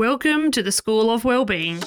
Welcome 0.00 0.50
to 0.52 0.62
the 0.62 0.72
School 0.72 1.10
of 1.10 1.26
Wellbeing. 1.26 1.78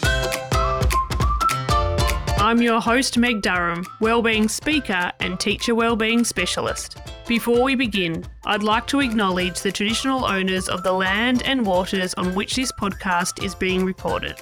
I'm 2.37 2.61
your 2.61 2.79
host, 2.79 3.17
Meg 3.17 3.41
Durham, 3.41 3.87
Wellbeing 4.01 4.47
Speaker 4.47 5.11
and 5.19 5.39
Teacher 5.39 5.73
Wellbeing 5.73 6.23
Specialist. 6.23 6.99
Before 7.27 7.63
we 7.63 7.73
begin, 7.73 8.23
I'd 8.45 8.61
like 8.61 8.85
to 8.89 8.99
acknowledge 8.99 9.61
the 9.61 9.71
traditional 9.71 10.25
owners 10.25 10.69
of 10.69 10.83
the 10.83 10.91
land 10.91 11.41
and 11.43 11.65
waters 11.65 12.13
on 12.13 12.35
which 12.35 12.55
this 12.55 12.71
podcast 12.73 13.43
is 13.43 13.55
being 13.55 13.83
recorded. 13.83 14.35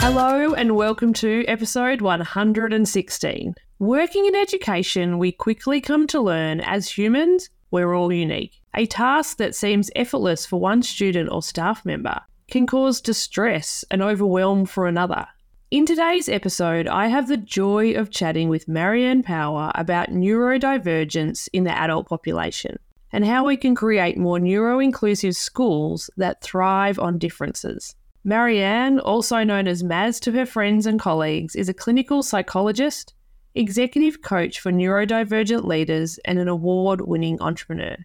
Hello, 0.00 0.54
and 0.54 0.74
welcome 0.74 1.12
to 1.12 1.44
episode 1.46 2.00
116. 2.00 3.54
Working 3.80 4.24
in 4.24 4.34
education, 4.34 5.18
we 5.18 5.30
quickly 5.30 5.82
come 5.82 6.06
to 6.06 6.22
learn 6.22 6.62
as 6.62 6.88
humans, 6.88 7.50
we're 7.70 7.92
all 7.92 8.10
unique. 8.10 8.62
A 8.78 8.84
task 8.84 9.38
that 9.38 9.54
seems 9.54 9.90
effortless 9.96 10.44
for 10.44 10.60
one 10.60 10.82
student 10.82 11.30
or 11.32 11.42
staff 11.42 11.86
member 11.86 12.20
can 12.48 12.66
cause 12.66 13.00
distress 13.00 13.86
and 13.90 14.02
overwhelm 14.02 14.66
for 14.66 14.86
another. 14.86 15.26
In 15.70 15.86
today's 15.86 16.28
episode, 16.28 16.86
I 16.86 17.06
have 17.06 17.26
the 17.26 17.38
joy 17.38 17.94
of 17.94 18.10
chatting 18.10 18.50
with 18.50 18.68
Mariane 18.68 19.24
Power 19.24 19.72
about 19.74 20.10
neurodivergence 20.10 21.48
in 21.54 21.64
the 21.64 21.76
adult 21.76 22.06
population 22.06 22.78
and 23.12 23.24
how 23.24 23.46
we 23.46 23.56
can 23.56 23.74
create 23.74 24.18
more 24.18 24.38
neuro 24.38 24.78
inclusive 24.78 25.36
schools 25.36 26.10
that 26.18 26.42
thrive 26.42 26.98
on 26.98 27.16
differences. 27.16 27.94
Mariane, 28.26 29.00
also 29.02 29.42
known 29.42 29.68
as 29.68 29.82
Maz 29.82 30.20
to 30.20 30.32
her 30.32 30.44
friends 30.44 30.84
and 30.84 31.00
colleagues, 31.00 31.56
is 31.56 31.70
a 31.70 31.74
clinical 31.74 32.22
psychologist, 32.22 33.14
executive 33.54 34.20
coach 34.20 34.60
for 34.60 34.70
neurodivergent 34.70 35.64
leaders, 35.64 36.18
and 36.26 36.38
an 36.38 36.48
award 36.48 37.00
winning 37.00 37.40
entrepreneur. 37.40 37.96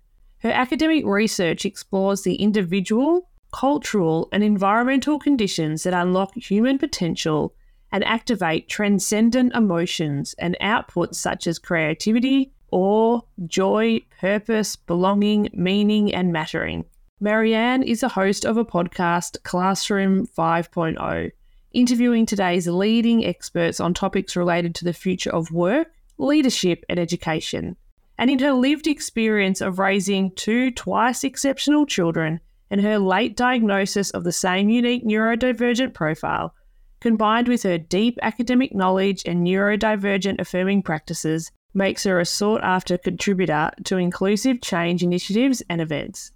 Her 0.41 0.52
academic 0.52 1.05
research 1.05 1.66
explores 1.66 2.23
the 2.23 2.36
individual, 2.36 3.30
cultural, 3.54 4.30
and 4.31 4.44
environmental 4.44 5.20
conditions 5.20 5.83
that 5.83 5.94
unlock 5.94 6.36
human 6.36 6.78
potential 6.78 7.53
and 7.92 8.03
activate 8.06 8.70
transcendent 8.70 9.53
emotions 9.53 10.33
and 10.39 10.58
outputs 10.61 11.16
such 11.16 11.45
as 11.45 11.59
creativity, 11.59 12.53
awe, 12.72 13.20
joy, 13.45 14.02
purpose, 14.20 14.75
belonging, 14.75 15.50
meaning, 15.53 16.14
and 16.14 16.31
mattering. 16.31 16.86
Mariane 17.22 17.83
is 17.83 18.02
a 18.02 18.09
host 18.09 18.45
of 18.45 18.58
a 18.58 18.66
podcast, 18.66 19.44
Classroom 19.44 20.26
5.0 20.26 21.31
interviewing 21.73 22.26
today's 22.26 22.67
leading 22.67 23.26
experts 23.26 23.80
on 23.80 23.94
topics 23.94 24.36
related 24.36 24.76
to 24.76 24.86
the 24.86 24.94
future 24.94 25.33
of 25.33 25.52
work, 25.52 25.88
leadership, 26.17 26.83
and 26.89 27.00
education. 27.00 27.76
And 28.17 28.30
in 28.30 28.40
her 28.40 28.54
lived 28.54 28.88
experience 28.88 29.62
of 29.62 29.80
raising 29.80 30.31
two 30.36 30.72
twice 30.72 31.23
exceptional 31.23 31.86
children 31.86 32.40
and 32.70 32.81
her 32.81 33.00
late 33.00 33.36
diagnosis 33.36 34.12
of 34.12 34.23
the 34.23 34.31
same 34.31 34.70
unique 34.70 35.06
neurodivergent 35.06 35.94
profile, 35.94 36.54
combined 37.00 37.48
with 37.48 37.64
her 37.64 37.78
deep 37.78 38.17
academic 38.22 38.73
knowledge 38.76 39.23
and 39.26 39.45
neurodivergent 39.45 40.39
affirming 40.39 40.84
practices, 40.84 41.52
makes 41.73 42.04
her 42.04 42.20
a 42.20 42.26
sought 42.26 42.64
after 42.64 42.98
contributor 42.98 43.72
to 43.84 43.98
inclusive 43.98 44.62
change 44.62 45.04
initiatives 45.04 45.64
and 45.70 45.82
events. 45.82 46.32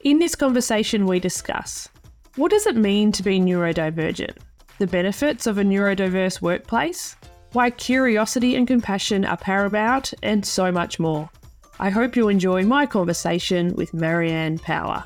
In 0.00 0.18
this 0.18 0.34
conversation, 0.34 1.06
we 1.06 1.20
discuss 1.20 1.88
what 2.36 2.50
does 2.50 2.66
it 2.66 2.76
mean 2.76 3.12
to 3.12 3.22
be 3.22 3.38
neurodivergent? 3.38 4.36
the 4.82 4.86
benefits 4.88 5.46
of 5.46 5.58
a 5.58 5.62
neurodiverse 5.62 6.42
workplace, 6.42 7.14
why 7.52 7.70
curiosity 7.70 8.56
and 8.56 8.66
compassion 8.66 9.24
are 9.24 9.36
paramount, 9.36 10.14
and 10.22 10.44
so 10.44 10.72
much 10.72 10.98
more. 10.98 11.28
I 11.78 11.90
hope 11.90 12.16
you 12.16 12.28
enjoy 12.28 12.64
my 12.64 12.86
conversation 12.86 13.74
with 13.74 13.92
Mariane 13.92 14.60
Power. 14.60 15.04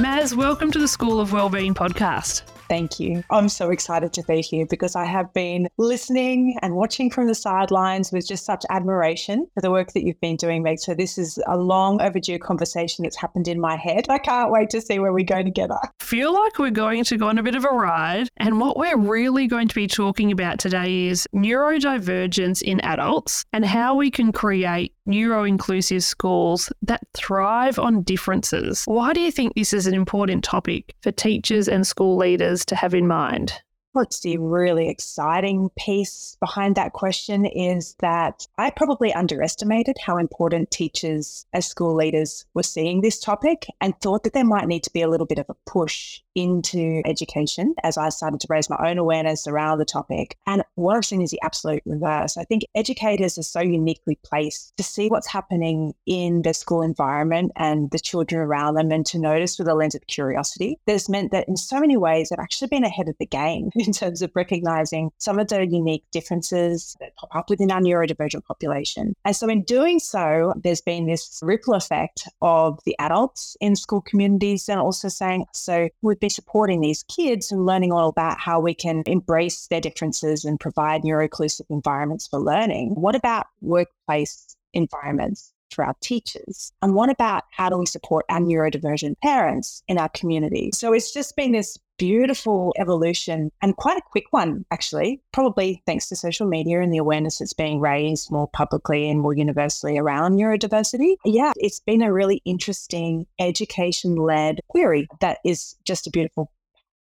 Maz, 0.00 0.34
welcome 0.34 0.70
to 0.70 0.78
the 0.78 0.88
School 0.88 1.20
of 1.20 1.32
Wellbeing 1.32 1.74
podcast. 1.74 2.42
Thank 2.68 2.98
you. 2.98 3.22
I'm 3.30 3.48
so 3.48 3.70
excited 3.70 4.12
to 4.14 4.22
be 4.22 4.40
here 4.40 4.66
because 4.66 4.96
I 4.96 5.04
have 5.04 5.32
been 5.32 5.68
listening 5.76 6.56
and 6.62 6.74
watching 6.74 7.10
from 7.10 7.26
the 7.26 7.34
sidelines 7.34 8.10
with 8.12 8.26
just 8.26 8.44
such 8.44 8.64
admiration 8.70 9.46
for 9.54 9.60
the 9.60 9.70
work 9.70 9.92
that 9.92 10.04
you've 10.04 10.20
been 10.20 10.36
doing, 10.36 10.62
Meg. 10.62 10.78
So 10.78 10.94
this 10.94 11.18
is 11.18 11.38
a 11.46 11.56
long 11.56 12.00
overdue 12.00 12.38
conversation 12.38 13.02
that's 13.02 13.16
happened 13.16 13.48
in 13.48 13.60
my 13.60 13.76
head. 13.76 14.06
I 14.08 14.18
can't 14.18 14.50
wait 14.50 14.70
to 14.70 14.80
see 14.80 14.98
where 14.98 15.12
we 15.12 15.24
go 15.24 15.42
together. 15.42 15.78
Feel 16.00 16.32
like 16.32 16.58
we're 16.58 16.70
going 16.70 17.04
to 17.04 17.16
go 17.16 17.28
on 17.28 17.38
a 17.38 17.42
bit 17.42 17.54
of 17.54 17.64
a 17.64 17.68
ride. 17.68 18.28
And 18.38 18.60
what 18.60 18.76
we're 18.76 18.96
really 18.98 19.46
going 19.46 19.68
to 19.68 19.74
be 19.74 19.86
talking 19.86 20.32
about 20.32 20.58
today 20.58 21.06
is 21.06 21.26
neurodivergence 21.34 22.62
in 22.62 22.80
adults 22.80 23.44
and 23.52 23.64
how 23.64 23.94
we 23.94 24.10
can 24.10 24.32
create 24.32 24.94
neuro 25.06 25.44
inclusive 25.44 26.02
schools 26.02 26.72
that 26.82 27.02
thrive 27.12 27.78
on 27.78 28.02
differences. 28.02 28.84
Why 28.86 29.12
do 29.12 29.20
you 29.20 29.30
think 29.30 29.54
this 29.54 29.72
is 29.72 29.86
an 29.86 29.94
important 29.94 30.44
topic 30.44 30.94
for 31.02 31.12
teachers 31.12 31.68
and 31.68 31.86
school 31.86 32.16
leaders 32.16 32.53
to 32.66 32.76
have 32.76 32.94
in 32.94 33.06
mind? 33.06 33.54
What's 33.92 34.20
the 34.20 34.38
really 34.38 34.88
exciting 34.88 35.70
piece 35.78 36.36
behind 36.40 36.74
that 36.74 36.92
question 36.92 37.46
is 37.46 37.94
that 38.00 38.44
I 38.58 38.70
probably 38.70 39.14
underestimated 39.14 39.96
how 40.04 40.18
important 40.18 40.72
teachers 40.72 41.46
as 41.52 41.66
school 41.66 41.94
leaders 41.94 42.44
were 42.54 42.64
seeing 42.64 43.00
this 43.00 43.20
topic 43.20 43.66
and 43.80 43.94
thought 44.00 44.24
that 44.24 44.32
there 44.32 44.44
might 44.44 44.66
need 44.66 44.82
to 44.82 44.92
be 44.92 45.02
a 45.02 45.08
little 45.08 45.26
bit 45.26 45.38
of 45.38 45.46
a 45.48 45.54
push 45.64 46.20
into 46.34 47.02
education 47.04 47.74
as 47.82 47.96
I 47.96 48.08
started 48.08 48.40
to 48.40 48.46
raise 48.50 48.70
my 48.70 48.76
own 48.84 48.98
awareness 48.98 49.46
around 49.46 49.78
the 49.78 49.84
topic. 49.84 50.36
And 50.46 50.62
what 50.74 50.96
I've 50.96 51.04
seen 51.04 51.22
is 51.22 51.30
the 51.30 51.40
absolute 51.42 51.82
reverse. 51.86 52.36
I 52.36 52.44
think 52.44 52.62
educators 52.74 53.38
are 53.38 53.42
so 53.42 53.60
uniquely 53.60 54.18
placed 54.24 54.76
to 54.76 54.82
see 54.82 55.08
what's 55.08 55.26
happening 55.26 55.94
in 56.06 56.42
the 56.42 56.54
school 56.54 56.82
environment 56.82 57.52
and 57.56 57.90
the 57.90 57.98
children 57.98 58.40
around 58.40 58.74
them 58.74 58.90
and 58.90 59.06
to 59.06 59.18
notice 59.18 59.58
with 59.58 59.68
a 59.68 59.74
lens 59.74 59.94
of 59.94 60.06
curiosity 60.06 60.78
This 60.86 61.08
meant 61.08 61.32
that 61.32 61.48
in 61.48 61.56
so 61.56 61.80
many 61.80 61.96
ways 61.96 62.28
they've 62.28 62.38
actually 62.38 62.68
been 62.68 62.84
ahead 62.84 63.08
of 63.08 63.16
the 63.18 63.26
game 63.26 63.70
in 63.74 63.92
terms 63.92 64.22
of 64.22 64.30
recognizing 64.34 65.10
some 65.18 65.38
of 65.38 65.48
the 65.48 65.66
unique 65.66 66.04
differences 66.12 66.96
that 67.00 67.16
pop 67.16 67.34
up 67.34 67.50
within 67.50 67.70
our 67.70 67.80
neurodivergent 67.80 68.44
population. 68.44 69.14
And 69.24 69.36
so 69.36 69.48
in 69.48 69.62
doing 69.62 69.98
so, 69.98 70.54
there's 70.56 70.80
been 70.80 71.06
this 71.06 71.40
ripple 71.42 71.74
effect 71.74 72.28
of 72.42 72.80
the 72.84 72.96
adults 72.98 73.56
in 73.60 73.76
school 73.76 74.00
communities 74.00 74.68
and 74.68 74.80
also 74.80 75.08
saying, 75.08 75.46
so 75.52 75.88
we've 76.02 76.20
be 76.24 76.28
supporting 76.28 76.80
these 76.80 77.04
kids 77.04 77.52
and 77.52 77.66
learning 77.66 77.92
all 77.92 78.08
about 78.08 78.38
how 78.38 78.60
we 78.60 78.74
can 78.74 79.02
embrace 79.06 79.66
their 79.68 79.80
differences 79.80 80.44
and 80.44 80.58
provide 80.58 81.04
neuro-inclusive 81.04 81.66
environments 81.70 82.26
for 82.26 82.38
learning. 82.38 82.90
What 82.94 83.14
about 83.14 83.46
workplace 83.60 84.56
environments? 84.72 85.53
For 85.74 85.84
our 85.84 85.96
teachers? 86.00 86.72
And 86.82 86.94
what 86.94 87.10
about 87.10 87.44
how 87.50 87.68
do 87.68 87.78
we 87.78 87.86
support 87.86 88.24
our 88.28 88.40
neurodivergent 88.40 89.16
parents 89.22 89.82
in 89.88 89.98
our 89.98 90.08
community? 90.10 90.70
So 90.72 90.92
it's 90.92 91.12
just 91.12 91.36
been 91.36 91.52
this 91.52 91.78
beautiful 91.98 92.74
evolution 92.78 93.50
and 93.62 93.76
quite 93.76 93.98
a 93.98 94.02
quick 94.10 94.24
one, 94.30 94.64
actually, 94.70 95.22
probably 95.32 95.82
thanks 95.86 96.08
to 96.08 96.16
social 96.16 96.46
media 96.46 96.80
and 96.80 96.92
the 96.92 96.98
awareness 96.98 97.38
that's 97.38 97.52
being 97.52 97.80
raised 97.80 98.30
more 98.30 98.48
publicly 98.48 99.08
and 99.08 99.20
more 99.20 99.34
universally 99.34 99.98
around 99.98 100.36
neurodiversity. 100.36 101.16
Yeah, 101.24 101.52
it's 101.56 101.80
been 101.80 102.02
a 102.02 102.12
really 102.12 102.42
interesting 102.44 103.26
education 103.38 104.16
led 104.16 104.60
query 104.68 105.06
that 105.20 105.38
is 105.44 105.76
just 105.84 106.06
a 106.06 106.10
beautiful 106.10 106.50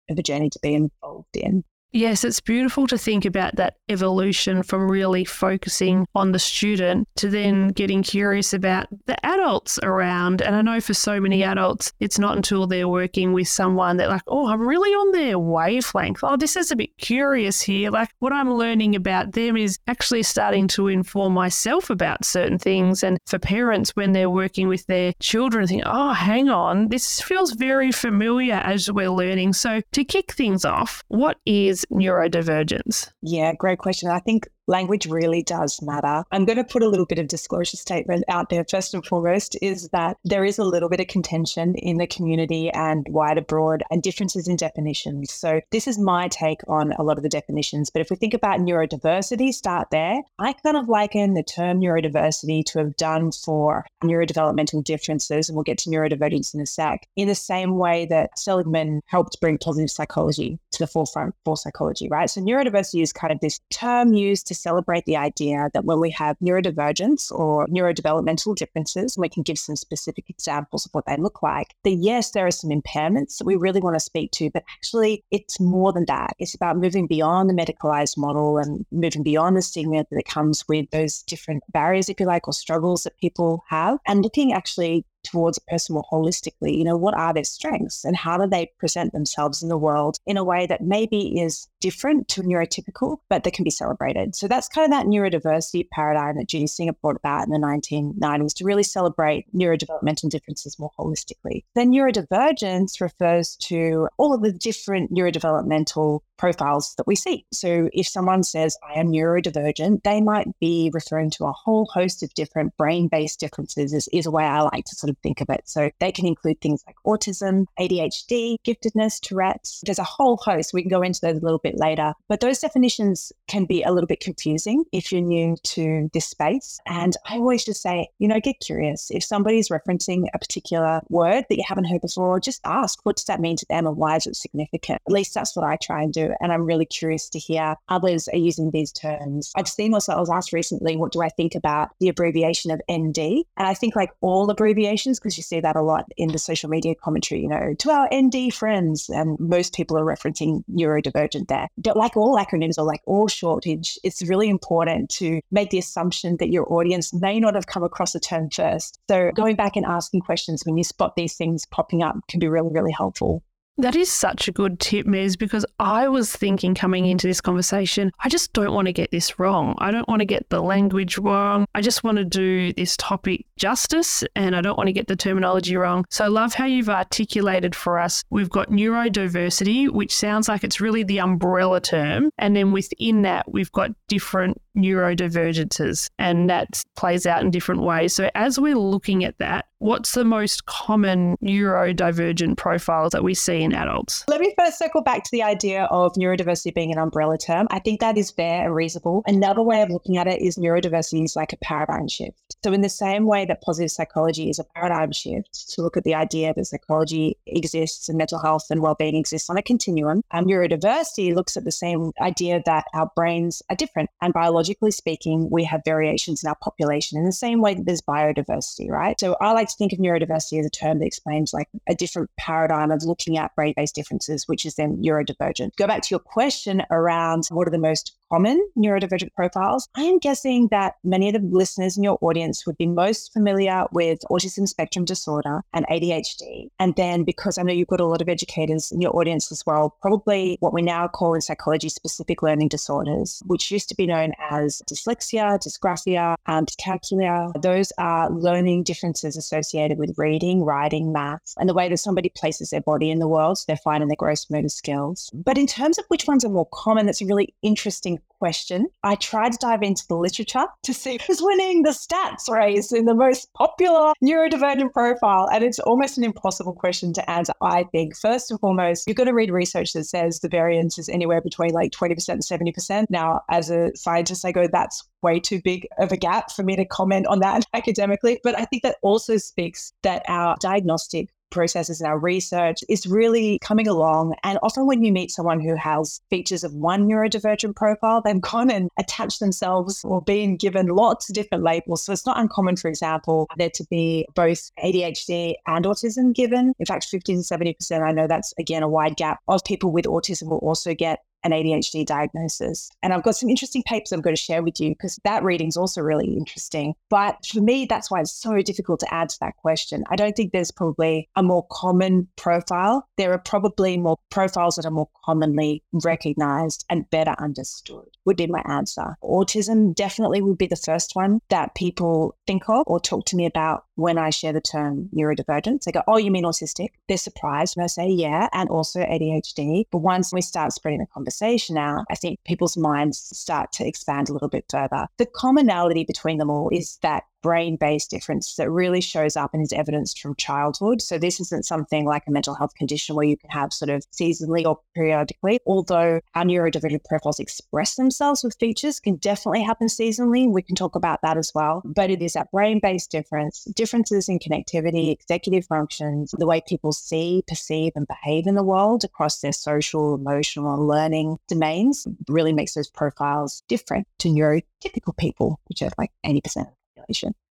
of 0.08 0.18
a 0.18 0.22
journey 0.22 0.50
to 0.50 0.58
be 0.62 0.74
involved 0.74 1.36
in. 1.36 1.64
Yes, 1.94 2.24
it's 2.24 2.40
beautiful 2.40 2.86
to 2.86 2.96
think 2.96 3.26
about 3.26 3.56
that 3.56 3.76
evolution 3.90 4.62
from 4.62 4.90
really 4.90 5.26
focusing 5.26 6.06
on 6.14 6.32
the 6.32 6.38
student 6.38 7.06
to 7.16 7.28
then 7.28 7.68
getting 7.68 8.02
curious 8.02 8.54
about 8.54 8.86
the 9.04 9.26
adults 9.26 9.78
around. 9.82 10.40
And 10.40 10.56
I 10.56 10.62
know 10.62 10.80
for 10.80 10.94
so 10.94 11.20
many 11.20 11.44
adults, 11.44 11.92
it's 12.00 12.18
not 12.18 12.34
until 12.34 12.66
they're 12.66 12.88
working 12.88 13.34
with 13.34 13.48
someone 13.48 13.98
that, 13.98 14.08
like, 14.08 14.22
oh, 14.26 14.48
I'm 14.48 14.66
really 14.66 14.88
on 14.88 15.12
their 15.12 15.38
wavelength. 15.38 16.20
Oh, 16.22 16.38
this 16.38 16.56
is 16.56 16.70
a 16.70 16.76
bit 16.76 16.96
curious 16.96 17.60
here. 17.60 17.90
Like, 17.90 18.08
what 18.20 18.32
I'm 18.32 18.54
learning 18.54 18.96
about 18.96 19.32
them 19.32 19.58
is 19.58 19.78
actually 19.86 20.22
starting 20.22 20.68
to 20.68 20.88
inform 20.88 21.34
myself 21.34 21.90
about 21.90 22.24
certain 22.24 22.58
things. 22.58 23.02
And 23.02 23.18
for 23.26 23.38
parents, 23.38 23.90
when 23.90 24.12
they're 24.12 24.30
working 24.30 24.66
with 24.66 24.86
their 24.86 25.12
children, 25.20 25.66
think, 25.66 25.82
oh, 25.84 26.14
hang 26.14 26.48
on, 26.48 26.88
this 26.88 27.20
feels 27.20 27.52
very 27.52 27.92
familiar 27.92 28.54
as 28.54 28.90
we're 28.90 29.10
learning. 29.10 29.52
So, 29.52 29.82
to 29.92 30.04
kick 30.04 30.32
things 30.32 30.64
off, 30.64 31.02
what 31.08 31.36
is 31.44 31.81
neurodivergence? 31.90 33.10
Yeah, 33.22 33.52
great 33.54 33.78
question. 33.78 34.10
I 34.10 34.18
think 34.20 34.48
language 34.66 35.06
really 35.06 35.42
does 35.42 35.80
matter. 35.82 36.24
I'm 36.30 36.44
going 36.44 36.56
to 36.56 36.64
put 36.64 36.82
a 36.82 36.88
little 36.88 37.06
bit 37.06 37.18
of 37.18 37.28
disclosure 37.28 37.76
statement 37.76 38.24
out 38.28 38.48
there. 38.48 38.64
First 38.68 38.94
and 38.94 39.04
foremost, 39.04 39.56
is 39.60 39.88
that 39.90 40.16
there 40.24 40.44
is 40.44 40.58
a 40.58 40.64
little 40.64 40.88
bit 40.88 41.00
of 41.00 41.08
contention 41.08 41.74
in 41.76 41.98
the 41.98 42.06
community 42.06 42.70
and 42.70 43.06
wide 43.08 43.38
abroad 43.38 43.82
and 43.90 44.02
differences 44.02 44.48
in 44.48 44.56
definitions. 44.56 45.32
So, 45.32 45.60
this 45.70 45.86
is 45.86 45.98
my 45.98 46.28
take 46.28 46.60
on 46.68 46.92
a 46.92 47.02
lot 47.02 47.16
of 47.16 47.22
the 47.22 47.28
definitions. 47.28 47.90
But 47.90 48.00
if 48.02 48.10
we 48.10 48.16
think 48.16 48.34
about 48.34 48.60
neurodiversity, 48.60 49.52
start 49.52 49.88
there. 49.90 50.22
I 50.38 50.52
kind 50.52 50.76
of 50.76 50.88
liken 50.88 51.34
the 51.34 51.42
term 51.42 51.80
neurodiversity 51.80 52.64
to 52.66 52.78
have 52.78 52.96
done 52.96 53.32
for 53.32 53.84
neurodevelopmental 54.02 54.84
differences, 54.84 55.48
and 55.48 55.56
we'll 55.56 55.64
get 55.64 55.78
to 55.78 55.90
neurodivergence 55.90 56.54
in 56.54 56.60
a 56.60 56.66
sec, 56.66 57.06
in 57.16 57.28
the 57.28 57.34
same 57.34 57.78
way 57.78 58.06
that 58.06 58.38
Seligman 58.38 59.00
helped 59.06 59.40
bring 59.40 59.58
positive 59.58 59.90
psychology 59.90 60.58
to 60.72 60.78
the 60.78 60.86
forefront 60.86 61.34
for 61.44 61.56
psychology, 61.56 62.08
right? 62.08 62.30
So, 62.30 62.40
neurodiversity 62.40 63.02
is 63.02 63.12
kind 63.12 63.32
of 63.32 63.40
this 63.40 63.60
term 63.70 64.14
used 64.14 64.51
to 64.52 64.60
celebrate 64.60 65.04
the 65.04 65.16
idea 65.16 65.70
that 65.74 65.84
when 65.84 66.00
we 66.00 66.10
have 66.10 66.36
neurodivergence 66.40 67.32
or 67.32 67.66
neurodevelopmental 67.68 68.54
differences, 68.56 69.16
we 69.16 69.28
can 69.28 69.42
give 69.42 69.58
some 69.58 69.76
specific 69.76 70.28
examples 70.28 70.86
of 70.86 70.92
what 70.92 71.06
they 71.06 71.16
look 71.16 71.42
like, 71.42 71.74
that 71.84 71.92
yes, 71.92 72.30
there 72.30 72.46
are 72.46 72.50
some 72.50 72.70
impairments 72.70 73.38
that 73.38 73.46
we 73.46 73.56
really 73.56 73.80
want 73.80 73.94
to 73.94 74.00
speak 74.00 74.30
to, 74.32 74.50
but 74.50 74.64
actually 74.76 75.24
it's 75.30 75.60
more 75.60 75.92
than 75.92 76.04
that. 76.06 76.34
It's 76.38 76.54
about 76.54 76.76
moving 76.78 77.06
beyond 77.06 77.48
the 77.48 77.54
medicalized 77.54 78.18
model 78.18 78.58
and 78.58 78.84
moving 78.90 79.22
beyond 79.22 79.56
the 79.56 79.62
stigma 79.62 80.04
that 80.10 80.24
comes 80.26 80.64
with 80.68 80.90
those 80.90 81.22
different 81.22 81.62
barriers, 81.72 82.08
if 82.08 82.20
you 82.20 82.26
like, 82.26 82.46
or 82.46 82.52
struggles 82.52 83.04
that 83.04 83.18
people 83.18 83.64
have, 83.68 83.98
and 84.06 84.22
looking 84.22 84.52
actually 84.52 85.04
towards 85.22 85.58
a 85.58 85.70
person 85.70 85.94
more 85.94 86.04
holistically. 86.10 86.76
You 86.76 86.84
know, 86.84 86.96
what 86.96 87.14
are 87.14 87.32
their 87.32 87.44
strengths 87.44 88.04
and 88.04 88.16
how 88.16 88.38
do 88.38 88.46
they 88.46 88.70
present 88.78 89.12
themselves 89.12 89.62
in 89.62 89.68
the 89.68 89.78
world 89.78 90.18
in 90.26 90.36
a 90.36 90.44
way 90.44 90.66
that 90.66 90.82
maybe 90.82 91.40
is 91.40 91.68
different 91.80 92.28
to 92.28 92.42
neurotypical, 92.42 93.18
but 93.28 93.44
that 93.44 93.52
can 93.52 93.64
be 93.64 93.70
celebrated. 93.70 94.34
So 94.34 94.48
that's 94.48 94.68
kind 94.68 94.92
of 94.92 94.98
that 94.98 95.06
neurodiversity 95.06 95.90
paradigm 95.90 96.36
that 96.36 96.48
Judy 96.48 96.66
Singer 96.66 96.92
brought 96.92 97.16
about 97.16 97.46
in 97.46 97.52
the 97.52 97.58
1990s 97.58 98.54
to 98.54 98.64
really 98.64 98.82
celebrate 98.82 99.46
neurodevelopmental 99.54 100.30
differences 100.30 100.78
more 100.78 100.90
holistically. 100.98 101.64
Then 101.74 101.90
neurodivergence 101.90 103.00
refers 103.00 103.56
to 103.62 104.08
all 104.16 104.32
of 104.32 104.42
the 104.42 104.52
different 104.52 105.12
neurodevelopmental 105.12 106.20
profiles 106.42 106.94
that 106.96 107.06
we 107.06 107.14
see. 107.14 107.46
So 107.52 107.88
if 107.92 108.08
someone 108.08 108.42
says, 108.42 108.76
I 108.88 108.98
am 108.98 109.12
neurodivergent, 109.12 110.02
they 110.02 110.20
might 110.20 110.48
be 110.60 110.90
referring 110.92 111.30
to 111.32 111.44
a 111.44 111.52
whole 111.52 111.86
host 111.92 112.22
of 112.22 112.34
different 112.34 112.76
brain 112.76 113.08
based 113.08 113.38
differences, 113.38 113.92
is, 113.92 114.08
is 114.12 114.26
a 114.26 114.30
way 114.30 114.44
I 114.44 114.62
like 114.62 114.84
to 114.86 114.96
sort 114.96 115.10
of 115.10 115.11
think 115.22 115.40
of 115.40 115.48
it. 115.50 115.62
So 115.64 115.90
they 116.00 116.12
can 116.12 116.26
include 116.26 116.60
things 116.60 116.82
like 116.86 116.96
autism, 117.06 117.66
ADHD, 117.78 118.56
giftedness, 118.66 119.20
Tourette's. 119.20 119.80
There's 119.84 119.98
a 119.98 120.04
whole 120.04 120.36
host. 120.36 120.72
We 120.72 120.82
can 120.82 120.90
go 120.90 121.02
into 121.02 121.20
those 121.20 121.38
a 121.38 121.40
little 121.40 121.58
bit 121.58 121.78
later. 121.78 122.14
But 122.28 122.40
those 122.40 122.58
definitions 122.58 123.32
can 123.48 123.64
be 123.64 123.82
a 123.82 123.92
little 123.92 124.06
bit 124.06 124.20
confusing 124.20 124.84
if 124.92 125.12
you're 125.12 125.20
new 125.20 125.56
to 125.62 126.08
this 126.12 126.26
space. 126.26 126.78
And 126.86 127.16
I 127.28 127.36
always 127.36 127.64
just 127.64 127.82
say, 127.82 128.08
you 128.18 128.28
know, 128.28 128.40
get 128.40 128.60
curious. 128.60 129.10
If 129.10 129.24
somebody's 129.24 129.68
referencing 129.68 130.26
a 130.34 130.38
particular 130.38 131.00
word 131.08 131.44
that 131.48 131.56
you 131.56 131.64
haven't 131.66 131.84
heard 131.84 132.00
before, 132.00 132.40
just 132.40 132.60
ask, 132.64 133.00
what 133.04 133.16
does 133.16 133.26
that 133.26 133.40
mean 133.40 133.56
to 133.56 133.66
them 133.68 133.86
and 133.86 133.96
why 133.96 134.16
is 134.16 134.26
it 134.26 134.36
significant? 134.36 135.00
At 135.06 135.12
least 135.12 135.34
that's 135.34 135.56
what 135.56 135.64
I 135.64 135.76
try 135.76 136.02
and 136.02 136.12
do. 136.12 136.34
And 136.40 136.52
I'm 136.52 136.64
really 136.64 136.86
curious 136.86 137.28
to 137.30 137.38
hear 137.38 137.76
others 137.88 138.28
are 138.28 138.36
using 138.36 138.70
these 138.70 138.92
terms. 138.92 139.52
I've 139.56 139.68
seen 139.68 139.94
also, 139.94 140.12
I 140.12 140.20
was 140.20 140.30
asked 140.30 140.52
recently, 140.52 140.96
what 140.96 141.12
do 141.12 141.22
I 141.22 141.28
think 141.28 141.54
about 141.54 141.90
the 142.00 142.08
abbreviation 142.08 142.70
of 142.70 142.80
ND? 142.90 143.18
And 143.18 143.66
I 143.66 143.74
think 143.74 143.96
like 143.96 144.10
all 144.20 144.50
abbreviations, 144.50 145.01
because 145.04 145.36
you 145.36 145.42
see 145.42 145.60
that 145.60 145.76
a 145.76 145.82
lot 145.82 146.06
in 146.16 146.30
the 146.30 146.38
social 146.38 146.68
media 146.68 146.94
commentary, 146.94 147.40
you 147.42 147.48
know, 147.48 147.74
to 147.78 147.90
our 147.90 148.08
ND 148.14 148.52
friends. 148.52 149.08
And 149.08 149.38
most 149.38 149.74
people 149.74 149.98
are 149.98 150.04
referencing 150.04 150.64
neurodivergent 150.72 151.48
there. 151.48 151.68
Like 151.94 152.16
all 152.16 152.36
acronyms 152.36 152.78
or 152.78 152.84
like 152.84 153.02
all 153.06 153.28
shortage, 153.28 153.98
it's 154.02 154.22
really 154.22 154.48
important 154.48 155.10
to 155.10 155.40
make 155.50 155.70
the 155.70 155.78
assumption 155.78 156.36
that 156.38 156.50
your 156.50 156.72
audience 156.72 157.12
may 157.12 157.40
not 157.40 157.54
have 157.54 157.66
come 157.66 157.82
across 157.82 158.12
the 158.12 158.20
term 158.20 158.50
first. 158.50 158.98
So 159.08 159.30
going 159.34 159.56
back 159.56 159.76
and 159.76 159.86
asking 159.86 160.20
questions 160.20 160.62
when 160.64 160.76
you 160.76 160.84
spot 160.84 161.16
these 161.16 161.34
things 161.34 161.66
popping 161.66 162.02
up 162.02 162.16
can 162.28 162.40
be 162.40 162.48
really, 162.48 162.70
really 162.70 162.92
helpful. 162.92 163.42
That 163.78 163.96
is 163.96 164.12
such 164.12 164.48
a 164.48 164.52
good 164.52 164.78
tip, 164.80 165.06
Maz, 165.06 165.38
because 165.38 165.64
I 165.80 166.06
was 166.06 166.34
thinking 166.34 166.74
coming 166.74 167.06
into 167.06 167.26
this 167.26 167.40
conversation, 167.40 168.12
I 168.20 168.28
just 168.28 168.52
don't 168.52 168.74
want 168.74 168.86
to 168.86 168.92
get 168.92 169.10
this 169.10 169.38
wrong. 169.38 169.74
I 169.78 169.90
don't 169.90 170.06
want 170.08 170.20
to 170.20 170.26
get 170.26 170.48
the 170.50 170.60
language 170.60 171.16
wrong. 171.16 171.64
I 171.74 171.80
just 171.80 172.04
want 172.04 172.18
to 172.18 172.24
do 172.24 172.74
this 172.74 172.96
topic 172.98 173.46
justice 173.56 174.24
and 174.36 174.54
I 174.54 174.60
don't 174.60 174.76
want 174.76 174.88
to 174.88 174.92
get 174.92 175.06
the 175.06 175.16
terminology 175.16 175.74
wrong. 175.76 176.04
So 176.10 176.24
I 176.24 176.28
love 176.28 176.52
how 176.52 176.66
you've 176.66 176.90
articulated 176.90 177.74
for 177.74 177.98
us. 177.98 178.22
We've 178.28 178.50
got 178.50 178.68
neurodiversity, 178.68 179.88
which 179.88 180.14
sounds 180.14 180.48
like 180.48 180.64
it's 180.64 180.80
really 180.80 181.02
the 181.02 181.20
umbrella 181.20 181.80
term. 181.80 182.28
And 182.36 182.54
then 182.54 182.72
within 182.72 183.22
that, 183.22 183.50
we've 183.50 183.72
got 183.72 183.90
different 184.06 184.60
neurodivergences, 184.76 186.08
and 186.18 186.48
that 186.50 186.82
plays 186.96 187.26
out 187.26 187.42
in 187.42 187.50
different 187.50 187.82
ways. 187.82 188.14
So, 188.14 188.30
as 188.34 188.58
we're 188.58 188.76
looking 188.76 189.24
at 189.24 189.38
that, 189.38 189.66
what's 189.78 190.12
the 190.12 190.24
most 190.24 190.66
common 190.66 191.36
neurodivergent 191.42 192.56
profiles 192.56 193.12
that 193.12 193.24
we 193.24 193.34
see 193.34 193.62
in 193.62 193.74
adults? 193.74 194.24
Let 194.28 194.40
me 194.40 194.54
first 194.56 194.78
circle 194.78 195.02
back 195.02 195.24
to 195.24 195.30
the 195.32 195.42
idea 195.42 195.84
of 195.84 196.12
neurodiversity 196.14 196.74
being 196.74 196.92
an 196.92 196.98
umbrella 196.98 197.36
term. 197.36 197.66
I 197.70 197.80
think 197.80 198.00
that 198.00 198.16
is 198.16 198.30
fair 198.30 198.64
and 198.64 198.74
reasonable. 198.74 199.22
Another 199.26 199.62
way 199.62 199.82
of 199.82 199.90
looking 199.90 200.16
at 200.16 200.26
it 200.26 200.40
is 200.40 200.56
neurodiversity 200.56 201.24
is 201.24 201.36
like 201.36 201.52
a 201.52 201.56
paradigm 201.58 202.08
shift. 202.08 202.56
So, 202.64 202.72
in 202.72 202.80
the 202.80 202.88
same 202.88 203.26
way 203.26 203.44
that 203.44 203.62
positive 203.62 203.90
psychology 203.90 204.48
is 204.48 204.58
a 204.58 204.64
paradigm 204.64 205.12
shift 205.12 205.70
to 205.70 205.82
look 205.82 205.96
at 205.96 206.04
the 206.04 206.14
idea 206.14 206.54
that 206.54 206.64
psychology 206.64 207.36
exists 207.46 208.08
and 208.08 208.18
mental 208.18 208.38
health 208.38 208.66
and 208.70 208.80
well-being 208.80 209.16
exists 209.16 209.50
on 209.50 209.56
a 209.56 209.62
continuum, 209.62 210.22
um, 210.30 210.44
neurodiversity 210.44 211.34
looks 211.34 211.56
at 211.56 211.64
the 211.64 211.72
same 211.72 212.12
idea 212.20 212.62
that 212.64 212.84
our 212.94 213.10
brains 213.14 213.62
are 213.68 213.76
different 213.76 214.10
and 214.20 214.32
biologically 214.32 214.61
biologically 214.62 214.92
speaking, 214.92 215.48
we 215.50 215.64
have 215.64 215.82
variations 215.84 216.42
in 216.42 216.48
our 216.48 216.54
population 216.54 217.18
in 217.18 217.24
the 217.24 217.32
same 217.32 217.60
way 217.60 217.74
that 217.74 217.84
there's 217.84 218.00
biodiversity, 218.00 218.88
right? 218.88 219.18
So 219.18 219.36
I 219.40 219.52
like 219.52 219.68
to 219.68 219.74
think 219.76 219.92
of 219.92 219.98
neurodiversity 219.98 220.60
as 220.60 220.66
a 220.66 220.70
term 220.70 221.00
that 221.00 221.06
explains 221.06 221.52
like 221.52 221.68
a 221.88 221.96
different 221.96 222.30
paradigm 222.38 222.92
of 222.92 223.02
looking 223.02 223.38
at 223.38 223.54
brain 223.56 223.74
based 223.76 223.96
differences, 223.96 224.46
which 224.46 224.64
is 224.64 224.76
then 224.76 225.02
neurodivergent. 225.02 225.74
Go 225.76 225.88
back 225.88 226.02
to 226.02 226.08
your 226.10 226.20
question 226.20 226.82
around 226.92 227.48
what 227.50 227.66
are 227.66 227.72
the 227.72 227.78
most 227.78 228.14
common 228.32 228.66
neurodivergent 228.78 229.34
profiles. 229.34 229.88
I 229.94 230.04
am 230.04 230.18
guessing 230.18 230.68
that 230.68 230.94
many 231.04 231.28
of 231.28 231.34
the 231.34 231.46
listeners 231.46 231.98
in 231.98 232.02
your 232.02 232.16
audience 232.22 232.66
would 232.66 232.78
be 232.78 232.86
most 232.86 233.30
familiar 233.30 233.84
with 233.92 234.20
autism 234.30 234.66
spectrum 234.66 235.04
disorder 235.04 235.60
and 235.74 235.86
ADHD. 235.88 236.70
And 236.80 236.96
then 236.96 237.24
because 237.24 237.58
I 237.58 237.62
know 237.62 237.74
you've 237.74 237.88
got 237.88 238.00
a 238.00 238.06
lot 238.06 238.22
of 238.22 238.30
educators 238.30 238.90
in 238.90 239.02
your 239.02 239.14
audience 239.14 239.52
as 239.52 239.66
well, 239.66 239.98
probably 240.00 240.56
what 240.60 240.72
we 240.72 240.80
now 240.80 241.08
call 241.08 241.34
in 241.34 241.42
psychology 241.42 241.90
specific 241.90 242.42
learning 242.42 242.68
disorders, 242.68 243.42
which 243.44 243.70
used 243.70 243.90
to 243.90 243.94
be 243.94 244.06
known 244.06 244.32
as 244.50 244.80
dyslexia, 244.90 245.58
dysgraphia, 245.58 246.34
and 246.46 246.68
dyscalculia. 246.68 247.52
Those 247.60 247.92
are 247.98 248.30
learning 248.30 248.84
differences 248.84 249.36
associated 249.36 249.98
with 249.98 250.14
reading, 250.16 250.62
writing, 250.62 251.12
maths, 251.12 251.54
and 251.58 251.68
the 251.68 251.74
way 251.74 251.90
that 251.90 251.98
somebody 251.98 252.30
places 252.34 252.70
their 252.70 252.80
body 252.80 253.10
in 253.10 253.18
the 253.18 253.28
world. 253.28 253.58
So 253.58 253.64
they're 253.66 253.76
fine 253.76 254.00
in 254.00 254.08
their 254.08 254.16
gross 254.16 254.48
motor 254.48 254.70
skills. 254.70 255.30
But 255.34 255.58
in 255.58 255.66
terms 255.66 255.98
of 255.98 256.06
which 256.08 256.26
ones 256.26 256.46
are 256.46 256.48
more 256.48 256.68
common, 256.72 257.04
that's 257.04 257.20
a 257.20 257.26
really 257.26 257.54
interesting 257.60 258.20
question. 258.42 258.88
I 259.04 259.14
tried 259.14 259.52
to 259.52 259.58
dive 259.58 259.82
into 259.84 260.04
the 260.08 260.16
literature 260.16 260.64
to 260.82 260.92
see 260.92 261.20
who's 261.24 261.40
winning 261.40 261.84
the 261.84 261.90
stats 261.90 262.48
race 262.48 262.90
in 262.90 263.04
the 263.04 263.14
most 263.14 263.52
popular 263.54 264.12
neurodivergent 264.20 264.92
profile. 264.92 265.48
And 265.52 265.62
it's 265.62 265.78
almost 265.78 266.18
an 266.18 266.24
impossible 266.24 266.72
question 266.72 267.12
to 267.12 267.30
answer, 267.30 267.52
I 267.62 267.84
think. 267.92 268.16
First 268.16 268.50
and 268.50 268.58
foremost, 268.58 269.04
you're 269.06 269.14
going 269.14 269.28
to 269.28 269.32
read 269.32 269.52
research 269.52 269.92
that 269.92 270.06
says 270.06 270.40
the 270.40 270.48
variance 270.48 270.98
is 270.98 271.08
anywhere 271.08 271.40
between 271.40 271.70
like 271.70 271.92
20% 271.92 272.28
and 272.28 272.42
70%. 272.42 273.06
Now, 273.10 273.42
as 273.48 273.70
a 273.70 273.94
scientist, 273.94 274.44
I 274.44 274.50
go, 274.50 274.66
that's 274.66 275.04
way 275.22 275.38
too 275.38 275.60
big 275.62 275.86
of 275.98 276.10
a 276.10 276.16
gap 276.16 276.50
for 276.50 276.64
me 276.64 276.74
to 276.74 276.84
comment 276.84 277.28
on 277.28 277.38
that 277.40 277.64
academically. 277.74 278.40
But 278.42 278.58
I 278.58 278.64
think 278.64 278.82
that 278.82 278.96
also 279.02 279.36
speaks 279.36 279.92
that 280.02 280.24
our 280.28 280.56
diagnostic 280.60 281.28
processes 281.52 282.00
in 282.00 282.06
our 282.06 282.18
research 282.18 282.80
is 282.88 283.06
really 283.06 283.58
coming 283.60 283.86
along. 283.86 284.34
And 284.42 284.58
often 284.62 284.86
when 284.86 285.04
you 285.04 285.12
meet 285.12 285.30
someone 285.30 285.60
who 285.60 285.76
has 285.76 286.20
features 286.30 286.64
of 286.64 286.74
one 286.74 287.08
neurodivergent 287.08 287.76
profile, 287.76 288.20
they've 288.22 288.40
gone 288.40 288.70
and 288.70 288.88
attached 288.98 289.40
themselves 289.40 290.02
or 290.04 290.20
been 290.22 290.56
given 290.56 290.88
lots 290.88 291.28
of 291.28 291.34
different 291.34 291.62
labels. 291.62 292.04
So 292.04 292.12
it's 292.12 292.26
not 292.26 292.38
uncommon, 292.38 292.76
for 292.76 292.88
example, 292.88 293.48
there 293.56 293.70
to 293.70 293.84
be 293.90 294.26
both 294.34 294.70
ADHD 294.82 295.54
and 295.66 295.84
autism 295.84 296.34
given. 296.34 296.72
In 296.78 296.86
fact, 296.86 297.04
50 297.04 297.34
to 297.34 297.40
70%, 297.40 298.02
I 298.02 298.12
know 298.12 298.26
that's 298.26 298.52
again 298.58 298.82
a 298.82 298.88
wide 298.88 299.16
gap 299.16 299.40
of 299.48 299.62
people 299.64 299.92
with 299.92 300.06
autism 300.06 300.48
will 300.48 300.58
also 300.58 300.94
get 300.94 301.20
an 301.44 301.52
ADHD 301.52 302.06
diagnosis. 302.06 302.90
And 303.02 303.12
I've 303.12 303.22
got 303.22 303.36
some 303.36 303.48
interesting 303.48 303.82
papers 303.86 304.12
I'm 304.12 304.20
going 304.20 304.36
to 304.36 304.42
share 304.42 304.62
with 304.62 304.80
you 304.80 304.90
because 304.90 305.18
that 305.24 305.42
reading 305.42 305.68
is 305.68 305.76
also 305.76 306.00
really 306.00 306.34
interesting. 306.34 306.94
But 307.10 307.44
for 307.46 307.60
me, 307.60 307.86
that's 307.86 308.10
why 308.10 308.20
it's 308.20 308.32
so 308.32 308.60
difficult 308.62 309.00
to 309.00 309.14
answer 309.14 309.38
that 309.40 309.56
question. 309.56 310.04
I 310.10 310.16
don't 310.16 310.36
think 310.36 310.52
there's 310.52 310.70
probably 310.70 311.28
a 311.36 311.42
more 311.42 311.66
common 311.70 312.28
profile. 312.36 313.08
There 313.16 313.32
are 313.32 313.38
probably 313.38 313.96
more 313.98 314.18
profiles 314.30 314.76
that 314.76 314.86
are 314.86 314.90
more 314.90 315.08
commonly 315.24 315.82
recognized 315.92 316.84
and 316.88 317.08
better 317.10 317.34
understood, 317.38 318.06
would 318.24 318.36
be 318.36 318.46
my 318.46 318.62
answer. 318.66 319.16
Autism 319.22 319.94
definitely 319.94 320.42
would 320.42 320.58
be 320.58 320.66
the 320.66 320.76
first 320.76 321.14
one 321.14 321.40
that 321.50 321.74
people 321.74 322.36
think 322.46 322.68
of 322.68 322.84
or 322.86 323.00
talk 323.00 323.24
to 323.26 323.36
me 323.36 323.46
about 323.46 323.84
when 324.02 324.18
I 324.18 324.30
share 324.30 324.52
the 324.52 324.60
term 324.60 325.08
neurodivergence. 325.14 325.84
They 325.84 325.92
go, 325.92 326.02
Oh, 326.08 326.16
you 326.16 326.30
mean 326.30 326.44
autistic? 326.44 326.88
They're 327.08 327.16
surprised. 327.16 327.76
And 327.76 327.84
I 327.84 327.86
say, 327.86 328.08
Yeah, 328.08 328.48
and 328.52 328.68
also 328.68 329.00
ADHD. 329.00 329.84
But 329.90 329.98
once 329.98 330.32
we 330.32 330.42
start 330.42 330.72
spreading 330.72 330.98
the 330.98 331.06
conversation 331.06 331.78
out, 331.78 332.04
I 332.10 332.16
think 332.16 332.40
people's 332.44 332.76
minds 332.76 333.18
start 333.18 333.70
to 333.74 333.86
expand 333.86 334.28
a 334.28 334.32
little 334.32 334.48
bit 334.48 334.64
further. 334.68 335.06
The 335.18 335.26
commonality 335.26 336.04
between 336.04 336.38
them 336.38 336.50
all 336.50 336.68
is 336.70 336.98
that 337.02 337.22
brain 337.42 337.76
based 337.76 338.10
difference 338.10 338.54
that 338.56 338.70
really 338.70 339.00
shows 339.00 339.36
up 339.36 339.52
and 339.52 339.62
is 339.62 339.72
evidenced 339.72 340.20
from 340.20 340.34
childhood. 340.36 341.02
So 341.02 341.18
this 341.18 341.40
isn't 341.40 341.64
something 341.64 342.06
like 342.06 342.24
a 342.26 342.30
mental 342.30 342.54
health 342.54 342.74
condition 342.74 343.14
where 343.14 343.26
you 343.26 343.36
can 343.36 343.50
have 343.50 343.72
sort 343.72 343.90
of 343.90 344.04
seasonally 344.10 344.64
or 344.64 344.78
periodically, 344.94 345.60
although 345.66 346.20
our 346.34 346.44
neurodivergent 346.44 347.04
profiles 347.04 347.38
express 347.38 347.96
themselves 347.96 348.42
with 348.42 348.56
features 348.58 349.00
can 349.00 349.16
definitely 349.16 349.62
happen 349.62 349.88
seasonally. 349.88 350.50
We 350.50 350.62
can 350.62 350.76
talk 350.76 350.94
about 350.94 351.20
that 351.22 351.36
as 351.36 351.52
well. 351.54 351.82
But 351.84 352.10
it 352.10 352.22
is 352.22 352.32
that 352.34 352.50
brain 352.50 352.80
based 352.82 353.10
difference, 353.10 353.64
differences 353.64 354.28
in 354.28 354.38
connectivity, 354.38 355.12
executive 355.12 355.66
functions, 355.66 356.34
the 356.38 356.46
way 356.46 356.62
people 356.66 356.92
see, 356.92 357.42
perceive, 357.46 357.92
and 357.96 358.06
behave 358.06 358.46
in 358.46 358.54
the 358.54 358.62
world 358.62 359.04
across 359.04 359.40
their 359.40 359.52
social, 359.52 360.14
emotional, 360.14 360.74
and 360.74 360.86
learning 360.86 361.38
domains 361.48 362.06
really 362.28 362.52
makes 362.52 362.74
those 362.74 362.88
profiles 362.88 363.62
different 363.68 364.06
to 364.18 364.28
neurotypical 364.28 365.16
people, 365.16 365.60
which 365.68 365.82
are 365.82 365.90
like 365.98 366.10
80% 366.24 366.36
of 366.36 366.66
the 366.66 366.81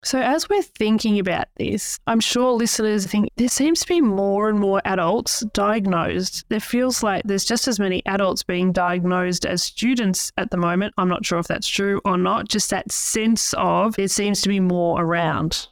So, 0.05 0.21
as 0.21 0.49
we're 0.49 0.63
thinking 0.63 1.19
about 1.19 1.49
this, 1.57 1.99
I'm 2.07 2.21
sure 2.21 2.53
listeners 2.53 3.05
think 3.07 3.31
there 3.37 3.49
seems 3.49 3.81
to 3.81 3.89
be 3.89 4.01
more 4.01 4.49
and 4.49 4.61
more 4.61 4.81
adults 4.85 5.41
diagnosed. 5.53 6.45
There 6.49 6.61
feels 6.61 7.03
like 7.03 7.25
there's 7.25 7.45
just 7.45 7.67
as 7.67 7.81
many 7.81 8.03
adults 8.07 8.45
being 8.45 8.71
diagnosed 8.73 9.45
as 9.45 9.63
students 9.63 10.31
at 10.37 10.51
the 10.51 10.57
moment. 10.57 10.95
I'm 10.99 11.09
not 11.09 11.27
sure 11.27 11.41
if 11.41 11.49
that's 11.49 11.67
true 11.67 12.01
or 12.05 12.17
not, 12.17 12.49
just 12.49 12.71
that 12.71 12.93
sense 12.93 13.55
of 13.55 13.97
there 13.97 14.09
seems 14.09 14.41
to 14.43 14.49
be 14.49 14.61
more 14.61 15.03
around. 15.03 15.67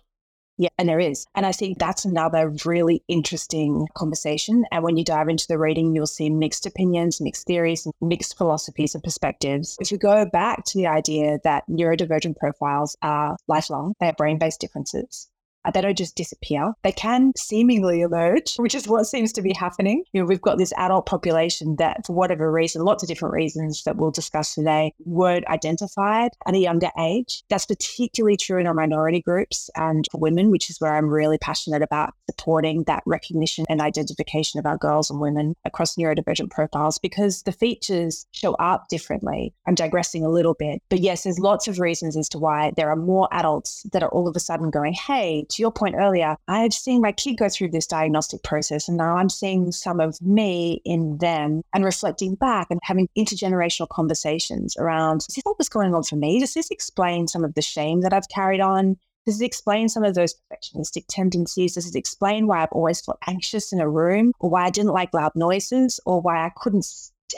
Yeah, 0.58 0.70
and 0.78 0.88
there 0.88 1.00
is. 1.00 1.26
And 1.34 1.44
I 1.44 1.52
think 1.52 1.78
that's 1.78 2.04
another 2.04 2.52
really 2.64 3.02
interesting 3.08 3.86
conversation. 3.94 4.64
And 4.72 4.82
when 4.82 4.96
you 4.96 5.04
dive 5.04 5.28
into 5.28 5.46
the 5.46 5.58
reading, 5.58 5.94
you'll 5.94 6.06
see 6.06 6.30
mixed 6.30 6.64
opinions, 6.64 7.20
mixed 7.20 7.46
theories, 7.46 7.86
mixed 8.00 8.38
philosophies 8.38 8.94
and 8.94 9.04
perspectives. 9.04 9.76
If 9.80 9.92
you 9.92 9.98
go 9.98 10.24
back 10.24 10.64
to 10.66 10.78
the 10.78 10.86
idea 10.86 11.38
that 11.44 11.64
neurodivergent 11.68 12.36
profiles 12.36 12.96
are 13.02 13.36
lifelong, 13.48 13.94
they 14.00 14.06
are 14.06 14.14
brain 14.14 14.38
based 14.38 14.60
differences. 14.60 15.28
Uh, 15.66 15.70
they 15.70 15.80
don't 15.80 15.98
just 15.98 16.16
disappear. 16.16 16.72
They 16.82 16.92
can 16.92 17.32
seemingly 17.36 18.00
emerge, 18.00 18.56
which 18.56 18.74
is 18.74 18.88
what 18.88 19.04
seems 19.06 19.32
to 19.32 19.42
be 19.42 19.52
happening. 19.52 20.04
You 20.12 20.20
know, 20.20 20.26
we've 20.26 20.40
got 20.40 20.58
this 20.58 20.72
adult 20.76 21.06
population 21.06 21.76
that, 21.76 22.06
for 22.06 22.14
whatever 22.14 22.50
reason, 22.50 22.84
lots 22.84 23.02
of 23.02 23.08
different 23.08 23.34
reasons 23.34 23.82
that 23.84 23.96
we'll 23.96 24.10
discuss 24.10 24.54
today, 24.54 24.94
weren't 25.04 25.46
identified 25.48 26.30
at 26.46 26.54
a 26.54 26.58
younger 26.58 26.90
age. 26.98 27.42
That's 27.48 27.66
particularly 27.66 28.36
true 28.36 28.60
in 28.60 28.66
our 28.66 28.74
minority 28.74 29.20
groups 29.20 29.68
and 29.76 30.06
for 30.10 30.18
women, 30.18 30.50
which 30.50 30.70
is 30.70 30.80
where 30.80 30.94
I'm 30.94 31.08
really 31.08 31.38
passionate 31.38 31.82
about 31.82 32.14
supporting 32.30 32.84
that 32.84 33.02
recognition 33.06 33.64
and 33.68 33.80
identification 33.80 34.58
of 34.58 34.66
our 34.66 34.78
girls 34.78 35.10
and 35.10 35.20
women 35.20 35.54
across 35.64 35.96
neurodivergent 35.96 36.50
profiles 36.50 36.98
because 36.98 37.42
the 37.42 37.52
features 37.52 38.26
show 38.32 38.54
up 38.54 38.88
differently. 38.88 39.52
I'm 39.66 39.74
digressing 39.74 40.24
a 40.24 40.28
little 40.30 40.54
bit, 40.54 40.82
but 40.88 41.00
yes, 41.00 41.24
there's 41.24 41.38
lots 41.38 41.68
of 41.68 41.80
reasons 41.80 42.16
as 42.16 42.28
to 42.30 42.38
why 42.38 42.72
there 42.76 42.90
are 42.90 42.96
more 42.96 43.28
adults 43.32 43.84
that 43.92 44.02
are 44.02 44.10
all 44.10 44.28
of 44.28 44.36
a 44.36 44.40
sudden 44.40 44.70
going, 44.70 44.92
hey, 44.92 45.46
to 45.56 45.62
your 45.62 45.72
point 45.72 45.94
earlier, 45.96 46.36
I've 46.48 46.74
seen 46.74 47.00
my 47.00 47.12
kid 47.12 47.38
go 47.38 47.48
through 47.48 47.70
this 47.70 47.86
diagnostic 47.86 48.42
process, 48.42 48.88
and 48.88 48.96
now 48.96 49.16
I'm 49.16 49.30
seeing 49.30 49.72
some 49.72 50.00
of 50.00 50.20
me 50.20 50.82
in 50.84 51.18
them 51.18 51.62
and 51.74 51.84
reflecting 51.84 52.34
back 52.34 52.68
and 52.70 52.78
having 52.82 53.08
intergenerational 53.16 53.88
conversations 53.88 54.76
around 54.76 55.24
is 55.28 55.34
this 55.34 55.42
what 55.44 55.58
was 55.58 55.68
going 55.68 55.94
on 55.94 56.02
for 56.02 56.16
me? 56.16 56.40
Does 56.40 56.54
this 56.54 56.70
explain 56.70 57.26
some 57.26 57.44
of 57.44 57.54
the 57.54 57.62
shame 57.62 58.02
that 58.02 58.12
I've 58.12 58.28
carried 58.28 58.60
on? 58.60 58.98
Does 59.24 59.40
it 59.40 59.44
explain 59.46 59.88
some 59.88 60.04
of 60.04 60.14
those 60.14 60.34
perfectionistic 60.34 61.04
tendencies? 61.08 61.74
Does 61.74 61.88
it 61.88 61.98
explain 61.98 62.46
why 62.46 62.62
I've 62.62 62.72
always 62.72 63.00
felt 63.00 63.18
anxious 63.26 63.72
in 63.72 63.80
a 63.80 63.88
room 63.88 64.32
or 64.38 64.50
why 64.50 64.66
I 64.66 64.70
didn't 64.70 64.92
like 64.92 65.12
loud 65.14 65.32
noises 65.34 65.98
or 66.06 66.20
why 66.20 66.44
I 66.44 66.52
couldn't 66.54 66.86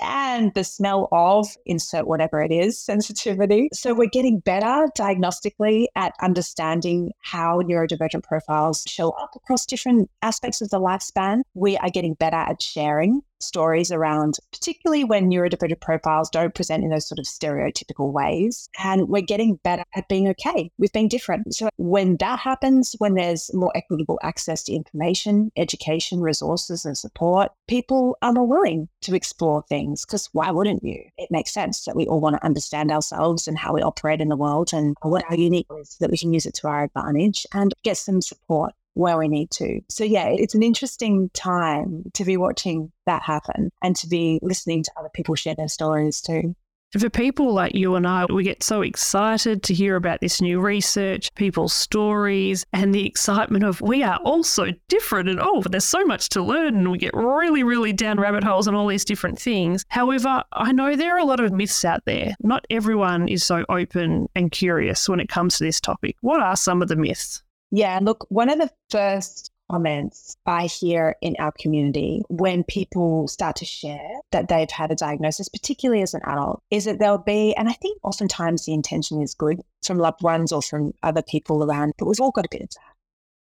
and 0.03 0.53
the 0.55 0.65
smell 0.65 1.09
of 1.13 1.47
insert 1.67 2.07
whatever 2.07 2.43
it 2.43 2.53
is 2.53 2.79
sensitivity. 2.81 3.69
So 3.73 3.95
we're 3.95 4.09
getting 4.09 4.41
better 4.41 4.89
diagnostically 4.97 5.87
at 5.97 6.13
understanding 6.21 7.13
how 7.23 7.63
neurodivergent 7.63 8.25
profiles 8.25 8.85
show 8.87 9.11
up 9.11 9.31
across 9.35 9.67
different 9.67 10.11
aspects 10.23 10.61
of 10.61 10.71
the 10.71 10.81
lifespan. 10.81 11.43
We 11.55 11.77
are 11.79 11.91
getting 11.91 12.15
better 12.15 12.37
at 12.37 12.63
sharing 12.63 13.23
stories 13.41 13.91
around, 13.91 14.37
particularly 14.53 15.05
when 15.05 15.31
neurodivergent 15.31 15.81
profiles 15.81 16.31
don't 16.31 16.55
present 16.55 16.85
in 16.85 16.91
those 16.91 17.09
sort 17.09 17.19
of 17.19 17.25
stereotypical 17.25 18.13
ways. 18.13 18.69
And 18.83 19.09
we're 19.09 19.23
getting 19.23 19.57
better 19.65 19.85
at 19.95 20.09
being 20.09 20.29
okay 20.29 20.71
with 20.79 20.93
being 20.93 21.09
different. 21.09 21.55
So 21.55 21.69
when 21.77 22.17
that 22.19 22.39
happens, 22.39 22.95
when 22.99 23.15
there's 23.15 23.53
more 23.55 23.73
equitable 23.77 24.19
access 24.23 24.63
to 24.65 24.73
information, 24.73 25.51
education, 25.57 26.21
resources, 26.21 26.85
and 26.85 26.97
support, 26.97 27.53
people 27.67 28.17
are 28.23 28.33
more 28.33 28.47
willing 28.47 28.89
to 29.03 29.15
explore 29.15 29.63
things 29.69 30.05
because 30.05 30.29
why 30.33 30.51
wouldn't 30.51 30.83
you? 30.83 31.03
It 31.17 31.31
makes 31.31 31.53
sense 31.53 31.85
that 31.85 31.97
we 31.97 32.07
all 32.07 32.21
want 32.21 32.37
to 32.37 32.45
understand 32.45 32.91
ourselves 32.91 33.49
and 33.49 33.59
how 33.59 33.73
we 33.73 33.83
operate 33.83 34.21
in 34.21 34.29
the 34.29 34.37
world 34.37 34.73
and 34.73 34.97
what 35.03 35.25
our 35.31 35.37
unique 35.37 35.67
is 35.81 35.97
that 36.01 36.11
we 36.11 36.19
can 36.19 36.33
use 36.33 36.47
it 36.47 36.55
to 36.55 36.69
our 36.69 36.85
advantage 36.85 37.47
and 37.53 37.73
get 37.83 37.97
some 37.97 38.21
support 38.21 38.73
where 38.99 39.17
we 39.17 39.29
need 39.29 39.49
to. 39.53 39.81
So, 39.89 40.03
yeah, 40.03 40.27
it's 40.29 40.57
an 40.57 40.63
interesting 40.63 41.31
time 41.33 42.03
to 42.15 42.25
be 42.25 42.37
watching 42.37 42.91
that 43.07 43.23
happen 43.23 43.71
and 43.81 43.95
to 43.97 44.09
be 44.09 44.41
listening 44.43 44.83
to 44.83 44.91
other 44.99 45.09
people 45.15 45.37
share 45.37 45.55
their 45.55 45.69
stories 45.69 46.21
too. 46.21 46.55
For 46.99 47.11
people 47.11 47.53
like 47.53 47.75
you 47.75 47.97
and 47.97 48.07
I, 48.07 48.25
we 48.25 48.43
get 48.43 48.63
so 48.63 48.81
excited 48.81 49.63
to 49.65 49.75
hear 49.75 49.95
about 49.95 50.21
this 50.21 50.41
new 50.41 50.59
research, 50.59 51.33
people's 51.35 51.75
stories, 51.75 52.65
and 52.73 52.95
the 52.95 53.07
excitement 53.07 53.63
of 53.63 53.81
we 53.83 54.03
are 54.03 54.19
all 54.25 54.43
so 54.43 54.69
different 54.89 55.29
and 55.29 55.39
oh, 55.39 55.63
there's 55.71 55.85
so 55.85 56.05
much 56.05 56.31
to 56.31 56.43
learn. 56.43 56.79
And 56.79 56.91
we 56.91 56.97
get 56.97 57.15
really, 57.15 57.63
really 57.63 57.93
down 57.93 58.19
rabbit 58.19 58.43
holes 58.43 58.67
and 58.67 58.75
all 58.75 58.87
these 58.87 59.05
different 59.05 59.39
things. 59.39 59.85
However, 59.89 60.43
I 60.53 60.73
know 60.73 60.97
there 60.97 61.15
are 61.15 61.21
a 61.21 61.27
lot 61.27 61.41
of 61.41 61.53
myths 61.53 61.85
out 61.85 62.05
there. 62.07 62.35
Not 62.41 62.67
everyone 62.71 63.29
is 63.29 63.45
so 63.45 63.67
open 63.69 64.29
and 64.35 64.51
curious 64.51 65.09
when 65.11 65.21
it 65.21 65.29
comes 65.29 65.59
to 65.59 65.65
this 65.65 65.81
topic. 65.83 66.17
What 66.23 66.41
are 66.41 66.57
some 66.57 66.81
of 66.81 66.89
the 66.89 66.97
myths? 66.97 67.43
Yeah, 67.71 67.99
look, 68.03 68.27
one 68.31 68.49
of 68.49 68.59
the 68.59 68.71
first 68.91 69.51
comments 69.71 70.37
I 70.47 70.67
hear 70.67 71.17
in 71.21 71.37
our 71.39 71.53
community 71.53 72.23
when 72.29 72.65
people 72.65 73.29
start 73.29 73.57
to 73.57 73.67
share 73.67 74.21
that 74.33 74.49
they've 74.49 74.71
had 74.71 74.91
a 74.91 74.95
diagnosis, 74.95 75.49
particularly 75.49 76.03
as 76.03 76.15
an 76.15 76.23
adult, 76.25 76.63
is 76.71 76.87
that 76.87 76.99
there'll 76.99 77.19
be, 77.19 77.55
and 77.55 77.69
I 77.69 77.73
think 77.73 77.99
oftentimes 78.03 78.65
the 78.65 78.73
intention 78.73 79.21
is 79.21 79.35
good 79.35 79.61
from 79.83 79.99
loved 79.99 80.23
ones 80.23 80.53
or 80.53 80.63
from 80.63 80.93
other 81.03 81.23
people 81.23 81.63
around, 81.63 81.93
but 81.99 82.07
we've 82.07 82.21
all 82.21 82.31
got 82.31 82.47
a 82.47 82.51
bit 82.51 82.63
of 82.63 82.71
that. 82.71 82.95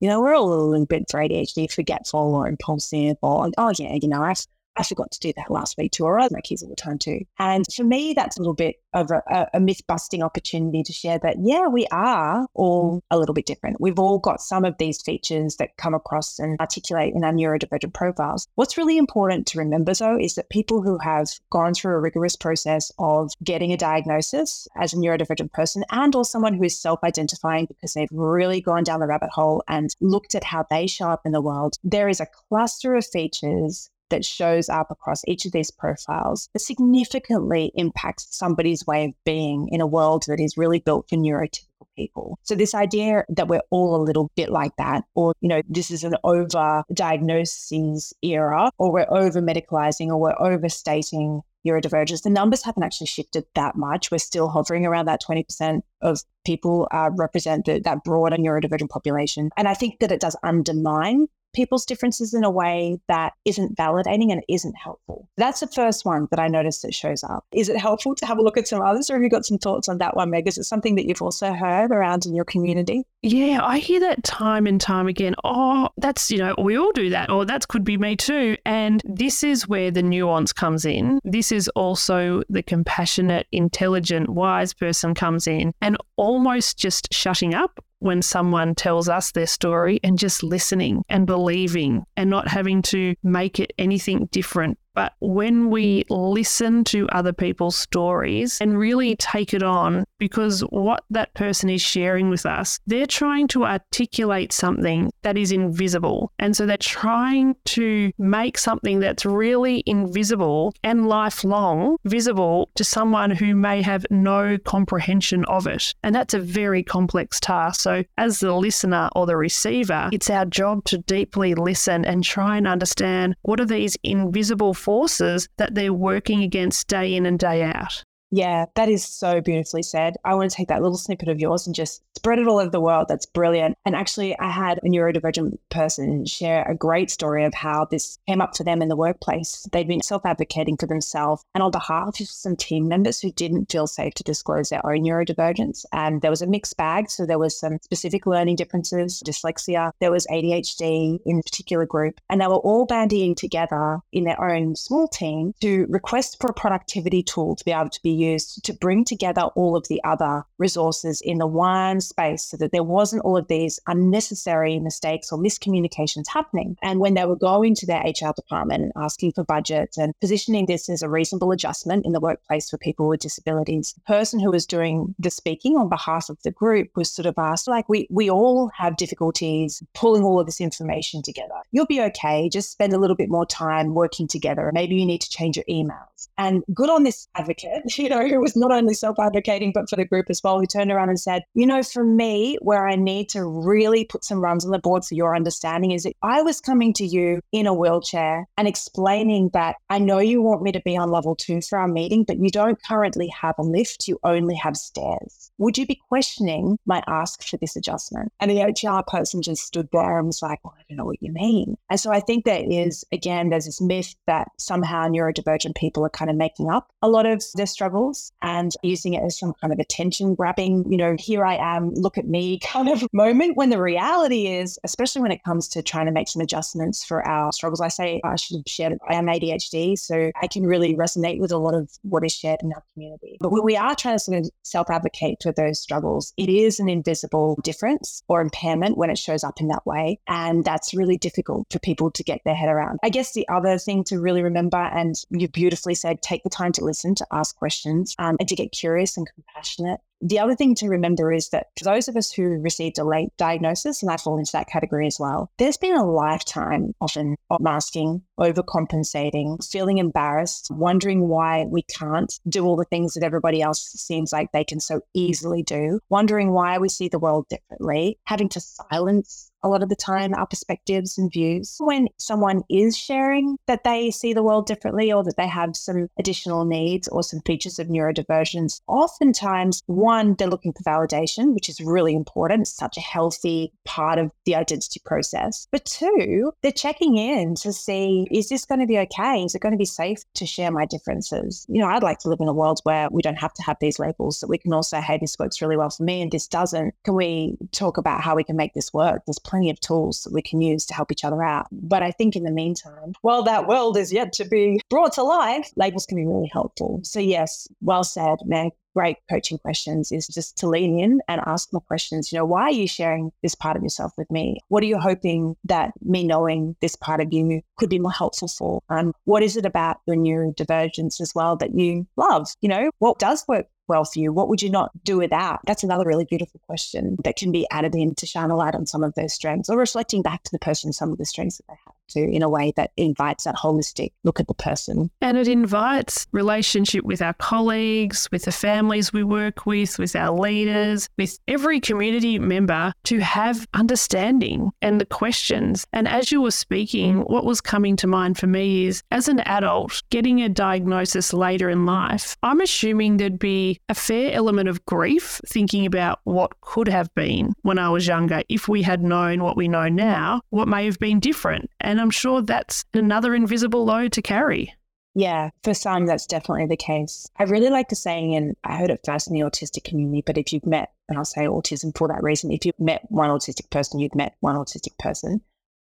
You 0.00 0.09
know, 0.09 0.21
we're 0.21 0.35
all 0.35 0.52
a 0.52 0.54
little 0.54 0.87
bit 0.87 1.04
for 1.11 1.21
ADHD, 1.21 1.71
forgetful 1.71 2.35
or 2.35 2.49
impulsive, 2.49 3.16
or, 3.23 3.50
oh, 3.59 3.73
yeah, 3.78 3.97
you 4.00 4.09
know, 4.09 4.23
I've 4.23 4.47
I 4.76 4.83
forgot 4.83 5.11
to 5.12 5.21
do 5.21 5.33
that 5.37 5.50
last 5.50 5.76
week 5.78 5.93
too, 5.93 6.04
or 6.04 6.19
I 6.19 6.28
my 6.31 6.40
kids 6.40 6.62
all 6.62 6.69
the 6.69 6.76
time 6.76 6.99
too. 6.99 7.21
And 7.38 7.64
for 7.75 7.85
me, 7.85 8.12
that's 8.14 8.37
a 8.37 8.40
little 8.40 8.54
bit 8.54 8.76
of 8.93 9.11
a, 9.11 9.49
a 9.54 9.61
myth 9.61 9.83
busting 9.87 10.23
opportunity 10.23 10.83
to 10.83 10.93
share 10.93 11.19
that, 11.19 11.37
yeah, 11.40 11.66
we 11.66 11.87
are 11.90 12.47
all 12.54 13.02
a 13.11 13.19
little 13.19 13.35
bit 13.35 13.47
different. 13.47 13.81
We've 13.81 13.99
all 13.99 14.19
got 14.19 14.40
some 14.40 14.64
of 14.64 14.78
these 14.78 15.02
features 15.02 15.57
that 15.57 15.76
come 15.76 15.95
across 15.95 16.38
and 16.38 16.59
articulate 16.61 17.14
in 17.14 17.25
our 17.25 17.33
neurodivergent 17.33 17.93
profiles. 17.93 18.49
What's 18.54 18.78
really 18.78 18.99
important 18.99 19.47
to 19.49 19.59
remember 19.59 19.95
though 19.95 20.19
is 20.19 20.35
that 20.35 20.50
people 20.50 20.83
who 20.83 20.99
have 20.99 21.28
gone 21.50 21.75
through 21.75 21.95
a 21.95 22.00
rigorous 22.00 22.37
process 22.37 22.90
of 22.99 23.33
getting 23.43 23.73
a 23.73 23.76
diagnosis 23.76 24.66
as 24.76 24.93
a 24.93 24.97
neurodivergent 24.97 25.52
person 25.52 25.85
and 25.90 26.14
or 26.14 26.25
someone 26.25 26.54
who 26.54 26.64
is 26.64 26.81
self-identifying 26.81 27.66
because 27.66 27.95
they've 27.95 28.09
really 28.12 28.61
gone 28.61 28.85
down 28.85 29.00
the 29.00 29.07
rabbit 29.07 29.31
hole 29.31 29.62
and 29.69 29.95
looked 30.00 30.35
at 30.35 30.45
how 30.45 30.64
they 30.71 30.87
show 30.87 31.09
up 31.09 31.23
in 31.25 31.33
the 31.33 31.40
world, 31.40 31.76
there 31.83 32.09
is 32.09 32.21
a 32.21 32.26
cluster 32.26 32.95
of 32.95 33.07
features 33.07 33.90
that 34.11 34.25
shows 34.25 34.68
up 34.68 34.90
across 34.90 35.23
each 35.26 35.44
of 35.46 35.52
these 35.52 35.70
profiles 35.70 36.49
that 36.52 36.61
significantly 36.61 37.73
impacts 37.75 38.26
somebody's 38.30 38.87
way 38.87 39.06
of 39.06 39.12
being 39.25 39.68
in 39.70 39.80
a 39.80 39.87
world 39.87 40.25
that 40.28 40.40
is 40.40 40.56
really 40.56 40.78
built 40.78 41.08
for 41.08 41.16
neurotypical 41.16 41.87
people. 41.96 42.38
So 42.42 42.54
this 42.54 42.75
idea 42.75 43.25
that 43.28 43.49
we're 43.49 43.62
all 43.70 43.96
a 43.96 44.02
little 44.02 44.30
bit 44.37 44.50
like 44.50 44.76
that, 44.78 45.04
or, 45.14 45.34
you 45.40 45.49
know, 45.49 45.62
this 45.68 45.90
is 45.90 46.04
an 46.04 46.16
over 46.25 46.84
diagnosis 46.92 48.12
era, 48.23 48.70
or 48.78 48.92
we're 48.92 49.06
over 49.11 49.40
medicalizing, 49.40 50.08
or 50.08 50.18
we're 50.18 50.40
overstating 50.40 51.42
neurodivergence. 51.66 52.23
The 52.23 52.30
numbers 52.30 52.62
haven't 52.62 52.82
actually 52.82 53.06
shifted 53.06 53.44
that 53.54 53.76
much. 53.76 54.11
We're 54.11 54.18
still 54.18 54.49
hovering 54.49 54.84
around 54.84 55.06
that 55.06 55.23
20% 55.26 55.80
of 56.02 56.20
people 56.44 56.88
uh, 56.90 57.11
represent 57.16 57.64
the, 57.64 57.80
that 57.80 58.04
broader 58.04 58.37
neurodivergent 58.37 58.90
population. 58.90 59.50
And 59.56 59.66
I 59.66 59.75
think 59.75 60.00
that 60.00 60.12
it 60.12 60.20
does 60.20 60.37
undermine 60.42 61.26
people's 61.54 61.87
differences 61.87 62.34
in 62.34 62.44
a 62.44 62.50
way 62.50 62.99
that 63.08 63.32
isn't 63.44 63.76
validating 63.76 64.30
and 64.30 64.42
isn't 64.49 64.76
helpful. 64.76 65.28
That's 65.37 65.61
the 65.61 65.66
first 65.68 66.04
one 66.04 66.28
that 66.30 66.38
I 66.40 66.49
noticed 66.49 66.82
that 66.82 66.94
shows 66.94 67.25
up. 67.25 67.44
Is 67.52 67.68
it 67.68 67.78
helpful 67.78 68.14
to 68.16 68.26
have 68.26 68.38
a 68.38 68.42
look 68.42 68.58
at 68.58 68.68
some 68.68 68.82
others, 68.82 69.08
or 69.08 69.14
have 69.14 69.23
you 69.23 69.30
got 69.30 69.46
some 69.46 69.58
thoughts 69.58 69.88
on 69.88 69.99
that 69.99 70.16
one, 70.16 70.30
Meg? 70.30 70.46
Is 70.46 70.58
it 70.58 70.64
something 70.64 70.96
that 70.96 71.06
you've 71.06 71.23
also 71.23 71.52
heard 71.52 71.90
around 71.90 72.26
in 72.26 72.34
your 72.34 72.44
community? 72.44 73.04
Yeah, 73.23 73.61
I 73.62 73.78
hear 73.78 74.00
that 74.00 74.23
time 74.25 74.66
and 74.66 74.80
time 74.80 75.06
again. 75.06 75.34
Oh, 75.44 75.88
that's, 75.96 76.30
you 76.30 76.38
know, 76.38 76.54
we 76.58 76.76
all 76.76 76.92
do 76.92 77.11
that, 77.11 77.30
or 77.30 77.44
that 77.46 77.68
could 77.68 77.84
be 77.84 77.96
me 77.96 78.16
too. 78.16 78.56
And 78.66 79.00
this 79.04 79.42
is 79.42 79.66
where 79.66 79.90
the 79.90 80.02
nuance 80.02 80.52
comes 80.52 80.84
in. 80.84 81.20
This 81.25 81.50
is 81.50 81.68
also 81.68 82.42
the 82.49 82.62
compassionate, 82.62 83.46
intelligent, 83.52 84.28
wise 84.28 84.75
person 84.75 85.14
comes 85.14 85.46
in 85.46 85.73
and 85.80 85.96
almost 86.16 86.78
just 86.78 87.12
shutting 87.12 87.54
up 87.54 87.82
when 88.04 88.20
someone 88.20 88.75
tells 88.75 89.08
us 89.08 89.32
their 89.32 89.46
story 89.46 89.99
and 90.04 90.18
just 90.18 90.42
listening 90.42 91.02
and 91.08 91.26
believing 91.26 92.04
and 92.18 92.28
not 92.28 92.46
having 92.46 92.82
to 92.82 93.14
make 93.23 93.58
it 93.58 93.73
anything 93.78 94.26
different 94.30 94.78
But 94.94 95.14
when 95.20 95.70
we 95.70 96.04
listen 96.08 96.84
to 96.84 97.08
other 97.10 97.32
people's 97.32 97.76
stories 97.76 98.58
and 98.60 98.78
really 98.78 99.16
take 99.16 99.52
it 99.52 99.62
on, 99.62 100.04
because 100.18 100.60
what 100.70 101.04
that 101.10 101.34
person 101.34 101.68
is 101.68 101.82
sharing 101.82 102.30
with 102.30 102.46
us, 102.46 102.78
they're 102.86 103.06
trying 103.06 103.48
to 103.48 103.64
articulate 103.64 104.52
something 104.52 105.10
that 105.22 105.36
is 105.36 105.52
invisible. 105.52 106.32
And 106.38 106.56
so 106.56 106.66
they're 106.66 106.76
trying 106.76 107.56
to 107.66 108.12
make 108.18 108.56
something 108.58 109.00
that's 109.00 109.24
really 109.26 109.82
invisible 109.86 110.74
and 110.82 111.08
lifelong 111.08 111.96
visible 112.04 112.70
to 112.76 112.84
someone 112.84 113.30
who 113.30 113.54
may 113.54 113.82
have 113.82 114.06
no 114.10 114.58
comprehension 114.58 115.44
of 115.46 115.66
it. 115.66 115.94
And 116.02 116.14
that's 116.14 116.34
a 116.34 116.38
very 116.38 116.82
complex 116.82 117.40
task. 117.40 117.80
So, 117.80 118.04
as 118.16 118.38
the 118.38 118.54
listener 118.54 119.08
or 119.16 119.26
the 119.26 119.36
receiver, 119.36 120.08
it's 120.12 120.30
our 120.30 120.44
job 120.44 120.84
to 120.84 120.98
deeply 120.98 121.54
listen 121.54 122.04
and 122.04 122.22
try 122.22 122.56
and 122.56 122.66
understand 122.66 123.36
what 123.42 123.60
are 123.60 123.66
these 123.66 123.96
invisible 124.02 124.74
forces 124.84 125.48
that 125.56 125.74
they're 125.74 125.92
working 125.92 126.42
against 126.42 126.86
day 126.88 127.14
in 127.14 127.24
and 127.24 127.38
day 127.38 127.62
out. 127.62 128.04
Yeah, 128.31 128.66
that 128.75 128.88
is 128.88 129.04
so 129.04 129.40
beautifully 129.40 129.83
said. 129.83 130.16
I 130.25 130.35
want 130.35 130.50
to 130.50 130.57
take 130.57 130.69
that 130.69 130.83
little 130.83 130.99
snippet 130.99 131.28
of 131.28 131.38
yours 131.38 131.66
and 131.66 131.75
just 131.75 132.02
spread 132.16 132.38
it 132.38 132.49
all 132.49 132.59
over 132.59 132.71
the 132.71 132.81
world. 132.81 133.07
That's 133.09 133.26
brilliant. 133.26 133.76
And 133.85 133.95
actually, 133.95 134.37
I 134.38 134.50
had 134.50 134.78
a 134.78 134.88
neurodivergent 134.88 135.59
person 135.71 136.25
share 136.26 136.64
a 136.64 136.75
great 136.75 137.11
story 137.11 137.45
of 137.45 137.54
how 137.54 137.85
this 137.85 138.19
came 138.26 138.40
up 138.40 138.57
for 138.57 138.64
them 138.64 138.83
in 138.83 138.88
the 138.88 138.97
workplace. 138.97 139.69
They'd 139.71 139.87
been 139.87 140.02
self 140.02 140.25
advocating 140.25 140.76
for 140.76 140.87
themselves 140.87 141.45
and 141.54 141.62
on 141.62 141.71
behalf 141.71 142.21
of 142.21 142.28
some 142.28 142.57
team 142.57 142.88
members 142.88 143.21
who 143.21 143.31
didn't 143.31 143.71
feel 143.71 143.87
safe 143.87 144.14
to 144.14 144.25
disclose 144.25 144.71
their 144.71 144.85
own 144.85 145.04
neurodivergence. 145.04 145.85
And 145.93 146.23
there 146.23 146.31
was 146.31 146.43
a 146.43 146.47
mixed 146.47 146.76
bag. 146.76 147.11
So 147.11 147.26
there 147.26 147.38
was 147.38 147.59
some 147.59 147.78
specific 147.83 148.26
learning 148.26 148.57
differences, 148.57 149.23
dyslexia, 149.25 149.93
there 150.00 150.11
was 150.11 150.26
ADHD 150.26 151.21
in 151.25 151.38
a 151.38 151.43
particular 151.43 151.87
group. 151.87 152.21
And 152.31 152.40
they 152.40 152.47
were 152.47 152.54
all 152.54 152.87
bandying 152.87 153.37
together 153.37 153.99
in 154.12 154.25
their 154.25 154.43
own 154.43 154.76
small 154.76 155.09
team 155.09 155.52
to 155.61 155.87
request 155.88 156.38
for 156.40 156.50
a 156.50 156.54
productivity 156.54 157.23
tool 157.23 157.54
to 157.57 157.64
be 157.64 157.71
able 157.71 157.90
to 157.90 158.02
be 158.02 158.24
used 158.33 158.64
to 158.64 158.73
bring 158.73 159.04
together 159.04 159.43
all 159.54 159.76
of 159.76 159.88
the 159.88 160.02
other 160.04 160.45
resources 160.59 161.21
in 161.21 161.38
the 161.38 161.47
one 161.47 162.00
space 162.00 162.45
so 162.45 162.57
that 162.57 162.73
there 162.73 162.83
wasn't 162.83 163.23
all 163.25 163.37
of 163.37 163.49
these 163.49 163.81
unnecessary 163.87 164.78
mistakes 164.78 165.33
or 165.33 165.38
miscommunications 165.38 166.28
happening. 166.28 166.76
And 166.83 167.00
when 167.00 167.14
they 167.14 167.25
were 167.25 167.37
going 167.37 167.75
to 167.76 167.87
their 167.87 168.00
HR 168.00 168.33
department 168.35 168.83
and 168.83 168.93
asking 168.97 169.33
for 169.33 169.45
budgets 169.45 169.99
and 169.99 170.12
positioning 170.21 170.66
this 170.66 170.88
as 170.88 171.02
a 171.02 171.09
reasonable 171.09 171.52
adjustment 171.52 172.07
in 172.07 172.12
the 172.12 172.21
workplace 172.21 172.71
for 172.71 172.78
people 172.78 173.09
with 173.09 173.21
disabilities, 173.21 173.93
the 173.93 174.00
person 174.12 174.40
who 174.40 174.50
was 174.50 174.66
doing 174.66 175.14
the 175.19 175.31
speaking 175.31 175.76
on 175.76 175.88
behalf 175.88 176.28
of 176.28 176.43
the 176.43 176.50
group 176.50 176.88
was 176.97 177.11
sort 177.11 177.26
of 177.26 177.35
asked, 177.38 177.69
like, 177.69 177.88
we, 177.88 178.07
we 178.11 178.31
all 178.31 178.71
have 178.76 178.97
difficulties 178.97 179.83
pulling 179.95 180.23
all 180.23 180.40
of 180.40 180.47
this 180.47 180.61
information 180.61 181.23
together. 181.23 181.54
You'll 181.73 181.87
be 181.87 182.00
okay. 182.02 182.49
Just 182.49 182.71
spend 182.71 182.93
a 182.93 182.99
little 182.99 183.16
bit 183.16 183.31
more 183.31 183.47
time 183.47 183.95
working 183.95 184.26
together. 184.26 184.71
Maybe 184.73 184.95
you 184.97 185.07
need 185.07 185.21
to 185.21 185.31
change 185.31 185.57
your 185.57 185.64
emails. 185.69 186.28
And 186.38 186.64
good 186.73 186.90
on 186.90 187.02
this 187.02 187.28
advocate, 187.35 187.83
you 188.04 188.11
know, 188.11 188.28
who 188.28 188.38
was 188.38 188.54
not 188.54 188.70
only 188.70 188.92
self 188.92 189.18
advocating, 189.18 189.73
but 189.73 189.88
for 189.88 189.96
the 189.96 190.04
group 190.04 190.26
as 190.28 190.42
well, 190.44 190.61
who 190.61 190.66
turned 190.66 190.92
around 190.92 191.08
and 191.08 191.18
said, 191.18 191.42
you 191.54 191.66
know, 191.66 191.82
for 191.82 192.04
me, 192.04 192.58
where 192.61 192.87
I 192.87 192.96
need 192.96 193.30
to 193.30 193.46
really 193.46 194.04
put 194.04 194.25
some 194.25 194.42
runs 194.42 194.62
on 194.62 194.73
the 194.73 194.78
board 194.78 195.06
for 195.06 195.14
your 195.14 195.34
understanding 195.34 195.90
is 195.92 196.02
that 196.02 196.12
I 196.23 196.42
was 196.42 196.61
coming 196.61 196.92
to 196.94 197.06
you 197.06 197.40
in 197.50 197.66
a 197.66 197.73
wheelchair 197.73 198.46
and 198.58 198.68
explaining 198.68 199.49
that 199.54 199.76
I 199.88 199.99
know 199.99 200.18
you 200.18 200.42
want 200.42 200.62
me 200.62 200.70
to 200.73 200.82
be 200.84 200.99
on 200.99 201.11
level 201.11 201.34
two 201.34 201.62
for 201.62 201.78
our 201.78 201.88
meeting, 201.88 202.25
but 202.25 202.38
you 202.38 202.50
don't 202.50 202.78
currently 202.82 203.28
have 203.28 203.54
a 203.58 203.62
lift, 203.62 204.06
you 204.06 204.18
only 204.23 204.54
have 204.56 204.76
stairs. 204.76 205.50
Would 205.56 205.78
you 205.78 205.87
be 205.87 205.99
questioning 206.08 206.78
my 206.84 207.02
ask 207.08 207.42
for 207.42 207.56
this 207.56 207.75
adjustment? 207.75 208.32
And 208.38 208.50
the 208.50 208.64
HR 208.64 209.02
person 209.11 209.40
just 209.40 209.64
stood 209.64 209.88
there 209.92 210.18
and 210.18 210.26
was 210.26 210.42
like, 210.42 210.62
well, 210.62 210.75
I 210.78 210.82
don't 210.88 210.99
know 210.99 211.06
what 211.06 211.23
you 211.23 211.32
mean. 211.32 211.76
And 211.88 211.99
so 211.99 212.12
I 212.12 212.20
think 212.20 212.44
there 212.44 212.64
is, 212.68 213.02
again, 213.12 213.49
there's 213.49 213.64
this 213.64 213.80
myth 213.80 214.14
that 214.26 214.49
somehow 214.58 215.08
neurodivergent 215.08 215.75
people 215.75 216.04
are 216.04 216.11
kind 216.11 216.30
of 216.30 216.37
making 216.37 216.68
up 216.68 216.90
a 217.00 217.08
lot 217.08 217.25
of 217.25 217.42
their 217.54 217.66
struggles 217.66 217.93
and 218.42 218.72
using 218.82 219.14
it 219.14 219.22
as 219.22 219.38
some 219.38 219.54
kind 219.60 219.72
of 219.72 219.78
attention 219.78 220.34
grabbing, 220.34 220.90
you 220.90 220.96
know, 220.96 221.16
here 221.18 221.44
I 221.44 221.56
am, 221.56 221.90
look 221.94 222.18
at 222.18 222.26
me 222.26 222.58
kind 222.60 222.88
of 222.88 223.06
moment 223.12 223.56
when 223.56 223.70
the 223.70 223.80
reality 223.80 224.46
is, 224.46 224.78
especially 224.84 225.22
when 225.22 225.32
it 225.32 225.42
comes 225.44 225.68
to 225.68 225.82
trying 225.82 226.06
to 226.06 226.12
make 226.12 226.28
some 226.28 226.42
adjustments 226.42 227.04
for 227.04 227.26
our 227.26 227.52
struggles. 227.52 227.80
I 227.80 227.88
say 227.88 228.20
I 228.24 228.36
should 228.36 228.58
have 228.58 228.64
shared 228.66 228.98
I 229.08 229.14
am 229.14 229.26
ADHD, 229.26 229.98
so 229.98 230.30
I 230.40 230.46
can 230.46 230.66
really 230.66 230.94
resonate 230.94 231.40
with 231.40 231.52
a 231.52 231.58
lot 231.58 231.74
of 231.74 231.90
what 232.02 232.24
is 232.24 232.32
shared 232.32 232.60
in 232.62 232.72
our 232.72 232.82
community. 232.92 233.36
But 233.40 233.52
when 233.52 233.64
we 233.64 233.76
are 233.76 233.94
trying 233.94 234.16
to 234.16 234.18
sort 234.18 234.38
of 234.38 234.50
self 234.62 234.90
advocate 234.90 235.38
for 235.42 235.52
those 235.52 235.80
struggles, 235.80 236.32
it 236.36 236.48
is 236.48 236.80
an 236.80 236.88
invisible 236.88 237.58
difference 237.62 238.22
or 238.28 238.40
impairment 238.40 238.96
when 238.96 239.10
it 239.10 239.18
shows 239.18 239.44
up 239.44 239.60
in 239.60 239.68
that 239.68 239.86
way. 239.86 240.18
And 240.28 240.64
that's 240.64 240.94
really 240.94 241.16
difficult 241.16 241.66
for 241.70 241.78
people 241.78 242.10
to 242.10 242.22
get 242.22 242.40
their 242.44 242.54
head 242.54 242.68
around. 242.68 242.98
I 243.02 243.10
guess 243.10 243.32
the 243.32 243.48
other 243.48 243.78
thing 243.78 244.04
to 244.04 244.20
really 244.20 244.42
remember, 244.42 244.78
and 244.78 245.14
you 245.30 245.48
beautifully 245.48 245.94
said, 245.94 246.22
take 246.22 246.42
the 246.42 246.50
time 246.50 246.72
to 246.72 246.84
listen, 246.84 247.14
to 247.16 247.26
ask 247.32 247.56
questions, 247.56 247.83
um, 248.18 248.36
and 248.38 248.48
to 248.48 248.54
get 248.54 248.72
curious 248.72 249.16
and 249.16 249.28
compassionate 249.34 250.00
the 250.25 250.38
other 250.38 250.57
thing 250.57 250.75
to 250.76 250.88
remember 250.88 251.33
is 251.33 251.50
that 251.50 251.66
for 251.78 251.85
those 251.85 252.09
of 252.09 252.16
us 252.16 252.33
who 252.33 252.45
received 252.62 252.99
a 252.99 253.04
late 253.04 253.28
diagnosis, 253.37 254.02
and 254.02 254.11
I 254.11 254.16
fall 254.16 254.38
into 254.38 254.52
that 254.52 254.69
category 254.69 255.06
as 255.06 255.21
well, 255.21 255.50
there's 255.58 255.76
been 255.76 255.95
a 255.95 256.10
lifetime 256.10 256.95
often 257.00 257.37
of 257.50 257.60
masking, 257.60 258.23
overcompensating, 258.41 259.63
feeling 259.71 259.99
embarrassed, 259.99 260.69
wondering 260.71 261.28
why 261.28 261.67
we 261.67 261.82
can't 261.82 262.32
do 262.49 262.65
all 262.65 262.76
the 262.76 262.87
things 262.87 263.13
that 263.15 263.23
everybody 263.23 263.60
else 263.60 263.82
seems 263.82 264.32
like 264.32 264.50
they 264.52 264.65
can 264.65 264.80
so 264.80 265.02
easily 265.13 265.63
do, 265.63 266.00
wondering 266.08 266.52
why 266.52 266.78
we 266.78 266.89
see 266.89 267.08
the 267.08 267.19
world 267.19 267.47
differently, 267.50 268.19
having 268.25 268.49
to 268.49 268.60
silence 268.60 269.50
a 269.65 269.69
lot 269.69 269.82
of 269.82 269.89
the 269.89 269.97
time 269.97 270.34
our 270.34 270.47
perspectives 270.47 271.17
and 271.17 271.32
views. 271.32 271.76
When 271.80 272.08
someone 272.19 272.63
is 272.69 272.97
sharing 272.97 273.56
that 273.67 273.82
they 273.82 274.10
see 274.10 274.34
the 274.34 274.43
world 274.43 274.67
differently 274.67 275.10
or 275.10 275.25
that 275.25 275.37
they 275.37 275.49
have 275.49 275.75
some 275.75 276.08
additional 276.19 276.67
needs 276.67 277.08
or 277.08 277.23
some 277.23 277.41
features 277.47 277.78
of 277.78 277.89
neurodivergence, 277.89 278.80
oftentimes, 278.87 279.82
one, 279.87 280.13
they're 280.38 280.48
looking 280.48 280.72
for 280.72 280.82
validation, 280.82 281.54
which 281.54 281.68
is 281.68 281.80
really 281.80 282.14
important. 282.14 282.62
It's 282.62 282.72
such 282.72 282.96
a 282.96 283.00
healthy 283.00 283.72
part 283.84 284.18
of 284.18 284.30
the 284.44 284.54
identity 284.54 285.00
process. 285.04 285.66
But 285.70 285.84
two, 285.84 286.52
they're 286.62 286.72
checking 286.72 287.16
in 287.16 287.54
to 287.56 287.72
see 287.72 288.26
is 288.30 288.48
this 288.48 288.64
going 288.64 288.80
to 288.80 288.86
be 288.86 288.98
okay? 288.98 289.42
Is 289.42 289.54
it 289.54 289.60
going 289.60 289.72
to 289.72 289.78
be 289.78 289.84
safe 289.84 290.22
to 290.34 290.46
share 290.46 290.70
my 290.70 290.86
differences? 290.86 291.66
You 291.68 291.80
know, 291.80 291.88
I'd 291.88 292.02
like 292.02 292.18
to 292.20 292.28
live 292.28 292.40
in 292.40 292.48
a 292.48 292.52
world 292.52 292.80
where 292.84 293.08
we 293.10 293.22
don't 293.22 293.38
have 293.38 293.54
to 293.54 293.62
have 293.62 293.76
these 293.80 293.98
labels, 293.98 294.40
that 294.40 294.48
we 294.48 294.58
can 294.58 294.72
also, 294.72 294.94
say, 294.96 295.00
hey, 295.00 295.18
this 295.18 295.38
works 295.38 295.60
really 295.60 295.76
well 295.76 295.90
for 295.90 296.02
me 296.02 296.22
and 296.22 296.30
this 296.30 296.46
doesn't. 296.46 296.94
Can 297.04 297.14
we 297.14 297.56
talk 297.72 297.96
about 297.96 298.20
how 298.20 298.36
we 298.36 298.44
can 298.44 298.56
make 298.56 298.74
this 298.74 298.92
work? 298.92 299.22
There's 299.26 299.38
plenty 299.38 299.70
of 299.70 299.80
tools 299.80 300.22
that 300.22 300.32
we 300.32 300.42
can 300.42 300.60
use 300.60 300.84
to 300.86 300.94
help 300.94 301.10
each 301.10 301.24
other 301.24 301.42
out. 301.42 301.66
But 301.72 302.02
I 302.02 302.10
think 302.10 302.36
in 302.36 302.44
the 302.44 302.50
meantime, 302.50 303.14
while 303.22 303.42
that 303.44 303.66
world 303.66 303.96
is 303.96 304.12
yet 304.12 304.32
to 304.34 304.44
be 304.44 304.80
brought 304.90 305.12
to 305.14 305.22
life, 305.22 305.72
labels 305.76 306.06
can 306.06 306.16
be 306.16 306.26
really 306.26 306.50
helpful. 306.52 307.00
So, 307.02 307.18
yes, 307.18 307.66
well 307.80 308.04
said, 308.04 308.38
Meg 308.44 308.72
great 308.95 309.19
coaching 309.28 309.59
questions 309.59 310.13
is 310.13 310.26
just 310.26 310.57
to 310.59 310.69
lean 310.69 310.99
in 310.99 311.21
and 311.28 311.41
ask 311.47 311.73
more 311.73 311.83
questions. 311.83 312.33
You 312.33 312.39
know, 312.39 312.45
why 312.45 312.63
are 312.63 312.73
you 312.73 312.89
sharing 312.89 313.33
this 313.43 313.54
part 313.54 313.76
of 313.76 313.83
yourself 313.83 314.13
with 314.17 314.30
me? 314.30 314.61
What 314.69 314.83
are 314.83 314.87
you 314.87 314.99
hoping 314.99 315.57
that 315.65 315.93
me 316.02 316.25
knowing 316.25 316.76
this 316.80 316.97
part 316.97 317.21
of 317.21 317.33
you 317.33 317.63
could 317.76 317.91
be 317.91 317.99
more 317.99 318.13
helpful 318.13 318.49
for? 318.49 318.80
Um, 318.89 319.13
what 319.25 319.43
is 319.43 319.57
it 319.57 319.67
about 319.67 319.99
your 320.07 320.17
neurodivergence 320.17 321.21
as 321.21 321.33
well 321.35 321.57
that 321.57 321.75
you 321.75 322.07
love? 322.17 322.49
You 322.61 322.69
know, 322.69 322.91
what 322.99 323.19
does 323.19 323.45
work 323.49 323.67
well 323.89 324.04
for 324.04 324.19
you? 324.19 324.33
What 324.33 324.49
would 324.49 324.63
you 324.63 324.71
not 324.71 324.91
do 325.04 325.19
without? 325.19 325.61
That's 325.67 325.85
another 325.85 326.04
really 326.07 326.25
beautiful 326.25 326.61
question 326.67 327.17
that 327.25 327.37
can 327.37 327.52
be 327.52 327.67
added 327.71 327.95
in 327.95 328.15
to 328.17 328.26
shine 328.26 328.50
a 328.50 328.57
light 328.57 328.75
on 328.75 328.87
some 328.87 329.02
of 329.02 329.15
those 329.15 329.35
strengths 329.35 329.69
or 329.69 329.76
reflecting 329.76 330.23
back 330.23 330.43
to 330.45 330.50
the 330.52 330.59
person 330.59 330.93
some 330.93 331.13
of 331.13 331.19
the 331.19 331.26
strengths 331.26 331.59
that 331.59 331.65
they 331.69 331.75
have 331.85 331.95
too 332.08 332.28
in 332.30 332.43
a 332.43 332.49
way 332.49 332.73
that 332.76 332.93
invites 332.97 333.45
that 333.45 333.56
holistic 333.56 334.12
look 334.25 334.40
at 334.40 334.49
the 334.49 334.54
person. 334.54 335.10
And 335.21 335.36
it 335.36 335.49
invites 335.49 336.26
relationship 336.32 337.04
with 337.04 337.23
our 337.23 337.34
colleagues, 337.34 338.28
with 338.30 338.45
the 338.45 338.52
families 338.52 339.12
we 339.12 339.25
work 339.25 339.67
with, 339.67 339.99
with 339.99 340.14
our 340.17 340.30
leaders, 340.36 341.08
with 341.17 341.38
every 341.49 341.80
community 341.80 342.38
member 342.38 342.93
to 343.04 343.19
have 343.21 343.67
understanding 343.75 344.71
and 344.82 345.00
the 345.00 345.06
questions. 345.06 345.86
And 345.93 346.08
as 346.08 346.30
you 346.30 346.40
were 346.40 346.50
speaking, 346.50 347.21
what 347.21 347.45
was 347.45 347.60
coming 347.60 347.97
to 347.97 348.06
mind 348.06 348.38
for 348.38 348.47
me 348.47 348.86
is 348.86 349.02
as 349.10 349.28
an 349.28 349.40
adult 349.40 350.02
getting 350.10 350.43
a 350.43 350.49
diagnosis 350.49 351.32
later 351.32 351.69
in 351.71 351.86
life, 351.86 352.36
I'm 352.43 352.60
assuming 352.60 353.17
there'd 353.17 353.38
be 353.38 353.80
a 353.88 353.95
fair 353.95 354.32
element 354.32 354.69
of 354.69 354.84
grief 354.86 355.40
thinking 355.47 355.86
about 355.86 356.21
what 356.25 356.60
could 356.60 356.88
have 356.88 357.12
been 357.14 357.54
when 357.62 357.78
I 357.78 357.88
was 357.88 358.06
younger. 358.06 358.43
If 358.49 358.69
we 358.69 358.82
had 358.82 359.02
known 359.02 359.43
what 359.43 359.56
we 359.56 359.69
know 359.69 359.88
now, 359.88 360.40
what 360.50 360.69
may 360.69 360.84
have 360.84 360.99
been 360.99 361.21
different. 361.21 361.71
And 361.80 361.94
I'm 362.00 362.11
sure 362.11 362.43
that's 362.43 362.85
another 362.95 363.35
invisible 363.35 363.85
load 363.85 364.13
to 364.13 364.23
carry. 364.23 364.75
Yeah, 365.15 365.50
for 365.63 365.75
some, 365.75 366.07
that's 366.07 366.26
definitely 366.26 366.67
the 366.67 366.76
case. 366.76 367.30
I 367.37 367.45
really 367.45 367.71
like 367.71 367.89
the 367.89 367.95
saying, 367.95 368.35
and 368.35 368.57
I 368.65 368.76
heard 368.76 368.91
it 368.91 369.00
first 369.04 369.28
in 369.28 369.35
the 369.35 369.41
autistic 369.41 369.85
community, 369.85 370.23
but 370.26 370.37
if 370.37 370.52
you've 370.52 370.67
met, 370.67 370.91
and 371.09 371.17
I'll 371.17 371.25
say 371.25 371.43
autism 371.43 371.97
for 371.97 372.09
that 372.09 372.23
reason, 372.23 372.50
if 372.50 372.67
you've 372.67 372.78
met 372.80 373.02
one 373.11 373.30
autistic 373.30 373.71
person, 373.71 374.00
you've 374.00 374.15
met 374.15 374.35
one 374.41 374.57
autistic 374.57 374.99
person. 374.99 375.41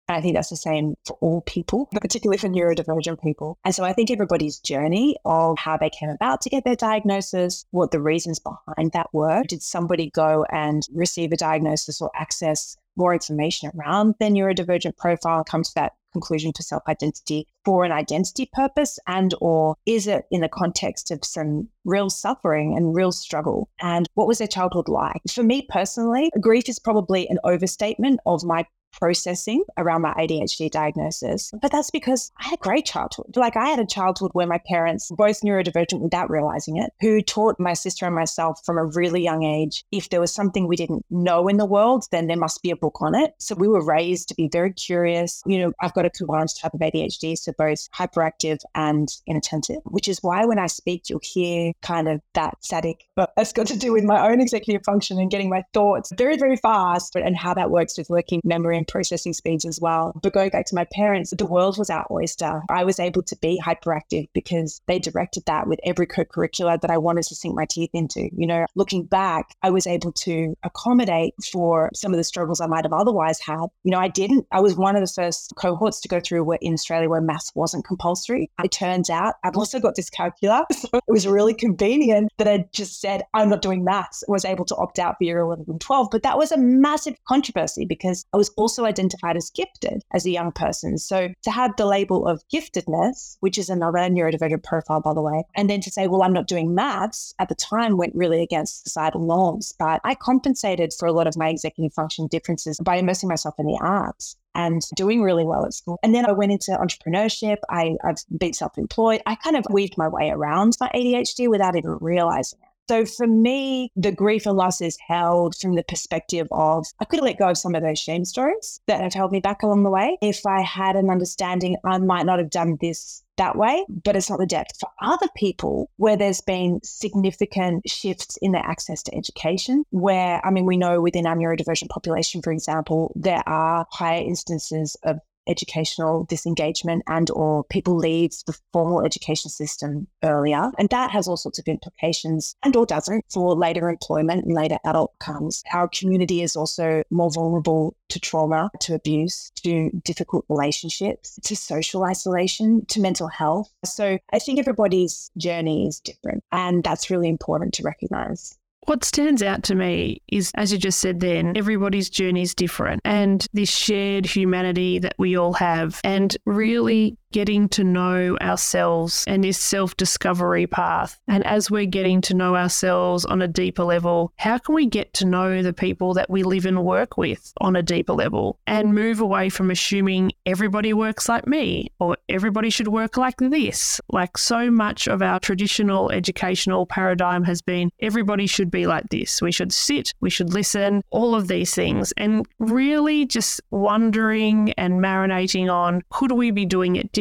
And 0.09 0.17
I 0.17 0.21
think 0.21 0.35
that's 0.35 0.49
the 0.49 0.57
same 0.57 0.95
for 1.05 1.17
all 1.21 1.41
people, 1.41 1.87
particularly 2.01 2.37
for 2.37 2.49
neurodivergent 2.49 3.21
people. 3.21 3.57
And 3.63 3.73
so 3.73 3.85
I 3.85 3.93
think 3.93 4.11
everybody's 4.11 4.59
journey 4.59 5.15
of 5.23 5.57
how 5.57 5.77
they 5.77 5.89
came 5.89 6.09
about 6.09 6.41
to 6.41 6.49
get 6.49 6.65
their 6.65 6.75
diagnosis, 6.75 7.65
what 7.71 7.91
the 7.91 8.01
reasons 8.01 8.39
behind 8.39 8.91
that 8.91 9.07
were. 9.13 9.43
Did 9.47 9.61
somebody 9.61 10.09
go 10.09 10.45
and 10.51 10.83
receive 10.93 11.31
a 11.31 11.37
diagnosis 11.37 12.01
or 12.01 12.11
access 12.13 12.75
more 12.95 13.13
information 13.13 13.71
around 13.75 14.15
the 14.19 14.25
neurodivergent 14.25 14.97
profile, 14.97 15.43
come 15.43 15.63
to 15.63 15.71
that 15.75 15.93
conclusion 16.11 16.51
for 16.53 16.61
self-identity 16.61 17.47
for 17.63 17.85
an 17.85 17.91
identity 17.91 18.49
purpose 18.51 18.99
and 19.07 19.33
or 19.39 19.75
is 19.85 20.07
it 20.07 20.25
in 20.29 20.41
the 20.41 20.49
context 20.49 21.09
of 21.11 21.23
some 21.23 21.69
real 21.85 22.09
suffering 22.09 22.75
and 22.75 22.95
real 22.95 23.11
struggle? 23.11 23.69
And 23.81 24.07
what 24.15 24.27
was 24.27 24.39
their 24.39 24.47
childhood 24.47 24.89
like? 24.89 25.21
For 25.31 25.43
me 25.43 25.65
personally 25.69 26.29
grief 26.39 26.67
is 26.67 26.79
probably 26.79 27.27
an 27.29 27.39
overstatement 27.43 28.19
of 28.25 28.43
my 28.43 28.65
processing 28.91 29.63
around 29.77 30.01
my 30.01 30.13
ADHD 30.13 30.69
diagnosis. 30.69 31.51
But 31.61 31.71
that's 31.71 31.91
because 31.91 32.31
I 32.39 32.49
had 32.49 32.59
a 32.59 32.61
great 32.61 32.85
childhood. 32.85 33.35
Like 33.35 33.57
I 33.57 33.67
had 33.67 33.79
a 33.79 33.85
childhood 33.85 34.31
where 34.33 34.47
my 34.47 34.59
parents, 34.67 35.09
both 35.11 35.41
neurodivergent 35.41 36.01
without 36.01 36.29
realizing 36.29 36.77
it, 36.77 36.91
who 37.01 37.21
taught 37.21 37.59
my 37.59 37.73
sister 37.73 38.05
and 38.05 38.15
myself 38.15 38.59
from 38.65 38.77
a 38.77 38.85
really 38.85 39.23
young 39.23 39.43
age 39.43 39.83
if 39.91 40.09
there 40.09 40.19
was 40.19 40.33
something 40.33 40.67
we 40.67 40.75
didn't 40.75 41.05
know 41.09 41.47
in 41.47 41.57
the 41.57 41.65
world, 41.65 42.05
then 42.11 42.27
there 42.27 42.37
must 42.37 42.61
be 42.61 42.71
a 42.71 42.75
book 42.75 43.01
on 43.01 43.15
it. 43.15 43.33
So 43.39 43.55
we 43.55 43.67
were 43.67 43.83
raised 43.83 44.29
to 44.29 44.35
be 44.35 44.49
very 44.51 44.73
curious. 44.73 45.41
You 45.45 45.59
know, 45.59 45.73
I've 45.81 45.93
got 45.93 46.05
a 46.05 46.09
combined 46.09 46.49
type 46.59 46.73
of 46.73 46.79
ADHD, 46.79 47.37
so 47.37 47.53
both 47.57 47.89
hyperactive 47.91 48.59
and 48.75 49.09
inattentive, 49.27 49.81
which 49.85 50.07
is 50.07 50.19
why 50.21 50.45
when 50.45 50.59
I 50.59 50.67
speak, 50.67 51.09
you'll 51.09 51.21
hear 51.23 51.73
kind 51.81 52.07
of 52.07 52.21
that 52.33 52.57
static, 52.61 53.05
but 53.15 53.31
that's 53.35 53.53
got 53.53 53.67
to 53.67 53.77
do 53.77 53.91
with 53.91 54.03
my 54.03 54.29
own 54.29 54.41
executive 54.41 54.83
function 54.85 55.19
and 55.19 55.31
getting 55.31 55.49
my 55.49 55.63
thoughts 55.73 56.11
very, 56.17 56.37
very 56.37 56.57
fast 56.57 57.15
and 57.15 57.35
how 57.35 57.53
that 57.53 57.71
works 57.71 57.97
with 57.97 58.09
working 58.09 58.41
memory 58.43 58.77
and 58.81 58.87
processing 58.87 59.33
speeds 59.33 59.63
as 59.63 59.79
well. 59.79 60.11
But 60.21 60.33
going 60.33 60.49
back 60.49 60.65
to 60.67 60.75
my 60.75 60.85
parents, 60.91 61.33
the 61.37 61.45
world 61.45 61.77
was 61.77 61.89
our 61.89 62.05
oyster. 62.09 62.63
I 62.69 62.83
was 62.83 62.99
able 62.99 63.21
to 63.23 63.35
be 63.37 63.61
hyperactive 63.63 64.27
because 64.33 64.81
they 64.87 64.97
directed 64.97 65.45
that 65.45 65.67
with 65.67 65.79
every 65.83 66.07
co 66.07 66.23
curricular 66.25 66.81
that 66.81 66.89
I 66.89 66.97
wanted 66.97 67.23
to 67.25 67.35
sink 67.35 67.55
my 67.55 67.65
teeth 67.65 67.91
into. 67.93 68.29
You 68.35 68.47
know, 68.47 68.65
looking 68.75 69.05
back, 69.05 69.55
I 69.61 69.69
was 69.69 69.85
able 69.85 70.11
to 70.13 70.55
accommodate 70.63 71.35
for 71.51 71.91
some 71.93 72.11
of 72.11 72.17
the 72.17 72.23
struggles 72.23 72.59
I 72.59 72.67
might 72.67 72.85
have 72.85 72.93
otherwise 72.93 73.39
had. 73.39 73.67
You 73.83 73.91
know, 73.91 73.99
I 73.99 74.07
didn't. 74.07 74.47
I 74.51 74.59
was 74.59 74.75
one 74.75 74.95
of 74.95 75.01
the 75.01 75.13
first 75.13 75.53
cohorts 75.55 76.01
to 76.01 76.07
go 76.07 76.19
through 76.19 76.43
where, 76.43 76.59
in 76.61 76.73
Australia 76.73 77.09
where 77.09 77.21
maths 77.21 77.51
wasn't 77.53 77.85
compulsory. 77.85 78.49
It 78.63 78.71
turns 78.71 79.09
out 79.09 79.35
I've 79.43 79.57
also 79.57 79.79
got 79.79 79.95
dyscalculia. 79.95 80.65
So 80.81 80.97
it 80.97 81.03
was 81.07 81.27
really 81.27 81.53
convenient 81.53 82.31
that 82.37 82.47
I 82.47 82.65
just 82.73 82.99
said, 82.99 83.21
I'm 83.35 83.49
not 83.49 83.61
doing 83.61 83.83
maths. 83.83 84.23
I 84.27 84.31
was 84.31 84.45
able 84.45 84.65
to 84.65 84.75
opt 84.77 84.97
out 84.97 85.15
for 85.17 85.23
year 85.23 85.37
11 85.37 85.65
and 85.67 85.79
12. 85.79 86.07
But 86.09 86.23
that 86.23 86.39
was 86.39 86.51
a 86.51 86.57
massive 86.57 87.15
controversy 87.27 87.85
because 87.85 88.25
I 88.33 88.37
was 88.37 88.49
also 88.57 88.70
also 88.71 88.85
identified 88.85 89.35
as 89.35 89.49
gifted 89.49 90.01
as 90.13 90.25
a 90.25 90.29
young 90.29 90.49
person. 90.53 90.97
So 90.97 91.27
to 91.43 91.51
have 91.51 91.75
the 91.75 91.85
label 91.85 92.25
of 92.25 92.41
giftedness, 92.47 93.35
which 93.41 93.57
is 93.57 93.69
another 93.69 93.97
neurodivergent 93.97 94.63
profile, 94.63 95.01
by 95.01 95.13
the 95.13 95.21
way, 95.21 95.43
and 95.55 95.69
then 95.69 95.81
to 95.81 95.91
say, 95.91 96.07
well, 96.07 96.23
I'm 96.23 96.31
not 96.31 96.47
doing 96.47 96.73
maths 96.73 97.33
at 97.37 97.49
the 97.49 97.55
time 97.55 97.97
went 97.97 98.15
really 98.15 98.41
against 98.41 98.83
societal 98.83 99.25
norms. 99.25 99.73
But 99.77 99.99
I 100.05 100.15
compensated 100.15 100.93
for 100.97 101.05
a 101.05 101.11
lot 101.11 101.27
of 101.27 101.35
my 101.35 101.49
executive 101.49 101.93
function 101.93 102.27
differences 102.27 102.79
by 102.79 102.95
immersing 102.95 103.27
myself 103.27 103.55
in 103.59 103.65
the 103.65 103.77
arts 103.81 104.37
and 104.55 104.81
doing 104.95 105.21
really 105.21 105.43
well 105.43 105.65
at 105.65 105.73
school. 105.73 105.99
And 106.01 106.15
then 106.15 106.25
I 106.25 106.31
went 106.31 106.53
into 106.53 106.71
entrepreneurship. 106.71 107.57
I, 107.69 107.95
I've 108.05 108.23
been 108.37 108.53
self 108.53 108.77
employed. 108.77 109.21
I 109.25 109.35
kind 109.35 109.57
of 109.57 109.65
weaved 109.69 109.97
my 109.97 110.07
way 110.07 110.29
around 110.29 110.77
my 110.79 110.89
ADHD 110.95 111.49
without 111.49 111.75
even 111.75 111.97
realizing 111.99 112.59
it. 112.61 112.70
So 112.91 113.05
for 113.05 113.25
me, 113.25 113.89
the 113.95 114.11
grief 114.11 114.45
and 114.45 114.57
loss 114.57 114.81
is 114.81 114.97
held 115.07 115.55
from 115.55 115.75
the 115.75 115.83
perspective 115.83 116.45
of 116.51 116.85
I 116.99 117.05
could 117.05 117.19
have 117.19 117.23
let 117.23 117.39
go 117.39 117.47
of 117.47 117.57
some 117.57 117.73
of 117.73 117.83
those 117.83 117.97
shame 117.97 118.25
stories 118.25 118.81
that 118.87 118.99
have 118.99 119.13
held 119.13 119.31
me 119.31 119.39
back 119.39 119.63
along 119.63 119.83
the 119.83 119.89
way. 119.89 120.17
If 120.21 120.45
I 120.45 120.59
had 120.59 120.97
an 120.97 121.09
understanding, 121.09 121.77
I 121.85 121.99
might 121.99 122.25
not 122.25 122.39
have 122.39 122.49
done 122.49 122.77
this 122.81 123.23
that 123.37 123.55
way, 123.55 123.85
but 123.87 124.17
it's 124.17 124.29
not 124.29 124.39
the 124.39 124.45
depth. 124.45 124.77
For 124.77 124.89
other 125.01 125.29
people, 125.37 125.89
where 125.95 126.17
there's 126.17 126.41
been 126.41 126.81
significant 126.83 127.89
shifts 127.89 128.37
in 128.41 128.51
their 128.51 128.65
access 128.65 129.01
to 129.03 129.15
education, 129.15 129.85
where, 129.91 130.45
I 130.45 130.51
mean, 130.51 130.65
we 130.65 130.75
know 130.75 130.99
within 130.99 131.25
our 131.25 131.37
neurodivergent 131.37 131.87
population, 131.87 132.41
for 132.41 132.51
example, 132.51 133.13
there 133.15 133.41
are 133.47 133.87
higher 133.89 134.21
instances 134.21 134.97
of 135.03 135.17
educational 135.51 136.23
disengagement 136.25 137.03
and 137.07 137.29
or 137.31 137.63
people 137.65 137.95
leave 137.95 138.31
the 138.47 138.57
formal 138.73 139.05
education 139.05 139.51
system 139.51 140.07
earlier. 140.23 140.71
And 140.79 140.89
that 140.89 141.11
has 141.11 141.27
all 141.27 141.37
sorts 141.37 141.59
of 141.59 141.67
implications 141.67 142.55
and 142.63 142.75
or 142.75 142.85
doesn't 142.85 143.25
for 143.29 143.55
later 143.55 143.89
employment 143.89 144.45
and 144.45 144.55
later 144.55 144.77
adult 144.85 145.11
outcomes. 145.11 145.63
Our 145.73 145.87
community 145.87 146.41
is 146.41 146.55
also 146.55 147.03
more 147.09 147.31
vulnerable 147.31 147.95
to 148.09 148.19
trauma 148.19 148.69
to 148.81 148.93
abuse 148.93 149.51
to 149.63 149.89
difficult 150.03 150.45
relationships 150.49 151.39
to 151.43 151.55
social 151.55 152.03
isolation 152.03 152.85
to 152.87 152.99
mental 152.99 153.27
health. 153.27 153.71
So 153.85 154.17
i 154.33 154.39
think 154.39 154.59
everybody's 154.59 155.31
journey 155.37 155.87
is 155.87 155.99
different 155.99 156.43
and 156.51 156.83
that's 156.83 157.09
really 157.09 157.29
important 157.29 157.73
to 157.75 157.83
recognize 157.83 158.57
what 158.85 159.03
stands 159.03 159.43
out 159.43 159.63
to 159.63 159.75
me 159.75 160.21
is, 160.27 160.51
as 160.55 160.71
you 160.71 160.77
just 160.77 160.99
said 160.99 161.19
then, 161.19 161.55
everybody's 161.55 162.09
journey 162.09 162.41
is 162.41 162.55
different 162.55 163.01
and 163.05 163.45
this 163.53 163.69
shared 163.69 164.25
humanity 164.25 164.99
that 164.99 165.13
we 165.17 165.37
all 165.37 165.53
have, 165.53 166.01
and 166.03 166.35
really 166.45 167.17
getting 167.31 167.69
to 167.69 167.83
know 167.83 168.37
ourselves 168.41 169.23
and 169.27 169.43
this 169.43 169.57
self 169.57 169.95
discovery 169.97 170.67
path. 170.67 171.19
And 171.27 171.45
as 171.45 171.71
we're 171.71 171.85
getting 171.85 172.21
to 172.21 172.33
know 172.33 172.55
ourselves 172.55 173.25
on 173.25 173.41
a 173.41 173.47
deeper 173.47 173.83
level, 173.83 174.33
how 174.37 174.57
can 174.57 174.75
we 174.75 174.85
get 174.85 175.13
to 175.15 175.25
know 175.25 175.61
the 175.61 175.73
people 175.73 176.13
that 176.13 176.29
we 176.29 176.43
live 176.43 176.65
and 176.65 176.83
work 176.83 177.17
with 177.17 177.53
on 177.59 177.75
a 177.75 177.83
deeper 177.83 178.13
level 178.13 178.59
and 178.67 178.93
move 178.93 179.19
away 179.19 179.49
from 179.49 179.71
assuming 179.71 180.31
everybody 180.45 180.93
works 180.93 181.29
like 181.29 181.47
me 181.47 181.91
or 181.99 182.17
everybody 182.29 182.69
should 182.69 182.87
work 182.87 183.17
like 183.17 183.37
this? 183.37 184.01
Like 184.09 184.37
so 184.37 184.69
much 184.69 185.07
of 185.07 185.21
our 185.21 185.39
traditional 185.39 186.11
educational 186.11 186.85
paradigm 186.85 187.43
has 187.43 187.61
been 187.61 187.91
everybody 187.99 188.47
should 188.47 188.71
be 188.71 188.87
like 188.87 189.09
this. 189.09 189.41
We 189.41 189.51
should 189.51 189.71
sit, 189.71 190.13
we 190.19 190.29
should 190.29 190.53
listen, 190.53 191.03
all 191.09 191.35
of 191.35 191.47
these 191.47 191.73
things. 191.73 192.13
And 192.17 192.45
really 192.59 193.25
just 193.25 193.61
wondering 193.71 194.73
and 194.73 194.99
marinating 194.99 195.71
on 195.71 196.01
could 196.09 196.31
we 196.31 196.51
be 196.51 196.65
doing 196.65 196.95
it. 196.95 197.11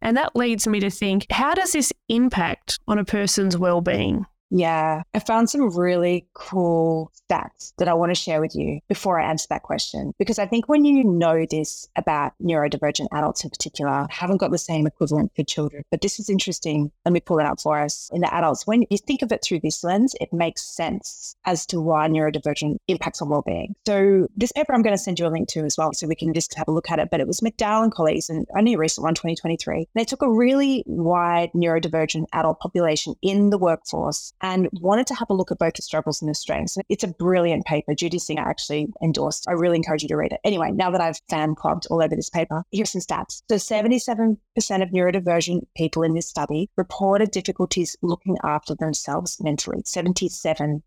And 0.00 0.16
that 0.16 0.36
leads 0.36 0.66
me 0.66 0.80
to 0.80 0.90
think 0.90 1.26
how 1.30 1.54
does 1.54 1.72
this 1.72 1.92
impact 2.08 2.78
on 2.88 2.98
a 2.98 3.04
person's 3.04 3.56
well 3.56 3.80
being? 3.80 4.26
Yeah, 4.50 5.02
I 5.12 5.18
found 5.18 5.50
some 5.50 5.76
really 5.76 6.26
cool 6.34 7.10
stats 7.28 7.72
that 7.78 7.88
I 7.88 7.94
want 7.94 8.10
to 8.10 8.14
share 8.14 8.40
with 8.40 8.54
you 8.54 8.80
before 8.88 9.20
I 9.20 9.28
answer 9.28 9.46
that 9.50 9.62
question. 9.62 10.12
Because 10.18 10.38
I 10.38 10.46
think 10.46 10.68
when 10.68 10.84
you 10.84 11.02
know 11.02 11.46
this 11.50 11.88
about 11.96 12.32
neurodivergent 12.40 13.08
adults 13.12 13.42
in 13.42 13.50
particular, 13.50 14.06
haven't 14.08 14.36
got 14.36 14.52
the 14.52 14.58
same 14.58 14.86
equivalent 14.86 15.32
for 15.34 15.42
children. 15.42 15.82
But 15.90 16.00
this 16.00 16.20
is 16.20 16.30
interesting. 16.30 16.92
Let 17.04 17.12
me 17.12 17.20
pull 17.20 17.40
it 17.40 17.46
up 17.46 17.60
for 17.60 17.80
us. 17.80 18.08
In 18.12 18.20
the 18.20 18.32
adults, 18.32 18.66
when 18.66 18.84
you 18.88 18.98
think 18.98 19.22
of 19.22 19.32
it 19.32 19.42
through 19.42 19.60
this 19.60 19.82
lens, 19.82 20.14
it 20.20 20.32
makes 20.32 20.62
sense 20.62 21.34
as 21.44 21.66
to 21.66 21.80
why 21.80 22.06
neurodivergent 22.08 22.76
impacts 22.86 23.20
on 23.20 23.28
well-being. 23.28 23.74
So 23.86 24.28
this 24.36 24.52
paper 24.52 24.72
I'm 24.72 24.82
going 24.82 24.96
to 24.96 25.02
send 25.02 25.18
you 25.18 25.26
a 25.26 25.28
link 25.28 25.48
to 25.48 25.64
as 25.64 25.76
well, 25.76 25.92
so 25.92 26.06
we 26.06 26.14
can 26.14 26.32
just 26.32 26.54
have 26.54 26.68
a 26.68 26.72
look 26.72 26.90
at 26.90 27.00
it. 27.00 27.08
But 27.10 27.20
it 27.20 27.26
was 27.26 27.40
McDowell 27.40 27.82
and 27.82 27.92
colleagues, 27.92 28.30
and 28.30 28.46
only 28.56 28.74
a 28.74 28.78
recent 28.78 29.02
one, 29.02 29.14
2023. 29.14 29.88
They 29.94 30.04
took 30.04 30.22
a 30.22 30.30
really 30.30 30.84
wide 30.86 31.50
neurodivergent 31.52 32.26
adult 32.32 32.60
population 32.60 33.14
in 33.22 33.50
the 33.50 33.58
workforce 33.58 34.32
and 34.42 34.68
wanted 34.72 35.06
to 35.08 35.14
have 35.14 35.30
a 35.30 35.34
look 35.34 35.50
at 35.50 35.58
both 35.58 35.74
the 35.74 35.82
struggles 35.82 36.20
and 36.20 36.28
the 36.28 36.34
strengths. 36.34 36.76
It's 36.88 37.04
a 37.04 37.08
brilliant 37.08 37.64
paper. 37.64 37.94
Judy 37.94 38.18
Singer 38.18 38.42
actually 38.42 38.88
endorsed. 39.02 39.46
I 39.48 39.52
really 39.52 39.76
encourage 39.76 40.02
you 40.02 40.08
to 40.08 40.16
read 40.16 40.32
it. 40.32 40.40
Anyway, 40.44 40.70
now 40.72 40.90
that 40.90 41.00
I've 41.00 41.20
fan 41.28 41.54
clubbed 41.54 41.86
all 41.90 42.02
over 42.02 42.14
this 42.14 42.30
paper, 42.30 42.64
here's 42.70 42.90
some 42.90 43.00
stats. 43.00 43.42
So 43.48 43.56
77% 43.56 44.36
of 44.82 44.90
neurodivergent 44.90 45.66
people 45.76 46.02
in 46.02 46.14
this 46.14 46.28
study 46.28 46.70
reported 46.76 47.30
difficulties 47.30 47.96
looking 48.02 48.36
after 48.44 48.74
themselves 48.74 49.38
mentally. 49.40 49.82
77%. 49.82 50.82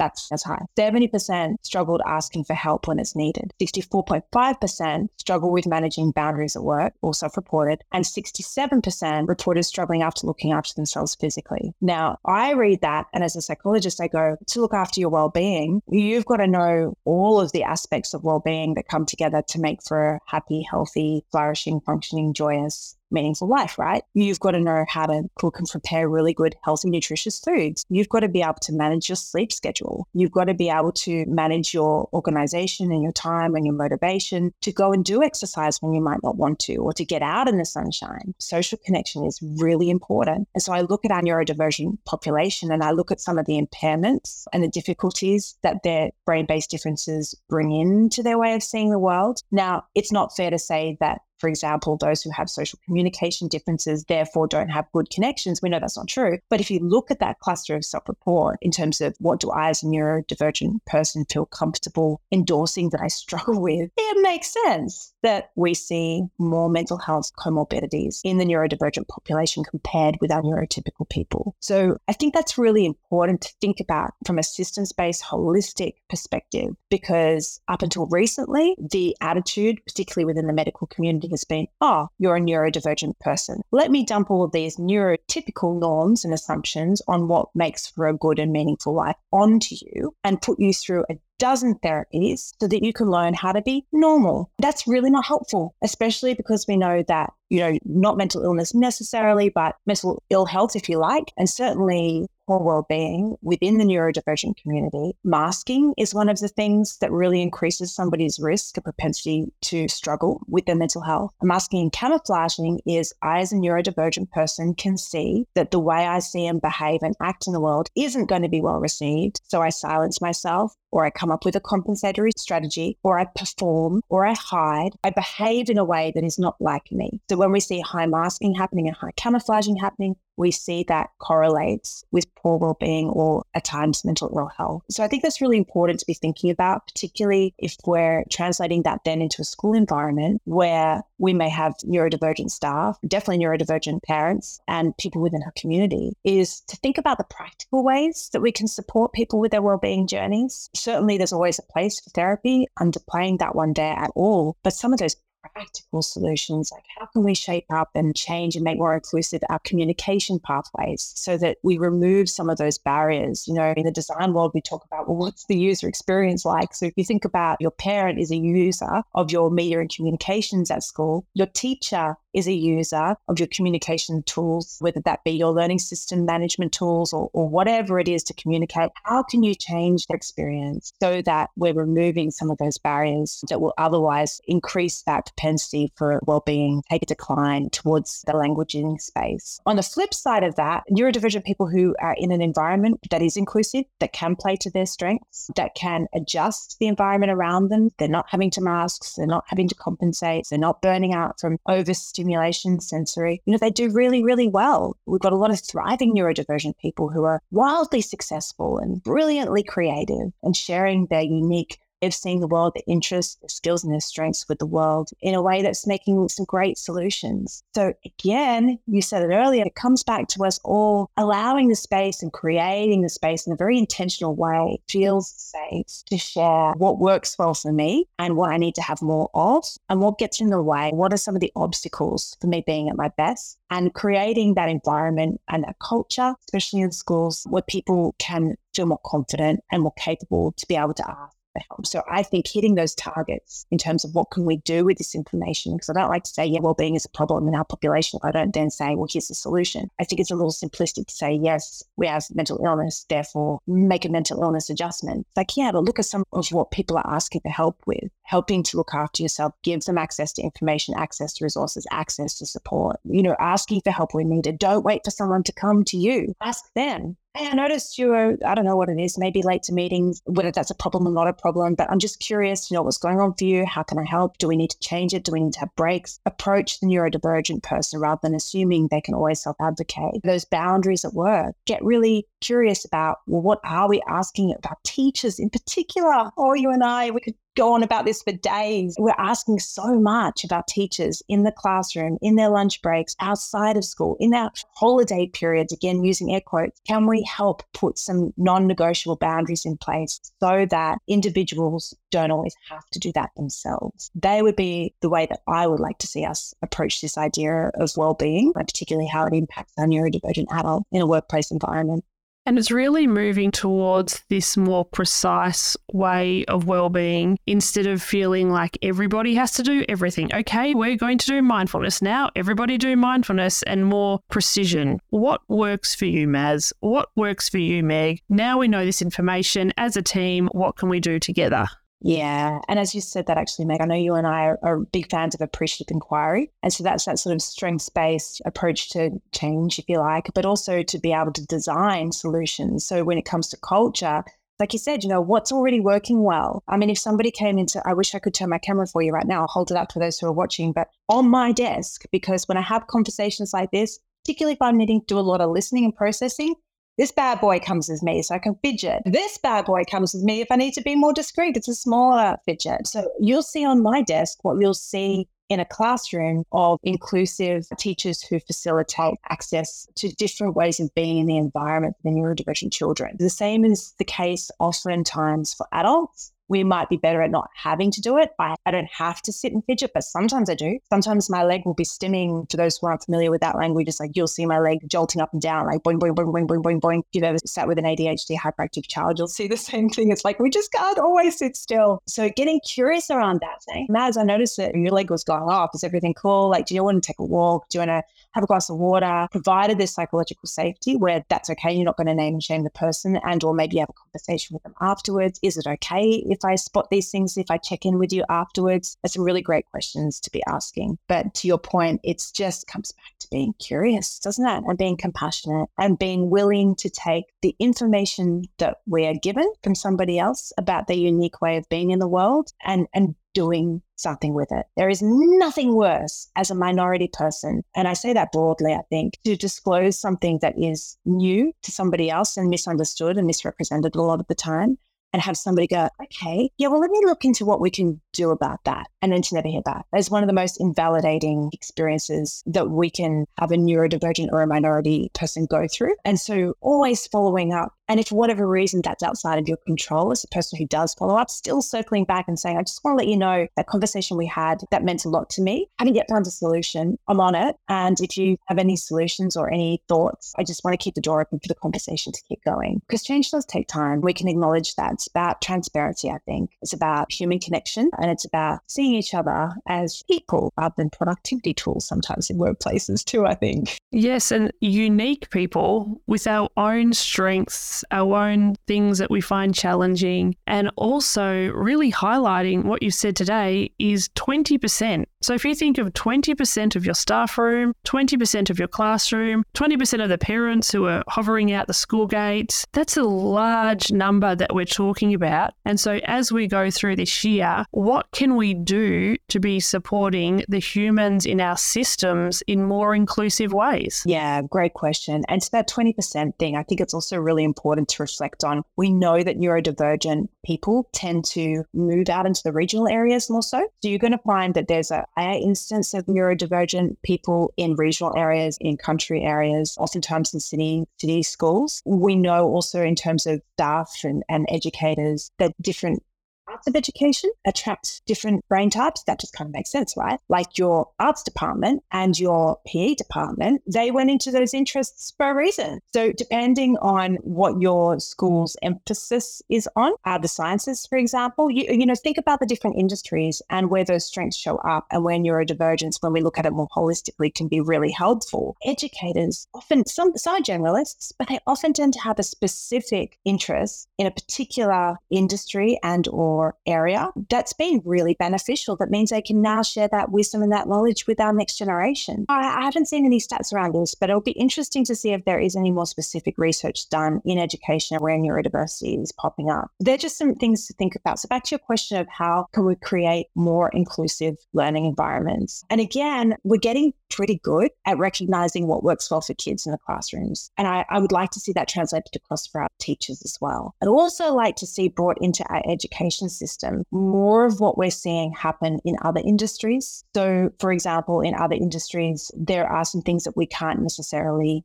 That's 0.00 0.32
as 0.32 0.42
high. 0.42 0.64
70% 0.78 1.56
struggled 1.60 2.00
asking 2.06 2.44
for 2.44 2.54
help 2.54 2.88
when 2.88 2.98
it's 2.98 3.14
needed. 3.14 3.52
64.5% 3.60 5.08
struggle 5.18 5.52
with 5.52 5.66
managing 5.66 6.12
boundaries 6.12 6.56
at 6.56 6.62
work, 6.62 6.94
or 7.02 7.12
self 7.12 7.36
reported. 7.36 7.84
And 7.92 8.06
67% 8.06 9.28
reported 9.28 9.62
struggling 9.64 10.00
after 10.00 10.26
looking 10.26 10.52
after 10.52 10.72
themselves 10.74 11.14
physically. 11.14 11.74
Now, 11.82 12.16
I 12.24 12.52
read 12.52 12.80
that, 12.80 13.08
and 13.12 13.22
as 13.22 13.36
a 13.36 13.42
psychologist, 13.42 14.00
I 14.00 14.08
go 14.08 14.38
to 14.46 14.60
look 14.60 14.72
after 14.72 15.00
your 15.00 15.10
well 15.10 15.28
being, 15.28 15.82
you've 15.86 16.24
got 16.24 16.38
to 16.38 16.46
know 16.46 16.96
all 17.04 17.38
of 17.38 17.52
the 17.52 17.62
aspects 17.62 18.14
of 18.14 18.24
well 18.24 18.40
being 18.40 18.72
that 18.74 18.88
come 18.88 19.04
together 19.04 19.42
to 19.48 19.60
make 19.60 19.82
for 19.82 20.14
a 20.14 20.20
happy, 20.24 20.62
healthy, 20.62 21.26
flourishing, 21.30 21.80
functioning, 21.80 22.32
joyous 22.32 22.96
meaningful 23.10 23.48
life, 23.48 23.78
right? 23.78 24.02
You've 24.14 24.40
got 24.40 24.52
to 24.52 24.60
know 24.60 24.84
how 24.88 25.06
to 25.06 25.22
cook 25.36 25.58
and 25.58 25.68
prepare 25.68 26.08
really 26.08 26.34
good, 26.34 26.54
healthy, 26.64 26.90
nutritious 26.90 27.40
foods. 27.40 27.84
You've 27.88 28.08
got 28.08 28.20
to 28.20 28.28
be 28.28 28.42
able 28.42 28.54
to 28.62 28.72
manage 28.72 29.08
your 29.08 29.16
sleep 29.16 29.52
schedule. 29.52 30.06
You've 30.12 30.32
got 30.32 30.44
to 30.44 30.54
be 30.54 30.70
able 30.70 30.92
to 30.92 31.24
manage 31.26 31.74
your 31.74 32.08
organization 32.12 32.90
and 32.92 33.02
your 33.02 33.12
time 33.12 33.54
and 33.54 33.64
your 33.64 33.74
motivation 33.74 34.52
to 34.62 34.72
go 34.72 34.92
and 34.92 35.04
do 35.04 35.22
exercise 35.22 35.78
when 35.80 35.92
you 35.92 36.00
might 36.00 36.22
not 36.22 36.36
want 36.36 36.58
to 36.60 36.76
or 36.76 36.92
to 36.94 37.04
get 37.04 37.22
out 37.22 37.48
in 37.48 37.58
the 37.58 37.64
sunshine. 37.64 38.34
Social 38.38 38.78
connection 38.84 39.24
is 39.24 39.38
really 39.58 39.90
important. 39.90 40.48
And 40.54 40.62
so 40.62 40.72
I 40.72 40.82
look 40.82 41.04
at 41.04 41.10
our 41.10 41.22
neurodivergent 41.22 41.98
population 42.04 42.72
and 42.72 42.82
I 42.82 42.92
look 42.92 43.10
at 43.10 43.20
some 43.20 43.38
of 43.38 43.46
the 43.46 43.60
impairments 43.60 44.44
and 44.52 44.62
the 44.62 44.68
difficulties 44.68 45.56
that 45.62 45.82
their 45.82 46.10
brain 46.26 46.46
based 46.46 46.70
differences 46.70 47.34
bring 47.48 47.72
into 47.72 48.22
their 48.22 48.38
way 48.38 48.54
of 48.54 48.62
seeing 48.62 48.90
the 48.90 48.98
world. 48.98 49.40
Now, 49.50 49.84
it's 49.94 50.12
not 50.12 50.34
fair 50.36 50.50
to 50.50 50.58
say 50.58 50.96
that 51.00 51.20
for 51.40 51.48
example, 51.48 51.96
those 51.96 52.22
who 52.22 52.30
have 52.30 52.50
social 52.50 52.78
communication 52.84 53.48
differences 53.48 54.04
therefore 54.04 54.46
don't 54.46 54.68
have 54.68 54.86
good 54.92 55.10
connections. 55.10 55.60
We 55.62 55.70
know 55.70 55.80
that's 55.80 55.96
not 55.96 56.08
true. 56.08 56.38
But 56.48 56.60
if 56.60 56.70
you 56.70 56.80
look 56.80 57.10
at 57.10 57.18
that 57.20 57.38
cluster 57.40 57.74
of 57.74 57.84
self 57.84 58.08
report 58.08 58.58
in 58.60 58.70
terms 58.70 59.00
of 59.00 59.16
what 59.18 59.40
do 59.40 59.50
I 59.50 59.70
as 59.70 59.82
a 59.82 59.86
neurodivergent 59.86 60.84
person 60.86 61.24
feel 61.30 61.46
comfortable 61.46 62.20
endorsing 62.30 62.90
that 62.90 63.00
I 63.00 63.08
struggle 63.08 63.60
with, 63.60 63.90
it 63.96 64.22
makes 64.22 64.52
sense 64.64 65.12
that 65.22 65.50
we 65.56 65.74
see 65.74 66.22
more 66.38 66.68
mental 66.68 66.98
health 66.98 67.30
comorbidities 67.38 68.20
in 68.24 68.38
the 68.38 68.44
neurodivergent 68.44 69.08
population 69.08 69.64
compared 69.64 70.16
with 70.20 70.30
our 70.30 70.42
neurotypical 70.42 71.08
people. 71.10 71.54
So 71.60 71.98
I 72.08 72.12
think 72.12 72.34
that's 72.34 72.58
really 72.58 72.86
important 72.86 73.42
to 73.42 73.54
think 73.60 73.80
about 73.80 74.12
from 74.26 74.38
a 74.38 74.42
systems 74.42 74.92
based 74.92 75.22
holistic 75.22 75.94
perspective, 76.08 76.74
because 76.90 77.60
up 77.68 77.82
until 77.82 78.06
recently, 78.06 78.76
the 78.78 79.16
attitude, 79.20 79.78
particularly 79.86 80.24
within 80.24 80.46
the 80.46 80.52
medical 80.52 80.86
community, 80.86 81.28
has 81.28 81.44
been, 81.44 81.66
oh, 81.80 82.08
you're 82.18 82.36
a 82.36 82.40
neurodivergent 82.40 83.18
person. 83.20 83.60
Let 83.72 83.90
me 83.90 84.04
dump 84.04 84.30
all 84.30 84.48
these 84.48 84.76
neurotypical 84.76 85.78
norms 85.78 86.24
and 86.24 86.34
assumptions 86.34 87.02
on 87.08 87.28
what 87.28 87.48
makes 87.54 87.86
for 87.86 88.08
a 88.08 88.16
good 88.16 88.38
and 88.38 88.52
meaningful 88.52 88.94
life 88.94 89.16
onto 89.32 89.76
you 89.80 90.14
and 90.24 90.40
put 90.40 90.58
you 90.58 90.72
through 90.72 91.04
a 91.10 91.18
dozen 91.40 91.74
therapies 91.76 92.52
so 92.60 92.68
that 92.68 92.84
you 92.84 92.92
can 92.92 93.10
learn 93.10 93.34
how 93.34 93.50
to 93.50 93.62
be 93.62 93.84
normal. 93.92 94.52
That's 94.58 94.86
really 94.86 95.10
not 95.10 95.26
helpful, 95.26 95.74
especially 95.82 96.34
because 96.34 96.66
we 96.68 96.76
know 96.76 97.02
that, 97.08 97.32
you 97.48 97.58
know, 97.58 97.78
not 97.84 98.16
mental 98.16 98.44
illness 98.44 98.74
necessarily, 98.74 99.48
but 99.48 99.74
mental 99.86 100.22
ill 100.30 100.46
health, 100.46 100.76
if 100.76 100.88
you 100.88 100.98
like, 100.98 101.32
and 101.36 101.48
certainly 101.48 102.28
poor 102.50 102.58
well-being 102.58 103.36
within 103.42 103.78
the 103.78 103.84
neurodivergent 103.84 104.56
community. 104.56 105.12
Masking 105.22 105.94
is 105.96 106.12
one 106.12 106.28
of 106.28 106.40
the 106.40 106.48
things 106.48 106.98
that 106.98 107.12
really 107.12 107.40
increases 107.40 107.94
somebody's 107.94 108.40
risk, 108.40 108.76
a 108.76 108.80
propensity 108.80 109.52
to 109.60 109.86
struggle 109.86 110.40
with 110.48 110.66
their 110.66 110.74
mental 110.74 111.00
health. 111.00 111.32
Masking 111.44 111.80
and 111.80 111.92
camouflaging 111.92 112.80
is 112.84 113.14
I, 113.22 113.38
as 113.38 113.52
a 113.52 113.54
neurodivergent 113.54 114.32
person, 114.32 114.74
can 114.74 114.96
see 114.96 115.46
that 115.54 115.70
the 115.70 115.78
way 115.78 116.08
I 116.08 116.18
see 116.18 116.44
and 116.44 116.60
behave 116.60 117.02
and 117.02 117.14
act 117.22 117.46
in 117.46 117.52
the 117.52 117.60
world 117.60 117.88
isn't 117.94 118.28
going 118.28 118.42
to 118.42 118.48
be 118.48 118.60
well 118.60 118.80
received. 118.80 119.40
So 119.46 119.62
I 119.62 119.68
silence 119.68 120.20
myself 120.20 120.74
or 120.92 121.04
I 121.04 121.10
come 121.10 121.30
up 121.30 121.44
with 121.44 121.56
a 121.56 121.60
compensatory 121.60 122.32
strategy, 122.36 122.98
or 123.02 123.18
I 123.18 123.24
perform, 123.24 124.02
or 124.08 124.26
I 124.26 124.34
hide. 124.34 124.90
I 125.04 125.10
behave 125.10 125.70
in 125.70 125.78
a 125.78 125.84
way 125.84 126.12
that 126.14 126.24
is 126.24 126.38
not 126.38 126.56
like 126.60 126.90
me. 126.90 127.20
So 127.28 127.36
when 127.36 127.52
we 127.52 127.60
see 127.60 127.80
high 127.80 128.06
masking 128.06 128.54
happening 128.54 128.88
and 128.88 128.96
high 128.96 129.12
camouflaging 129.16 129.76
happening, 129.76 130.16
we 130.40 130.50
see 130.50 130.84
that 130.88 131.10
correlates 131.18 132.02
with 132.10 132.34
poor 132.34 132.56
well-being 132.58 133.08
or 133.10 133.44
at 133.54 133.64
times 133.64 134.04
mental 134.04 134.32
ill 134.34 134.50
health. 134.56 134.82
So 134.90 135.04
I 135.04 135.08
think 135.08 135.22
that's 135.22 135.40
really 135.40 135.58
important 135.58 136.00
to 136.00 136.06
be 136.06 136.14
thinking 136.14 136.50
about, 136.50 136.86
particularly 136.88 137.54
if 137.58 137.76
we're 137.86 138.24
translating 138.30 138.82
that 138.82 139.00
then 139.04 139.20
into 139.20 139.42
a 139.42 139.44
school 139.44 139.74
environment 139.74 140.40
where 140.44 141.02
we 141.18 141.34
may 141.34 141.50
have 141.50 141.74
neurodivergent 141.84 142.50
staff, 142.50 142.98
definitely 143.06 143.44
neurodivergent 143.44 144.02
parents 144.02 144.60
and 144.66 144.96
people 144.96 145.20
within 145.20 145.42
our 145.44 145.52
community, 145.56 146.16
is 146.24 146.62
to 146.62 146.76
think 146.76 146.96
about 146.96 147.18
the 147.18 147.24
practical 147.24 147.84
ways 147.84 148.30
that 148.32 148.40
we 148.40 148.50
can 148.50 148.66
support 148.66 149.12
people 149.12 149.38
with 149.38 149.50
their 149.50 149.62
well-being 149.62 150.06
journeys. 150.06 150.70
Certainly 150.74 151.18
there's 151.18 151.32
always 151.32 151.58
a 151.58 151.72
place 151.72 152.00
for 152.00 152.10
therapy, 152.10 152.66
underplaying 152.78 153.38
that 153.38 153.54
one 153.54 153.74
day 153.74 153.90
at 153.90 154.10
all, 154.14 154.56
but 154.62 154.72
some 154.72 154.94
of 154.94 154.98
those 154.98 155.16
practical 155.42 156.02
solutions 156.02 156.70
like 156.72 156.84
how 156.98 157.06
can 157.06 157.24
we 157.24 157.34
shape 157.34 157.66
up 157.70 157.90
and 157.94 158.14
change 158.14 158.56
and 158.56 158.64
make 158.64 158.78
more 158.78 158.94
inclusive 158.94 159.42
our 159.48 159.58
communication 159.60 160.38
pathways 160.38 161.12
so 161.16 161.36
that 161.36 161.58
we 161.62 161.78
remove 161.78 162.28
some 162.28 162.50
of 162.50 162.58
those 162.58 162.78
barriers? 162.78 163.46
You 163.46 163.54
know 163.54 163.72
in 163.76 163.84
the 163.84 163.90
design 163.90 164.32
world 164.32 164.52
we 164.54 164.60
talk 164.60 164.84
about 164.84 165.08
well 165.08 165.16
what's 165.16 165.46
the 165.46 165.56
user 165.56 165.88
experience 165.88 166.44
like? 166.44 166.74
So 166.74 166.86
if 166.86 166.94
you 166.96 167.04
think 167.04 167.24
about 167.24 167.60
your 167.60 167.70
parent 167.70 168.18
is 168.18 168.30
a 168.30 168.36
user 168.36 169.02
of 169.14 169.30
your 169.30 169.50
media 169.50 169.80
and 169.80 169.94
communications 169.94 170.70
at 170.70 170.82
school 170.82 171.26
your 171.34 171.46
teacher 171.46 172.16
is 172.34 172.46
a 172.46 172.52
user 172.52 173.16
of 173.28 173.38
your 173.38 173.48
communication 173.48 174.22
tools, 174.24 174.76
whether 174.80 175.00
that 175.04 175.24
be 175.24 175.32
your 175.32 175.52
learning 175.52 175.78
system 175.78 176.24
management 176.24 176.72
tools 176.72 177.12
or, 177.12 177.30
or 177.32 177.48
whatever 177.48 177.98
it 177.98 178.08
is 178.08 178.22
to 178.24 178.34
communicate, 178.34 178.90
how 179.04 179.22
can 179.22 179.42
you 179.42 179.54
change 179.54 180.06
the 180.06 180.14
experience 180.14 180.92
so 181.02 181.22
that 181.22 181.50
we're 181.56 181.74
removing 181.74 182.30
some 182.30 182.50
of 182.50 182.58
those 182.58 182.78
barriers 182.78 183.42
that 183.48 183.60
will 183.60 183.74
otherwise 183.78 184.40
increase 184.46 185.02
that 185.02 185.26
propensity 185.26 185.92
for 185.96 186.20
well-being, 186.26 186.82
take 186.90 187.02
a 187.02 187.06
decline 187.06 187.70
towards 187.70 188.22
the 188.26 188.36
languishing 188.36 188.98
space. 188.98 189.60
On 189.66 189.76
the 189.76 189.82
flip 189.82 190.14
side 190.14 190.44
of 190.44 190.56
that, 190.56 190.84
neurodivergent 190.90 191.44
people 191.44 191.68
who 191.68 191.94
are 192.00 192.14
in 192.18 192.32
an 192.32 192.42
environment 192.42 193.00
that 193.10 193.22
is 193.22 193.36
inclusive, 193.36 193.84
that 194.00 194.12
can 194.12 194.36
play 194.36 194.56
to 194.56 194.70
their 194.70 194.86
strengths, 194.86 195.50
that 195.56 195.74
can 195.74 196.06
adjust 196.14 196.76
the 196.78 196.86
environment 196.86 197.32
around 197.32 197.68
them, 197.68 197.90
they're 197.98 198.08
not 198.08 198.26
having 198.28 198.50
to 198.50 198.60
masks, 198.60 199.14
they're 199.14 199.26
not 199.26 199.44
having 199.48 199.68
to 199.68 199.74
compensate, 199.74 200.44
they're 200.50 200.58
not 200.58 200.82
burning 200.82 201.12
out 201.12 201.40
from 201.40 201.58
overstimulation 201.68 202.19
stimulation, 202.20 202.80
sensory, 202.80 203.40
you 203.46 203.52
know, 203.52 203.58
they 203.58 203.70
do 203.70 203.90
really, 203.90 204.22
really 204.22 204.46
well. 204.46 204.94
We've 205.06 205.22
got 205.22 205.32
a 205.32 205.36
lot 205.36 205.50
of 205.50 205.58
thriving 205.58 206.14
neurodivergent 206.14 206.76
people 206.76 207.08
who 207.08 207.24
are 207.24 207.40
wildly 207.50 208.02
successful 208.02 208.76
and 208.76 209.02
brilliantly 209.02 209.62
creative 209.62 210.30
and 210.42 210.54
sharing 210.54 211.06
their 211.06 211.22
unique 211.22 211.78
of 212.02 212.14
seeing 212.14 212.40
the 212.40 212.46
world, 212.46 212.74
their 212.74 212.82
interests, 212.86 213.36
their 213.36 213.48
skills, 213.48 213.84
and 213.84 213.92
their 213.92 214.00
strengths 214.00 214.48
with 214.48 214.58
the 214.58 214.66
world 214.66 215.10
in 215.20 215.34
a 215.34 215.42
way 215.42 215.62
that's 215.62 215.86
making 215.86 216.28
some 216.28 216.44
great 216.46 216.78
solutions. 216.78 217.62
So, 217.74 217.94
again, 218.04 218.78
you 218.86 219.02
said 219.02 219.22
it 219.22 219.34
earlier, 219.34 219.64
it 219.64 219.74
comes 219.74 220.02
back 220.02 220.28
to 220.28 220.44
us 220.44 220.58
all 220.64 221.10
allowing 221.16 221.68
the 221.68 221.76
space 221.76 222.22
and 222.22 222.32
creating 222.32 223.02
the 223.02 223.08
space 223.08 223.46
in 223.46 223.52
a 223.52 223.56
very 223.56 223.78
intentional 223.78 224.34
way, 224.34 224.80
feels 224.88 225.30
safe 225.30 226.04
to 226.06 226.18
share 226.18 226.72
what 226.76 226.98
works 226.98 227.36
well 227.38 227.54
for 227.54 227.72
me 227.72 228.06
and 228.18 228.36
what 228.36 228.50
I 228.50 228.56
need 228.56 228.74
to 228.76 228.82
have 228.82 229.02
more 229.02 229.30
of 229.34 229.64
and 229.88 230.00
what 230.00 230.18
gets 230.18 230.40
in 230.40 230.50
the 230.50 230.62
way. 230.62 230.90
What 230.92 231.12
are 231.12 231.18
some 231.18 231.34
of 231.34 231.40
the 231.40 231.52
obstacles 231.56 232.36
for 232.40 232.46
me 232.46 232.62
being 232.66 232.88
at 232.88 232.96
my 232.96 233.10
best? 233.16 233.58
And 233.70 233.94
creating 233.94 234.54
that 234.54 234.68
environment 234.68 235.40
and 235.48 235.64
that 235.64 235.76
culture, 235.80 236.34
especially 236.48 236.80
in 236.80 236.92
schools, 236.92 237.46
where 237.48 237.62
people 237.62 238.14
can 238.18 238.56
feel 238.74 238.86
more 238.86 239.00
confident 239.04 239.60
and 239.70 239.82
more 239.82 239.94
capable 239.98 240.52
to 240.52 240.66
be 240.66 240.76
able 240.76 240.94
to 240.94 241.08
ask 241.08 241.36
help. 241.68 241.86
So 241.86 242.02
I 242.10 242.22
think 242.22 242.46
hitting 242.46 242.74
those 242.74 242.94
targets 242.94 243.66
in 243.70 243.78
terms 243.78 244.04
of 244.04 244.14
what 244.14 244.30
can 244.30 244.44
we 244.44 244.58
do 244.58 244.84
with 244.84 244.98
this 244.98 245.14
information, 245.14 245.72
because 245.74 245.90
I 245.90 245.94
don't 245.94 246.08
like 246.08 246.24
to 246.24 246.30
say, 246.30 246.46
yeah, 246.46 246.60
well-being 246.60 246.94
is 246.94 247.04
a 247.04 247.10
problem 247.10 247.48
in 247.48 247.54
our 247.54 247.64
population. 247.64 248.20
I 248.22 248.30
don't 248.30 248.54
then 248.54 248.70
say, 248.70 248.94
well, 248.94 249.08
here's 249.10 249.28
the 249.28 249.34
solution. 249.34 249.90
I 249.98 250.04
think 250.04 250.20
it's 250.20 250.30
a 250.30 250.36
little 250.36 250.52
simplistic 250.52 251.06
to 251.06 251.14
say, 251.14 251.32
yes, 251.32 251.82
we 251.96 252.06
have 252.06 252.24
mental 252.34 252.60
illness, 252.64 253.04
therefore 253.08 253.60
make 253.66 254.04
a 254.04 254.08
mental 254.08 254.42
illness 254.42 254.70
adjustment. 254.70 255.26
It's 255.28 255.36
like, 255.36 255.56
yeah, 255.56 255.72
but 255.72 255.84
look 255.84 255.98
at 255.98 256.04
some 256.04 256.24
of 256.32 256.48
what 256.52 256.70
people 256.70 256.96
are 256.96 257.14
asking 257.14 257.40
for 257.40 257.50
help 257.50 257.82
with, 257.86 258.10
helping 258.22 258.62
to 258.64 258.76
look 258.76 258.94
after 258.94 259.22
yourself, 259.22 259.52
give 259.62 259.80
them 259.84 259.98
access 259.98 260.32
to 260.34 260.42
information, 260.42 260.94
access 260.96 261.34
to 261.34 261.44
resources, 261.44 261.86
access 261.90 262.38
to 262.38 262.46
support, 262.46 262.96
you 263.04 263.22
know, 263.22 263.36
asking 263.40 263.80
for 263.80 263.90
help 263.90 264.14
when 264.14 264.28
needed. 264.28 264.58
Don't 264.58 264.84
wait 264.84 265.02
for 265.04 265.10
someone 265.10 265.42
to 265.44 265.52
come 265.52 265.84
to 265.84 265.96
you. 265.96 266.34
Ask 266.40 266.72
them 266.74 267.16
Hey, 267.36 267.46
I 267.46 267.54
noticed 267.54 267.96
you 267.96 268.08
were, 268.08 268.36
I 268.44 268.56
don't 268.56 268.64
know 268.64 268.76
what 268.76 268.88
it 268.88 268.98
is, 268.98 269.16
maybe 269.16 269.40
late 269.42 269.62
to 269.64 269.72
meetings, 269.72 270.20
whether 270.24 270.50
that's 270.50 270.72
a 270.72 270.74
problem 270.74 271.06
or 271.06 271.12
not 271.12 271.28
a 271.28 271.32
problem, 271.32 271.76
but 271.76 271.88
I'm 271.88 272.00
just 272.00 272.18
curious 272.18 272.66
to 272.66 272.74
know 272.74 272.82
what's 272.82 272.98
going 272.98 273.20
on 273.20 273.34
for 273.34 273.44
you. 273.44 273.64
How 273.64 273.84
can 273.84 274.00
I 274.00 274.04
help? 274.04 274.38
Do 274.38 274.48
we 274.48 274.56
need 274.56 274.70
to 274.70 274.78
change 274.80 275.14
it? 275.14 275.22
Do 275.22 275.30
we 275.30 275.40
need 275.40 275.52
to 275.52 275.60
have 275.60 275.76
breaks? 275.76 276.18
Approach 276.26 276.80
the 276.80 276.88
neurodivergent 276.88 277.62
person 277.62 278.00
rather 278.00 278.18
than 278.20 278.34
assuming 278.34 278.88
they 278.88 279.00
can 279.00 279.14
always 279.14 279.40
self 279.40 279.54
advocate. 279.60 280.22
Those 280.24 280.44
boundaries 280.44 281.04
at 281.04 281.14
work. 281.14 281.54
Get 281.66 281.84
really 281.84 282.26
curious 282.40 282.84
about, 282.84 283.18
well, 283.28 283.42
what 283.42 283.60
are 283.62 283.88
we 283.88 284.02
asking 284.08 284.52
about 284.58 284.82
teachers 284.82 285.38
in 285.38 285.50
particular? 285.50 286.32
Or 286.36 286.56
you 286.56 286.70
and 286.70 286.82
I, 286.82 287.10
we 287.12 287.20
could 287.20 287.36
go 287.56 287.72
on 287.74 287.82
about 287.82 288.04
this 288.04 288.22
for 288.22 288.32
days. 288.32 288.94
We're 288.98 289.14
asking 289.18 289.58
so 289.60 289.98
much 289.98 290.44
of 290.44 290.52
our 290.52 290.64
teachers 290.68 291.22
in 291.28 291.42
the 291.42 291.52
classroom, 291.52 292.18
in 292.22 292.36
their 292.36 292.50
lunch 292.50 292.80
breaks, 292.82 293.16
outside 293.20 293.76
of 293.76 293.84
school, 293.84 294.16
in 294.20 294.34
our 294.34 294.50
holiday 294.76 295.26
periods, 295.26 295.72
again, 295.72 296.04
using 296.04 296.32
air 296.32 296.40
quotes. 296.44 296.80
Can 296.86 297.06
we 297.06 297.22
help 297.22 297.62
put 297.74 297.98
some 297.98 298.32
non 298.36 298.66
negotiable 298.66 299.16
boundaries 299.16 299.64
in 299.64 299.76
place 299.76 300.20
so 300.40 300.66
that 300.70 300.98
individuals 301.08 301.94
don't 302.10 302.30
always 302.30 302.54
have 302.68 302.86
to 302.92 302.98
do 302.98 303.12
that 303.12 303.30
themselves? 303.36 304.10
They 304.14 304.42
would 304.42 304.56
be 304.56 304.94
the 305.00 305.10
way 305.10 305.26
that 305.26 305.40
I 305.48 305.66
would 305.66 305.80
like 305.80 305.98
to 305.98 306.06
see 306.06 306.24
us 306.24 306.54
approach 306.62 307.00
this 307.00 307.18
idea 307.18 307.70
of 307.74 307.90
well-being, 307.96 308.52
and 308.54 308.66
particularly 308.66 309.08
how 309.08 309.26
it 309.26 309.34
impacts 309.34 309.72
our 309.78 309.86
neurodivergent 309.86 310.46
adult 310.52 310.84
in 310.92 311.02
a 311.02 311.06
workplace 311.06 311.50
environment. 311.50 312.04
And 312.50 312.58
it's 312.58 312.72
really 312.72 313.06
moving 313.06 313.52
towards 313.52 314.24
this 314.28 314.56
more 314.56 314.84
precise 314.84 315.76
way 315.92 316.44
of 316.46 316.66
well-being 316.66 317.38
instead 317.46 317.86
of 317.86 318.02
feeling 318.02 318.50
like 318.50 318.76
everybody 318.82 319.36
has 319.36 319.52
to 319.52 319.62
do 319.62 319.84
everything. 319.88 320.34
Okay, 320.34 320.74
we're 320.74 320.96
going 320.96 321.18
to 321.18 321.26
do 321.26 321.42
mindfulness 321.42 322.02
now. 322.02 322.28
Everybody 322.34 322.76
do 322.76 322.96
mindfulness 322.96 323.62
and 323.62 323.86
more 323.86 324.18
precision. 324.30 324.98
What 325.10 325.42
works 325.46 325.94
for 325.94 326.06
you, 326.06 326.26
Maz? 326.26 326.72
What 326.80 327.10
works 327.14 327.48
for 327.48 327.58
you, 327.58 327.84
Meg? 327.84 328.20
Now 328.28 328.58
we 328.58 328.66
know 328.66 328.84
this 328.84 329.00
information 329.00 329.72
as 329.76 329.96
a 329.96 330.02
team. 330.02 330.48
What 330.50 330.74
can 330.74 330.88
we 330.88 330.98
do 330.98 331.20
together? 331.20 331.68
Yeah. 332.02 332.60
And 332.66 332.78
as 332.78 332.94
you 332.94 333.02
said 333.02 333.26
that 333.26 333.36
actually, 333.36 333.66
Meg, 333.66 333.82
I 333.82 333.84
know 333.84 333.94
you 333.94 334.14
and 334.14 334.26
I 334.26 334.46
are, 334.46 334.58
are, 334.62 334.78
big 334.78 335.10
fans 335.10 335.34
of 335.34 335.42
appreciative 335.42 335.92
inquiry. 335.92 336.50
And 336.62 336.72
so 336.72 336.82
that's 336.82 337.04
that 337.04 337.18
sort 337.18 337.34
of 337.34 337.42
strengths 337.42 337.90
based 337.90 338.40
approach 338.46 338.88
to 338.90 339.20
change, 339.32 339.78
if 339.78 339.86
you 339.86 339.98
like, 339.98 340.30
but 340.34 340.46
also 340.46 340.82
to 340.82 340.98
be 340.98 341.12
able 341.12 341.32
to 341.32 341.44
design 341.46 342.12
solutions. 342.12 342.86
So 342.86 343.04
when 343.04 343.18
it 343.18 343.26
comes 343.26 343.48
to 343.48 343.58
culture, 343.58 344.24
Like 344.60 344.74
you 344.74 344.78
said, 344.78 345.02
you 345.02 345.08
know, 345.08 345.22
what's 345.22 345.50
already 345.50 345.80
working 345.80 346.22
well? 346.22 346.62
I 346.68 346.76
mean, 346.76 346.90
if 346.90 346.98
somebody 346.98 347.30
came 347.30 347.58
into, 347.58 347.82
I 347.86 347.94
wish 347.94 348.14
I 348.14 348.18
could 348.18 348.34
turn 348.34 348.50
my 348.50 348.58
camera 348.58 348.86
for 348.86 349.00
you 349.00 349.10
right 349.10 349.26
now, 349.26 349.40
I'll 349.40 349.46
hold 349.46 349.70
it 349.70 349.76
up 349.76 349.90
for 349.90 350.00
those 350.00 350.18
who 350.18 350.26
are 350.26 350.32
watching, 350.32 350.72
but 350.72 350.88
on 351.08 351.28
my 351.30 351.50
desk, 351.50 352.04
because 352.12 352.46
when 352.46 352.58
I 352.58 352.60
have 352.62 352.86
conversations 352.86 353.54
like 353.54 353.70
this, 353.70 353.98
particularly 354.22 354.52
if 354.52 354.60
I'm 354.60 354.76
needing 354.76 355.00
to 355.00 355.06
do 355.06 355.18
a 355.18 355.20
lot 355.20 355.40
of 355.40 355.50
listening 355.50 355.84
and 355.86 355.96
processing, 355.96 356.54
this 357.00 357.10
bad 357.12 357.40
boy 357.40 357.58
comes 357.58 357.88
with 357.88 358.02
me 358.02 358.20
so 358.20 358.34
I 358.34 358.38
can 358.38 358.54
fidget. 358.56 359.00
This 359.06 359.38
bad 359.38 359.64
boy 359.64 359.84
comes 359.90 360.12
with 360.12 360.22
me 360.22 360.42
if 360.42 360.48
I 360.50 360.56
need 360.56 360.74
to 360.74 360.82
be 360.82 360.94
more 360.94 361.14
discreet. 361.14 361.56
It's 361.56 361.66
a 361.66 361.74
smaller 361.74 362.36
fidget. 362.44 362.86
So 362.86 363.10
you'll 363.18 363.42
see 363.42 363.64
on 363.64 363.82
my 363.82 364.02
desk 364.02 364.40
what 364.42 364.60
you'll 364.60 364.74
see 364.74 365.26
in 365.48 365.60
a 365.60 365.64
classroom 365.64 366.44
of 366.52 366.78
inclusive 366.82 367.66
teachers 367.78 368.22
who 368.22 368.38
facilitate 368.40 369.14
access 369.30 369.88
to 369.96 370.14
different 370.16 370.56
ways 370.56 370.78
of 370.78 370.94
being 370.94 371.16
in 371.16 371.26
the 371.26 371.38
environment 371.38 371.96
for 371.96 372.10
the 372.10 372.16
neurodivergent 372.16 372.70
children. 372.70 373.16
The 373.18 373.30
same 373.30 373.64
is 373.64 373.94
the 373.98 374.04
case 374.04 374.50
oftentimes 374.58 375.54
for 375.54 375.66
adults 375.72 376.32
we 376.50 376.64
might 376.64 376.88
be 376.88 376.96
better 376.96 377.22
at 377.22 377.30
not 377.30 377.48
having 377.54 377.90
to 377.92 378.00
do 378.00 378.18
it. 378.18 378.30
I, 378.38 378.56
I 378.66 378.70
don't 378.72 378.90
have 378.90 379.22
to 379.22 379.32
sit 379.32 379.52
and 379.52 379.64
fidget, 379.64 379.92
but 379.94 380.02
sometimes 380.02 380.50
I 380.50 380.54
do. 380.54 380.78
Sometimes 380.90 381.30
my 381.30 381.44
leg 381.44 381.62
will 381.64 381.74
be 381.74 381.84
stimming. 381.84 382.50
For 382.50 382.56
those 382.56 382.76
who 382.76 382.88
aren't 382.88 383.04
familiar 383.04 383.30
with 383.30 383.40
that 383.40 383.56
language, 383.56 383.88
it's 383.88 384.00
like 384.00 384.10
you'll 384.14 384.26
see 384.26 384.44
my 384.44 384.58
leg 384.58 384.80
jolting 384.88 385.22
up 385.22 385.32
and 385.32 385.40
down, 385.40 385.66
like 385.66 385.82
boing, 385.82 385.98
boing, 385.98 386.14
boing, 386.14 386.32
boing, 386.32 386.46
boing, 386.46 386.62
boing, 386.62 386.80
boing. 386.80 386.98
If 386.98 387.04
you've 387.12 387.24
ever 387.24 387.38
sat 387.46 387.68
with 387.68 387.78
an 387.78 387.84
ADHD 387.84 388.36
hyperactive 388.36 388.86
child, 388.88 389.18
you'll 389.18 389.28
see 389.28 389.46
the 389.46 389.56
same 389.56 389.88
thing. 389.88 390.10
It's 390.10 390.24
like 390.24 390.40
we 390.40 390.50
just 390.50 390.72
can't 390.72 390.98
always 390.98 391.38
sit 391.38 391.56
still. 391.56 392.02
So 392.06 392.28
getting 392.30 392.60
curious 392.60 393.10
around 393.10 393.40
that 393.40 393.62
thing. 393.64 393.86
Maz, 393.88 394.18
I 394.18 394.24
noticed 394.24 394.56
that 394.56 394.74
your 394.74 394.90
leg 394.90 395.10
was 395.10 395.22
going 395.22 395.48
off. 395.48 395.70
Is 395.74 395.84
everything 395.84 396.14
cool? 396.14 396.50
Like, 396.50 396.66
do 396.66 396.74
you 396.74 396.82
want 396.82 397.02
to 397.02 397.06
take 397.06 397.20
a 397.20 397.24
walk? 397.24 397.68
Do 397.68 397.78
you 397.78 397.80
want 397.86 397.90
to 397.90 398.02
have 398.32 398.44
a 398.44 398.46
glass 398.46 398.68
of 398.68 398.76
water? 398.76 399.28
Provided 399.30 399.78
there's 399.78 399.92
psychological 399.92 400.48
safety 400.48 400.96
where 400.96 401.24
that's 401.28 401.48
okay. 401.50 401.72
You're 401.72 401.84
not 401.84 401.96
going 401.96 402.08
to 402.08 402.14
name 402.14 402.34
and 402.34 402.42
shame 402.42 402.64
the 402.64 402.70
person 402.70 403.20
and 403.24 403.44
or 403.44 403.54
maybe 403.54 403.78
have 403.78 403.88
a 403.88 403.92
conversation 403.92 404.54
with 404.54 404.62
them 404.64 404.74
afterwards. 404.80 405.38
Is 405.42 405.56
it 405.56 405.66
okay 405.66 406.24
if 406.26 406.39
I 406.44 406.56
spot 406.56 406.88
these 406.90 407.10
things, 407.10 407.36
if 407.36 407.50
I 407.50 407.58
check 407.58 407.84
in 407.84 407.98
with 407.98 408.12
you 408.12 408.24
afterwards? 408.28 408.96
That's 409.02 409.14
some 409.14 409.24
really 409.24 409.42
great 409.42 409.66
questions 409.66 410.20
to 410.20 410.30
be 410.30 410.42
asking. 410.46 410.98
But 411.08 411.34
to 411.34 411.48
your 411.48 411.58
point, 411.58 412.00
it's 412.04 412.30
just 412.30 412.66
comes 412.66 412.92
back 412.92 413.18
to 413.20 413.28
being 413.30 413.54
curious, 413.58 414.18
doesn't 414.18 414.46
it? 414.46 414.64
And 414.66 414.78
being 414.78 414.96
compassionate 414.96 415.68
and 415.78 415.98
being 415.98 416.30
willing 416.30 416.74
to 416.76 416.90
take 416.90 417.24
the 417.42 417.54
information 417.58 418.44
that 418.58 418.78
we 418.86 419.06
are 419.06 419.14
given 419.14 419.50
from 419.62 419.74
somebody 419.74 420.18
else 420.18 420.52
about 420.58 420.86
their 420.86 420.96
unique 420.96 421.40
way 421.40 421.56
of 421.56 421.68
being 421.68 421.90
in 421.90 421.98
the 421.98 422.08
world 422.08 422.52
and, 422.64 422.86
and 422.94 423.14
doing 423.34 423.82
something 423.96 424.34
with 424.34 424.50
it. 424.50 424.66
There 424.76 424.88
is 424.88 425.02
nothing 425.02 425.74
worse 425.74 426.28
as 426.36 426.50
a 426.50 426.54
minority 426.54 427.08
person, 427.12 427.62
and 427.76 427.86
I 427.86 427.92
say 427.92 428.12
that 428.12 428.32
broadly, 428.32 428.72
I 428.72 428.82
think, 428.88 429.18
to 429.24 429.36
disclose 429.36 429.98
something 429.98 430.38
that 430.42 430.58
is 430.58 430.96
new 431.04 431.52
to 431.62 431.70
somebody 431.70 432.10
else 432.10 432.36
and 432.36 432.48
misunderstood 432.48 433.18
and 433.18 433.26
misrepresented 433.26 433.94
a 433.94 434.02
lot 434.02 434.20
of 434.20 434.26
the 434.26 434.34
time 434.34 434.78
and 435.12 435.22
have 435.22 435.36
somebody 435.36 435.66
go, 435.66 435.88
okay, 436.02 436.50
yeah, 436.58 436.68
well, 436.68 436.80
let 436.80 436.90
me 436.90 437.00
look 437.04 437.24
into 437.24 437.44
what 437.44 437.60
we 437.60 437.70
can 437.70 438.00
do 438.12 438.30
about 438.30 438.62
that. 438.64 438.88
And 439.02 439.12
then 439.12 439.22
to 439.22 439.34
never 439.34 439.48
hear 439.48 439.62
back. 439.62 439.86
That's 439.92 440.10
one 440.10 440.22
of 440.22 440.28
the 440.28 440.32
most 440.32 440.60
invalidating 440.60 441.50
experiences 441.52 442.42
that 442.46 442.70
we 442.70 442.90
can 442.90 443.26
have 443.38 443.50
a 443.50 443.56
neurodivergent 443.56 444.28
or 444.32 444.42
a 444.42 444.46
minority 444.46 445.10
person 445.14 445.46
go 445.46 445.66
through. 445.66 445.94
And 446.04 446.18
so 446.18 446.54
always 446.60 447.06
following 447.06 447.52
up. 447.52 447.72
And 447.90 447.98
if 447.98 448.10
for 448.10 448.14
whatever 448.14 448.46
reason 448.46 448.82
that's 448.82 449.02
outside 449.02 449.40
of 449.40 449.48
your 449.48 449.56
control 449.66 450.12
as 450.12 450.22
a 450.22 450.28
person 450.28 450.56
who 450.56 450.66
does 450.66 450.94
follow 450.94 451.16
up, 451.16 451.28
still 451.28 451.60
circling 451.60 452.04
back 452.04 452.26
and 452.28 452.38
saying, 452.38 452.56
I 452.56 452.62
just 452.62 452.84
want 452.84 452.98
to 452.98 453.04
let 453.04 453.10
you 453.10 453.16
know 453.16 453.48
that 453.56 453.66
conversation 453.66 454.16
we 454.16 454.26
had 454.26 454.60
that 454.70 454.84
meant 454.84 455.04
a 455.04 455.08
lot 455.08 455.28
to 455.30 455.42
me. 455.42 455.66
I 455.78 455.82
haven't 455.82 455.96
yet 455.96 456.08
found 456.08 456.24
a 456.26 456.30
solution. 456.30 456.96
I'm 457.08 457.20
on 457.20 457.34
it. 457.34 457.56
And 457.68 457.98
if 458.00 458.16
you 458.16 458.36
have 458.46 458.58
any 458.58 458.76
solutions 458.76 459.36
or 459.36 459.52
any 459.52 459.82
thoughts, 459.88 460.32
I 460.38 460.44
just 460.44 460.62
want 460.62 460.78
to 460.78 460.82
keep 460.82 460.94
the 460.94 461.00
door 461.00 461.20
open 461.20 461.40
for 461.40 461.48
the 461.48 461.54
conversation 461.56 462.12
to 462.12 462.22
keep 462.28 462.38
going. 462.44 462.80
Because 462.86 463.02
change 463.02 463.30
does 463.30 463.44
take 463.44 463.66
time. 463.66 464.00
We 464.02 464.12
can 464.12 464.28
acknowledge 464.28 464.76
that. 464.76 464.92
It's 464.92 465.08
about 465.08 465.42
transparency, 465.42 466.10
I 466.10 466.18
think. 466.26 466.50
It's 466.62 466.72
about 466.72 467.12
human 467.12 467.40
connection 467.40 467.90
and 467.98 468.10
it's 468.10 468.24
about 468.24 468.60
seeing 468.68 468.94
each 468.94 469.14
other 469.14 469.50
as 469.68 470.04
people 470.08 470.52
rather 470.56 470.74
than 470.76 470.90
productivity 470.90 471.54
tools 471.54 471.88
sometimes 471.88 472.30
in 472.30 472.38
workplaces 472.38 473.04
too, 473.04 473.26
I 473.26 473.34
think. 473.34 473.78
Yes, 473.90 474.30
and 474.30 474.52
unique 474.60 475.30
people 475.30 476.00
with 476.06 476.28
our 476.28 476.48
own 476.56 476.92
strengths, 476.92 477.79
our 477.90 478.16
own 478.16 478.56
things 478.66 478.98
that 478.98 479.10
we 479.10 479.20
find 479.20 479.54
challenging, 479.54 480.36
and 480.46 480.70
also 480.76 481.48
really 481.48 481.92
highlighting 481.92 482.64
what 482.64 482.82
you 482.82 482.90
said 482.90 483.16
today 483.16 483.70
is 483.78 484.08
20%. 484.10 485.04
So 485.22 485.34
if 485.34 485.44
you 485.44 485.54
think 485.54 485.76
of 485.76 485.88
20% 485.88 486.76
of 486.76 486.86
your 486.86 486.94
staff 486.94 487.36
room, 487.36 487.74
20% 487.84 488.48
of 488.48 488.58
your 488.58 488.68
classroom, 488.68 489.44
20% 489.54 490.02
of 490.02 490.08
the 490.08 490.16
parents 490.16 490.72
who 490.72 490.86
are 490.86 491.04
hovering 491.08 491.52
out 491.52 491.66
the 491.66 491.74
school 491.74 492.06
gates, 492.06 492.64
that's 492.72 492.96
a 492.96 493.02
large 493.02 493.92
number 493.92 494.34
that 494.34 494.54
we're 494.54 494.64
talking 494.64 495.12
about. 495.12 495.52
And 495.66 495.78
so 495.78 496.00
as 496.04 496.32
we 496.32 496.46
go 496.46 496.70
through 496.70 496.96
this 496.96 497.22
year, 497.22 497.66
what 497.72 498.06
can 498.12 498.34
we 498.34 498.54
do 498.54 499.16
to 499.28 499.38
be 499.38 499.60
supporting 499.60 500.42
the 500.48 500.58
humans 500.58 501.26
in 501.26 501.38
our 501.38 501.58
systems 501.58 502.42
in 502.46 502.64
more 502.64 502.94
inclusive 502.94 503.52
ways? 503.52 504.02
Yeah, 504.06 504.40
great 504.40 504.72
question. 504.72 505.22
And 505.28 505.42
to 505.42 505.52
that 505.52 505.68
20% 505.68 506.38
thing, 506.38 506.56
I 506.56 506.62
think 506.62 506.80
it's 506.80 506.94
also 506.94 507.18
really 507.18 507.44
important 507.44 507.88
to 507.90 508.02
reflect 508.02 508.42
on. 508.42 508.62
We 508.76 508.90
know 508.90 509.22
that 509.22 509.38
neurodivergent 509.38 510.28
people 510.44 510.88
tend 510.92 511.24
to 511.24 511.64
move 511.74 512.08
out 512.08 512.26
into 512.26 512.42
the 512.42 512.52
regional 512.52 512.88
areas 512.88 513.30
more 513.30 513.42
so. 513.42 513.60
So 513.82 513.88
you're 513.88 513.98
going 513.98 514.12
to 514.12 514.18
find 514.18 514.54
that 514.54 514.68
there's 514.68 514.90
a 514.90 515.04
higher 515.16 515.38
instance 515.40 515.94
of 515.94 516.06
neurodivergent 516.06 516.96
people 517.02 517.52
in 517.56 517.74
regional 517.74 518.16
areas, 518.16 518.58
in 518.60 518.76
country 518.76 519.22
areas, 519.22 519.76
oftentimes 519.78 520.34
in 520.34 520.40
city 520.40 520.84
city 520.98 521.22
schools. 521.22 521.82
We 521.84 522.16
know 522.16 522.48
also 522.48 522.82
in 522.82 522.94
terms 522.94 523.26
of 523.26 523.42
staff 523.54 523.92
and, 524.04 524.22
and 524.28 524.46
educators 524.50 525.30
that 525.38 525.52
different 525.60 526.02
parts 526.50 526.66
of 526.66 526.74
education 526.74 527.30
attract 527.46 528.02
different 528.06 528.46
brain 528.48 528.70
types. 528.70 529.04
That 529.04 529.20
just 529.20 529.32
kind 529.32 529.48
of 529.48 529.54
makes 529.54 529.70
sense, 529.70 529.94
right? 529.96 530.18
Like 530.28 530.58
your 530.58 530.88
arts 530.98 531.22
department 531.22 531.84
and 531.92 532.18
your 532.18 532.58
PE 532.66 532.94
department, 532.94 533.62
they 533.72 533.90
went 533.92 534.10
into 534.10 534.32
those 534.32 534.52
interests 534.52 535.12
for 535.16 535.30
a 535.30 535.34
reason. 535.34 535.80
So 535.92 536.12
depending 536.12 536.76
on 536.78 537.16
what 537.22 537.60
your 537.60 538.00
school's 538.00 538.56
emphasis 538.62 539.42
is 539.48 539.68
on, 539.76 539.92
uh, 540.04 540.18
the 540.18 540.28
sciences, 540.28 540.86
for 540.86 540.98
example, 540.98 541.50
you, 541.50 541.66
you 541.68 541.86
know, 541.86 541.94
think 541.94 542.18
about 542.18 542.40
the 542.40 542.46
different 542.46 542.76
industries 542.76 543.40
and 543.48 543.70
where 543.70 543.84
those 543.84 544.06
strengths 544.06 544.36
show 544.36 544.56
up 544.56 544.86
and 544.90 545.04
where 545.04 545.18
neurodivergence, 545.18 546.02
when 546.02 546.12
we 546.12 546.20
look 546.20 546.38
at 546.38 546.46
it 546.46 546.52
more 546.52 546.68
holistically, 546.76 547.32
can 547.32 547.46
be 547.46 547.60
really 547.60 547.92
helpful. 547.92 548.56
Educators 548.64 549.46
often, 549.54 549.86
some, 549.86 550.16
some 550.16 550.34
are 550.34 550.40
generalists, 550.40 551.12
but 551.16 551.28
they 551.28 551.38
often 551.46 551.72
tend 551.72 551.92
to 551.92 552.00
have 552.00 552.18
a 552.18 552.24
specific 552.24 553.18
interest 553.24 553.88
in 553.98 554.06
a 554.06 554.10
particular 554.10 554.96
industry 555.10 555.78
and 555.84 556.08
or 556.08 556.39
or 556.40 556.56
area, 556.66 557.10
that's 557.28 557.52
been 557.52 557.82
really 557.84 558.14
beneficial. 558.14 558.76
That 558.76 558.90
means 558.90 559.10
they 559.10 559.22
can 559.22 559.42
now 559.42 559.62
share 559.62 559.88
that 559.88 560.10
wisdom 560.10 560.42
and 560.42 560.52
that 560.52 560.68
knowledge 560.68 561.06
with 561.06 561.20
our 561.20 561.32
next 561.32 561.58
generation. 561.58 562.24
I, 562.28 562.60
I 562.60 562.64
haven't 562.64 562.88
seen 562.88 563.04
any 563.04 563.20
stats 563.20 563.52
around 563.52 563.74
this, 563.74 563.94
but 563.94 564.10
it'll 564.10 564.20
be 564.20 564.32
interesting 564.32 564.84
to 564.86 564.94
see 564.94 565.12
if 565.12 565.24
there 565.24 565.38
is 565.38 565.56
any 565.56 565.70
more 565.70 565.86
specific 565.86 566.34
research 566.38 566.88
done 566.88 567.20
in 567.24 567.38
education 567.38 567.98
around 568.00 568.22
neurodiversity 568.22 569.02
is 569.02 569.12
popping 569.12 569.50
up. 569.50 569.70
They're 569.80 569.96
just 569.96 570.18
some 570.18 570.34
things 570.34 570.66
to 570.66 570.72
think 570.74 570.96
about. 570.96 571.18
So 571.18 571.28
back 571.28 571.44
to 571.44 571.52
your 571.52 571.58
question 571.58 571.98
of 571.98 572.08
how 572.08 572.46
can 572.52 572.64
we 572.64 572.76
create 572.76 573.26
more 573.34 573.68
inclusive 573.70 574.36
learning 574.52 574.86
environments? 574.86 575.64
And 575.70 575.80
again, 575.80 576.36
we're 576.44 576.58
getting 576.58 576.92
pretty 577.10 577.40
good 577.42 577.70
at 577.86 577.98
recognizing 577.98 578.66
what 578.66 578.82
works 578.82 579.10
well 579.10 579.20
for 579.20 579.34
kids 579.34 579.66
in 579.66 579.72
the 579.72 579.78
classrooms. 579.78 580.50
And 580.56 580.66
I, 580.66 580.84
I 580.88 580.98
would 580.98 581.12
like 581.12 581.30
to 581.30 581.40
see 581.40 581.52
that 581.52 581.68
translated 581.68 582.14
across 582.16 582.46
for 582.46 582.62
our 582.62 582.68
teachers 582.78 583.22
as 583.24 583.36
well. 583.40 583.74
I'd 583.82 583.88
also 583.88 584.34
like 584.34 584.56
to 584.56 584.66
see 584.66 584.88
brought 584.88 585.18
into 585.20 585.44
our 585.48 585.62
education 585.68 586.28
system 586.28 586.84
more 586.90 587.44
of 587.44 587.60
what 587.60 587.76
we're 587.76 587.90
seeing 587.90 588.32
happen 588.32 588.78
in 588.84 588.96
other 589.02 589.20
industries. 589.24 590.04
So, 590.14 590.50
for 590.58 590.72
example, 590.72 591.20
in 591.20 591.34
other 591.34 591.56
industries, 591.56 592.30
there 592.34 592.66
are 592.66 592.84
some 592.84 593.02
things 593.02 593.24
that 593.24 593.36
we 593.36 593.46
can't 593.46 593.82
necessarily 593.82 594.64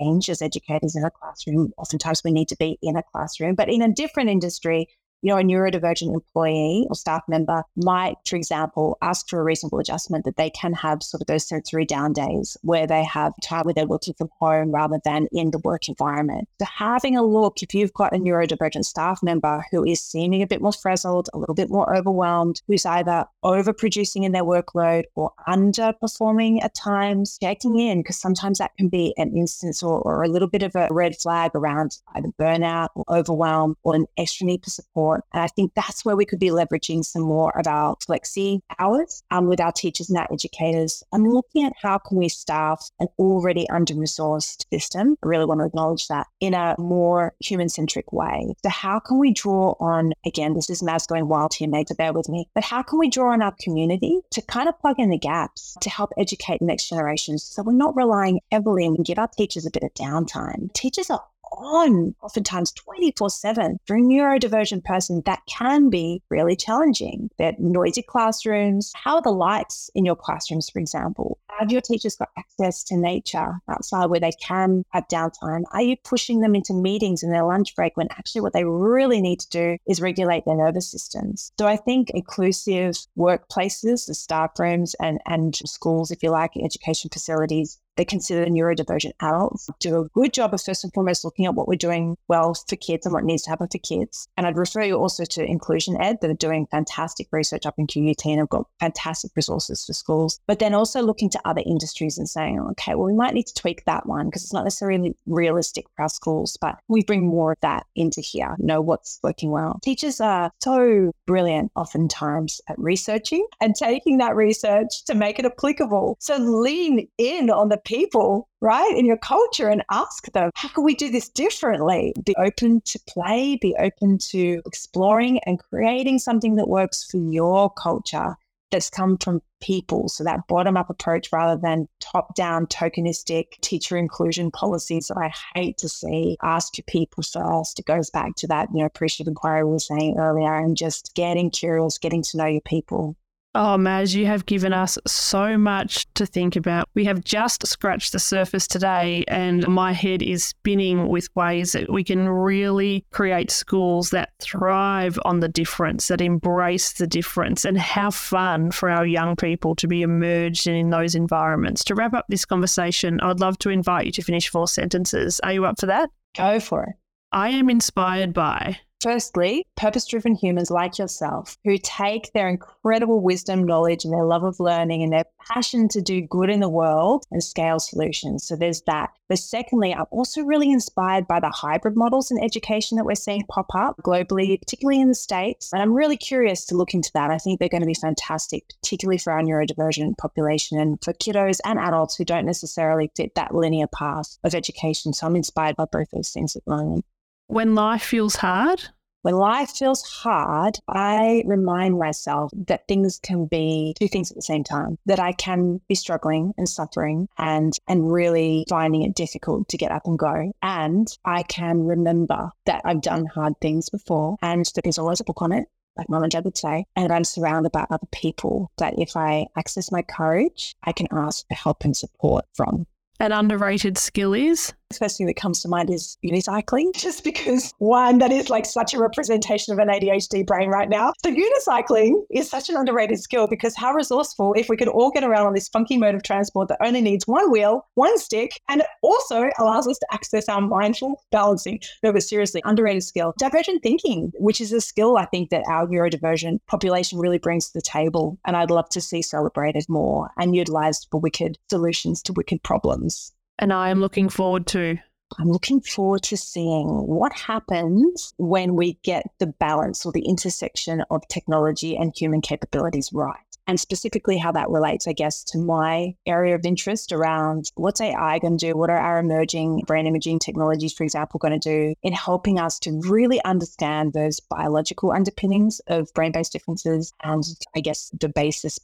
change 0.00 0.28
as 0.28 0.42
educators 0.42 0.96
in 0.96 1.04
a 1.04 1.10
classroom. 1.10 1.72
Oftentimes 1.78 2.22
we 2.24 2.32
need 2.32 2.48
to 2.48 2.56
be 2.56 2.78
in 2.82 2.96
a 2.96 3.02
classroom, 3.02 3.54
but 3.54 3.68
in 3.68 3.82
a 3.82 3.92
different 3.92 4.30
industry, 4.30 4.88
you 5.22 5.32
know, 5.32 5.38
a 5.38 5.42
neurodivergent 5.42 6.14
employee 6.14 6.86
or 6.88 6.94
staff 6.94 7.22
member 7.28 7.62
might, 7.76 8.16
for 8.26 8.36
example, 8.36 8.96
ask 9.02 9.28
for 9.28 9.40
a 9.40 9.44
reasonable 9.44 9.78
adjustment 9.78 10.24
that 10.24 10.36
they 10.36 10.50
can 10.50 10.72
have 10.72 11.02
sort 11.02 11.20
of 11.20 11.26
those 11.26 11.46
sensory 11.48 11.84
down 11.84 12.12
days 12.12 12.56
where 12.62 12.86
they 12.86 13.04
have 13.04 13.32
time 13.42 13.64
where 13.64 13.74
they're 13.74 13.86
working 13.86 14.14
from 14.14 14.28
home 14.38 14.70
rather 14.70 15.00
than 15.04 15.26
in 15.32 15.50
the 15.50 15.58
work 15.58 15.88
environment. 15.88 16.48
So 16.60 16.66
having 16.66 17.16
a 17.16 17.22
look, 17.22 17.62
if 17.62 17.74
you've 17.74 17.92
got 17.92 18.14
a 18.14 18.18
neurodivergent 18.18 18.84
staff 18.84 19.22
member 19.22 19.64
who 19.70 19.84
is 19.84 20.00
seeming 20.00 20.42
a 20.42 20.46
bit 20.46 20.62
more 20.62 20.72
frazzled, 20.72 21.28
a 21.34 21.38
little 21.38 21.54
bit 21.54 21.70
more 21.70 21.96
overwhelmed, 21.96 22.62
who's 22.68 22.86
either 22.86 23.24
overproducing 23.44 24.24
in 24.24 24.32
their 24.32 24.44
workload 24.44 25.04
or 25.14 25.32
underperforming 25.48 26.62
at 26.62 26.74
times, 26.74 27.38
checking 27.42 27.78
in, 27.78 28.00
because 28.00 28.20
sometimes 28.20 28.58
that 28.58 28.76
can 28.76 28.88
be 28.88 29.14
an 29.16 29.36
instance 29.36 29.82
or, 29.82 30.00
or 30.02 30.22
a 30.22 30.28
little 30.28 30.48
bit 30.48 30.62
of 30.62 30.74
a 30.76 30.88
red 30.90 31.16
flag 31.16 31.50
around 31.54 31.98
either 32.14 32.28
burnout 32.40 32.88
or 32.94 33.04
overwhelm 33.10 33.76
or 33.82 33.94
an 33.94 34.06
extra 34.16 34.46
need 34.46 34.62
for 34.62 34.70
support 34.70 35.07
support. 35.08 35.24
And 35.32 35.42
I 35.42 35.46
think 35.48 35.72
that's 35.74 36.04
where 36.04 36.16
we 36.16 36.24
could 36.24 36.38
be 36.38 36.48
leveraging 36.48 37.04
some 37.04 37.22
more 37.22 37.56
of 37.58 37.66
our 37.66 37.96
flexi 37.96 38.60
hours 38.78 39.22
um, 39.30 39.46
with 39.46 39.60
our 39.60 39.72
teachers 39.72 40.08
and 40.08 40.18
our 40.18 40.28
educators 40.32 41.02
and 41.12 41.32
looking 41.32 41.64
at 41.64 41.72
how 41.80 41.98
can 41.98 42.18
we 42.18 42.28
staff 42.28 42.90
an 43.00 43.08
already 43.18 43.68
under-resourced 43.70 44.64
system. 44.72 45.16
I 45.22 45.26
really 45.26 45.44
want 45.44 45.60
to 45.60 45.66
acknowledge 45.66 46.08
that 46.08 46.26
in 46.40 46.54
a 46.54 46.74
more 46.78 47.34
human-centric 47.40 48.12
way. 48.12 48.54
So 48.62 48.70
how 48.70 49.00
can 49.00 49.18
we 49.18 49.32
draw 49.32 49.74
on, 49.80 50.12
again, 50.26 50.54
this 50.54 50.70
is 50.70 50.82
Maz 50.82 51.06
going 51.06 51.28
wild 51.28 51.54
here, 51.54 51.68
Meg, 51.68 51.88
so 51.88 51.94
bear 51.94 52.12
with 52.12 52.28
me, 52.28 52.48
but 52.54 52.64
how 52.64 52.82
can 52.82 52.98
we 52.98 53.10
draw 53.10 53.32
on 53.32 53.42
our 53.42 53.54
community 53.60 54.20
to 54.30 54.42
kind 54.42 54.68
of 54.68 54.78
plug 54.80 54.98
in 54.98 55.10
the 55.10 55.18
gaps 55.18 55.76
to 55.80 55.90
help 55.90 56.10
educate 56.18 56.58
the 56.60 56.66
next 56.66 56.88
generation 56.88 57.38
so 57.38 57.62
we're 57.62 57.72
not 57.72 57.96
relying 57.96 58.40
heavily 58.50 58.86
and 58.86 59.04
give 59.04 59.18
our 59.18 59.28
teachers 59.28 59.66
a 59.66 59.70
bit 59.70 59.82
of 59.82 59.94
downtime. 59.94 60.72
Teachers 60.72 61.10
are 61.10 61.22
on 61.52 62.14
oftentimes 62.22 62.72
24 62.72 63.30
7 63.30 63.78
for 63.86 63.96
a 63.96 64.00
neurodivergent 64.00 64.84
person 64.84 65.22
that 65.26 65.42
can 65.46 65.90
be 65.90 66.22
really 66.28 66.56
challenging. 66.56 67.30
They're 67.38 67.54
noisy 67.58 68.02
classrooms. 68.02 68.92
How 68.94 69.16
are 69.16 69.22
the 69.22 69.30
lights 69.30 69.90
in 69.94 70.04
your 70.04 70.16
classrooms, 70.16 70.70
for 70.70 70.78
example? 70.78 71.38
Have 71.58 71.72
your 71.72 71.80
teachers 71.80 72.14
got 72.14 72.28
access 72.38 72.84
to 72.84 72.96
nature 72.96 73.60
outside 73.68 74.06
where 74.06 74.20
they 74.20 74.30
can 74.40 74.84
have 74.90 75.08
downtime? 75.08 75.62
Are 75.72 75.82
you 75.82 75.96
pushing 75.96 76.40
them 76.40 76.54
into 76.54 76.72
meetings 76.72 77.22
in 77.24 77.30
their 77.30 77.44
lunch 77.44 77.74
break 77.74 77.96
when 77.96 78.08
actually 78.12 78.42
what 78.42 78.52
they 78.52 78.64
really 78.64 79.20
need 79.20 79.40
to 79.40 79.48
do 79.48 79.76
is 79.86 80.00
regulate 80.00 80.44
their 80.44 80.56
nervous 80.56 80.88
systems? 80.88 81.52
So 81.58 81.66
I 81.66 81.76
think 81.76 82.10
inclusive 82.10 82.94
workplaces, 83.16 84.06
the 84.06 84.14
staff 84.14 84.52
rooms 84.58 84.94
and, 85.00 85.18
and 85.26 85.56
schools, 85.56 86.12
if 86.12 86.22
you 86.22 86.30
like, 86.30 86.52
education 86.56 87.10
facilities 87.12 87.80
they 87.98 88.04
consider 88.04 88.46
neurodivergent 88.46 89.12
adults 89.20 89.68
do 89.80 90.00
a 90.00 90.08
good 90.10 90.32
job 90.32 90.54
of 90.54 90.62
first 90.62 90.84
and 90.84 90.94
foremost 90.94 91.24
looking 91.24 91.46
at 91.46 91.54
what 91.54 91.68
we're 91.68 91.74
doing 91.74 92.16
well 92.28 92.54
for 92.54 92.76
kids 92.76 93.04
and 93.04 93.12
what 93.12 93.24
needs 93.24 93.42
to 93.42 93.50
happen 93.50 93.68
for 93.70 93.78
kids. 93.78 94.28
And 94.36 94.46
I'd 94.46 94.56
refer 94.56 94.82
you 94.82 94.96
also 94.96 95.24
to 95.24 95.44
Inclusion 95.44 96.00
Ed 96.00 96.18
that 96.20 96.30
are 96.30 96.34
doing 96.34 96.68
fantastic 96.70 97.26
research 97.32 97.66
up 97.66 97.74
in 97.76 97.86
QUT 97.86 98.24
and 98.24 98.38
have 98.38 98.48
got 98.48 98.66
fantastic 98.78 99.32
resources 99.34 99.84
for 99.84 99.92
schools. 99.92 100.40
But 100.46 100.60
then 100.60 100.74
also 100.74 101.02
looking 101.02 101.28
to 101.30 101.40
other 101.44 101.62
industries 101.66 102.18
and 102.18 102.28
saying, 102.28 102.60
okay, 102.70 102.94
well, 102.94 103.06
we 103.06 103.14
might 103.14 103.34
need 103.34 103.46
to 103.48 103.54
tweak 103.54 103.84
that 103.86 104.06
one 104.06 104.26
because 104.26 104.44
it's 104.44 104.52
not 104.52 104.64
necessarily 104.64 105.16
realistic 105.26 105.86
for 105.96 106.02
our 106.02 106.08
schools, 106.08 106.56
but 106.60 106.78
we 106.86 107.02
bring 107.02 107.26
more 107.26 107.52
of 107.52 107.58
that 107.62 107.86
into 107.96 108.20
here, 108.20 108.54
know 108.58 108.80
what's 108.80 109.18
working 109.24 109.50
well. 109.50 109.80
Teachers 109.82 110.20
are 110.20 110.52
so 110.60 111.10
brilliant 111.26 111.72
oftentimes 111.74 112.60
at 112.68 112.78
researching 112.78 113.44
and 113.60 113.74
taking 113.74 114.18
that 114.18 114.36
research 114.36 115.04
to 115.06 115.14
make 115.14 115.40
it 115.40 115.44
applicable. 115.44 116.16
So 116.20 116.36
lean 116.36 117.08
in 117.18 117.50
on 117.50 117.70
the 117.70 117.78
people, 117.88 118.46
right, 118.60 118.94
in 118.94 119.06
your 119.06 119.16
culture 119.16 119.68
and 119.68 119.82
ask 119.90 120.30
them, 120.32 120.50
how 120.54 120.68
can 120.68 120.84
we 120.84 120.94
do 120.94 121.10
this 121.10 121.30
differently? 121.30 122.12
Be 122.22 122.36
open 122.36 122.82
to 122.82 123.00
play, 123.08 123.56
be 123.60 123.74
open 123.78 124.18
to 124.30 124.60
exploring 124.66 125.40
and 125.46 125.58
creating 125.58 126.18
something 126.18 126.56
that 126.56 126.68
works 126.68 127.08
for 127.10 127.16
your 127.16 127.70
culture 127.72 128.36
that's 128.70 128.90
come 128.90 129.16
from 129.16 129.40
people. 129.62 130.10
So 130.10 130.22
that 130.24 130.46
bottom 130.46 130.76
up 130.76 130.90
approach 130.90 131.30
rather 131.32 131.58
than 131.58 131.88
top 132.00 132.34
down 132.34 132.66
tokenistic 132.66 133.58
teacher 133.62 133.96
inclusion 133.96 134.50
policies 134.50 135.06
that 135.06 135.16
I 135.16 135.32
hate 135.58 135.78
to 135.78 135.88
see. 135.88 136.36
Ask 136.42 136.76
your 136.76 136.84
people 136.86 137.22
first. 137.22 137.78
It 137.78 137.86
goes 137.86 138.10
back 138.10 138.34
to 138.36 138.46
that, 138.48 138.68
you 138.74 138.80
know, 138.80 138.86
appreciative 138.86 139.28
inquiry 139.28 139.64
we 139.64 139.70
were 139.70 139.78
saying 139.78 140.16
earlier 140.18 140.54
and 140.54 140.76
just 140.76 141.14
getting 141.14 141.50
curious, 141.50 141.96
getting 141.96 142.22
to 142.24 142.36
know 142.36 142.44
your 142.44 142.60
people. 142.60 143.16
Oh, 143.60 143.76
Maz, 143.76 144.14
you 144.14 144.24
have 144.26 144.46
given 144.46 144.72
us 144.72 144.96
so 145.04 145.58
much 145.58 146.06
to 146.14 146.24
think 146.24 146.54
about. 146.54 146.88
We 146.94 147.04
have 147.06 147.24
just 147.24 147.66
scratched 147.66 148.12
the 148.12 148.20
surface 148.20 148.68
today, 148.68 149.24
and 149.26 149.66
my 149.66 149.90
head 149.90 150.22
is 150.22 150.44
spinning 150.44 151.08
with 151.08 151.28
ways 151.34 151.72
that 151.72 151.90
we 151.90 152.04
can 152.04 152.28
really 152.28 153.04
create 153.10 153.50
schools 153.50 154.10
that 154.10 154.30
thrive 154.40 155.18
on 155.24 155.40
the 155.40 155.48
difference, 155.48 156.06
that 156.06 156.20
embrace 156.20 156.92
the 156.92 157.08
difference, 157.08 157.64
and 157.64 157.76
how 157.76 158.12
fun 158.12 158.70
for 158.70 158.90
our 158.90 159.04
young 159.04 159.34
people 159.34 159.74
to 159.74 159.88
be 159.88 160.02
immersed 160.02 160.68
in 160.68 160.90
those 160.90 161.16
environments. 161.16 161.82
To 161.86 161.96
wrap 161.96 162.14
up 162.14 162.26
this 162.28 162.44
conversation, 162.44 163.18
I'd 163.22 163.40
love 163.40 163.58
to 163.58 163.70
invite 163.70 164.06
you 164.06 164.12
to 164.12 164.22
finish 164.22 164.48
four 164.48 164.68
sentences. 164.68 165.40
Are 165.40 165.52
you 165.52 165.64
up 165.64 165.80
for 165.80 165.86
that? 165.86 166.10
Go 166.36 166.60
for 166.60 166.84
it. 166.84 166.94
I 167.32 167.48
am 167.48 167.68
inspired 167.68 168.32
by 168.32 168.78
Firstly, 169.00 169.64
purpose 169.76 170.06
driven 170.06 170.34
humans 170.34 170.72
like 170.72 170.98
yourself 170.98 171.56
who 171.64 171.78
take 171.78 172.32
their 172.32 172.48
incredible 172.48 173.20
wisdom, 173.20 173.62
knowledge, 173.62 174.04
and 174.04 174.12
their 174.12 174.24
love 174.24 174.42
of 174.42 174.58
learning 174.58 175.04
and 175.04 175.12
their 175.12 175.24
passion 175.46 175.88
to 175.90 176.02
do 176.02 176.20
good 176.20 176.50
in 176.50 176.58
the 176.58 176.68
world 176.68 177.24
and 177.30 177.42
scale 177.42 177.78
solutions. 177.78 178.44
So 178.44 178.56
there's 178.56 178.82
that. 178.82 179.10
But 179.28 179.38
secondly, 179.38 179.94
I'm 179.94 180.06
also 180.10 180.42
really 180.42 180.72
inspired 180.72 181.28
by 181.28 181.38
the 181.38 181.50
hybrid 181.50 181.96
models 181.96 182.32
in 182.32 182.42
education 182.42 182.96
that 182.96 183.04
we're 183.04 183.14
seeing 183.14 183.44
pop 183.48 183.72
up 183.72 183.98
globally, 184.02 184.58
particularly 184.58 185.00
in 185.00 185.08
the 185.08 185.14
States. 185.14 185.72
And 185.72 185.80
I'm 185.80 185.94
really 185.94 186.16
curious 186.16 186.64
to 186.66 186.76
look 186.76 186.92
into 186.92 187.12
that. 187.14 187.30
I 187.30 187.38
think 187.38 187.60
they're 187.60 187.68
going 187.68 187.82
to 187.82 187.86
be 187.86 187.94
fantastic, 187.94 188.64
particularly 188.82 189.18
for 189.18 189.32
our 189.32 189.42
neurodivergent 189.42 190.18
population 190.18 190.76
and 190.80 190.98
for 191.04 191.12
kiddos 191.12 191.60
and 191.64 191.78
adults 191.78 192.16
who 192.16 192.24
don't 192.24 192.46
necessarily 192.46 193.12
fit 193.16 193.36
that 193.36 193.54
linear 193.54 193.86
path 193.86 194.38
of 194.42 194.56
education. 194.56 195.12
So 195.12 195.26
I'm 195.26 195.36
inspired 195.36 195.76
by 195.76 195.84
both 195.84 196.10
those 196.10 196.30
things 196.30 196.56
at 196.56 196.64
the 196.64 196.72
moment. 196.72 197.04
When 197.48 197.74
life 197.74 198.02
feels 198.02 198.36
hard? 198.36 198.90
When 199.22 199.34
life 199.34 199.70
feels 199.70 200.02
hard, 200.02 200.78
I 200.86 201.42
remind 201.46 201.98
myself 201.98 202.52
that 202.66 202.86
things 202.86 203.18
can 203.22 203.46
be 203.46 203.94
two 203.98 204.06
things 204.06 204.30
at 204.30 204.36
the 204.36 204.42
same 204.42 204.62
time, 204.62 204.98
that 205.06 205.18
I 205.18 205.32
can 205.32 205.80
be 205.88 205.94
struggling 205.94 206.52
and 206.58 206.68
suffering 206.68 207.26
and, 207.38 207.72
and 207.88 208.12
really 208.12 208.66
finding 208.68 209.02
it 209.02 209.14
difficult 209.14 209.66
to 209.70 209.78
get 209.78 209.90
up 209.90 210.06
and 210.06 210.18
go. 210.18 210.52
And 210.62 211.08
I 211.24 211.42
can 211.42 211.84
remember 211.84 212.50
that 212.66 212.82
I've 212.84 213.00
done 213.00 213.24
hard 213.24 213.54
things 213.62 213.88
before 213.88 214.36
and 214.42 214.66
that 214.74 214.82
there's 214.84 214.98
always 214.98 215.20
a 215.20 215.24
book 215.24 215.40
on 215.40 215.52
it 215.52 215.68
like 215.96 216.08
mom 216.08 216.22
and 216.22 216.30
dad 216.30 216.44
would 216.44 216.56
say, 216.56 216.84
and 216.94 217.10
I'm 217.10 217.24
surrounded 217.24 217.72
by 217.72 217.86
other 217.90 218.06
people 218.12 218.70
that 218.76 218.94
if 218.98 219.16
I 219.16 219.46
access 219.56 219.90
my 219.90 220.02
courage, 220.02 220.76
I 220.84 220.92
can 220.92 221.08
ask 221.10 221.48
for 221.48 221.54
help 221.54 221.82
and 221.82 221.96
support 221.96 222.44
from. 222.54 222.86
An 223.18 223.32
underrated 223.32 223.98
skill 223.98 224.32
is? 224.32 224.74
The 224.90 224.96
first 224.96 225.18
thing 225.18 225.26
that 225.26 225.36
comes 225.36 225.60
to 225.60 225.68
mind 225.68 225.90
is 225.90 226.16
unicycling, 226.24 226.94
just 226.96 227.22
because 227.22 227.74
one, 227.78 228.18
that 228.18 228.32
is 228.32 228.48
like 228.48 228.64
such 228.64 228.94
a 228.94 228.98
representation 228.98 229.74
of 229.74 229.78
an 229.78 229.88
ADHD 229.88 230.46
brain 230.46 230.70
right 230.70 230.88
now. 230.88 231.12
So 231.22 231.30
unicycling 231.30 232.22
is 232.30 232.48
such 232.48 232.70
an 232.70 232.76
underrated 232.76 233.20
skill 233.20 233.46
because 233.46 233.76
how 233.76 233.92
resourceful 233.92 234.54
if 234.54 234.70
we 234.70 234.78
could 234.78 234.88
all 234.88 235.10
get 235.10 235.24
around 235.24 235.46
on 235.46 235.52
this 235.52 235.68
funky 235.68 235.98
mode 235.98 236.14
of 236.14 236.22
transport 236.22 236.68
that 236.68 236.78
only 236.82 237.02
needs 237.02 237.26
one 237.26 237.50
wheel, 237.50 237.86
one 237.96 238.16
stick, 238.18 238.52
and 238.70 238.80
it 238.80 238.86
also 239.02 239.50
allows 239.58 239.86
us 239.86 239.98
to 239.98 240.06
access 240.10 240.48
our 240.48 240.62
mindful 240.62 241.22
balancing. 241.30 241.80
No, 242.02 242.10
but 242.10 242.22
seriously, 242.22 242.62
underrated 242.64 243.02
skill. 243.02 243.34
Divergent 243.38 243.82
thinking, 243.82 244.32
which 244.38 244.58
is 244.58 244.72
a 244.72 244.80
skill 244.80 245.18
I 245.18 245.26
think 245.26 245.50
that 245.50 245.64
our 245.68 245.86
neurodivergent 245.86 246.60
population 246.66 247.18
really 247.18 247.38
brings 247.38 247.66
to 247.66 247.72
the 247.74 247.82
table. 247.82 248.38
And 248.46 248.56
I'd 248.56 248.70
love 248.70 248.88
to 248.90 249.02
see 249.02 249.20
celebrated 249.20 249.84
more 249.86 250.30
and 250.38 250.56
utilized 250.56 251.08
for 251.10 251.20
wicked 251.20 251.58
solutions 251.68 252.22
to 252.22 252.32
wicked 252.32 252.62
problems 252.62 253.34
and 253.58 253.72
I 253.72 253.90
am 253.90 254.00
looking 254.00 254.28
forward 254.28 254.66
to. 254.68 254.98
I'm 255.38 255.50
looking 255.50 255.80
forward 255.80 256.22
to 256.24 256.36
seeing 256.36 256.88
what 257.06 257.32
happens 257.32 258.32
when 258.38 258.74
we 258.74 258.98
get 259.02 259.26
the 259.38 259.46
balance 259.46 260.06
or 260.06 260.12
the 260.12 260.24
intersection 260.24 261.04
of 261.10 261.26
technology 261.28 261.96
and 261.96 262.16
human 262.16 262.40
capabilities 262.40 263.10
right. 263.12 263.36
And 263.66 263.78
specifically, 263.78 264.38
how 264.38 264.52
that 264.52 264.70
relates, 264.70 265.06
I 265.06 265.12
guess, 265.12 265.44
to 265.44 265.58
my 265.58 266.14
area 266.24 266.54
of 266.54 266.64
interest 266.64 267.12
around 267.12 267.70
what's 267.74 268.00
AI 268.00 268.38
going 268.38 268.56
to 268.56 268.66
do? 268.68 268.78
What 268.78 268.88
are 268.88 268.96
our 268.96 269.18
emerging 269.18 269.82
brain 269.86 270.06
imaging 270.06 270.38
technologies, 270.38 270.94
for 270.94 271.04
example, 271.04 271.38
going 271.38 271.60
to 271.60 271.68
do 271.68 271.94
in 272.02 272.14
helping 272.14 272.58
us 272.58 272.78
to 272.80 272.98
really 273.06 273.44
understand 273.44 274.14
those 274.14 274.40
biological 274.40 275.12
underpinnings 275.12 275.82
of 275.86 276.08
brain 276.14 276.32
based 276.32 276.52
differences 276.52 277.12
and, 277.22 277.44
I 277.76 277.80
guess, 277.80 278.10
the 278.18 278.30
basis 278.30 278.78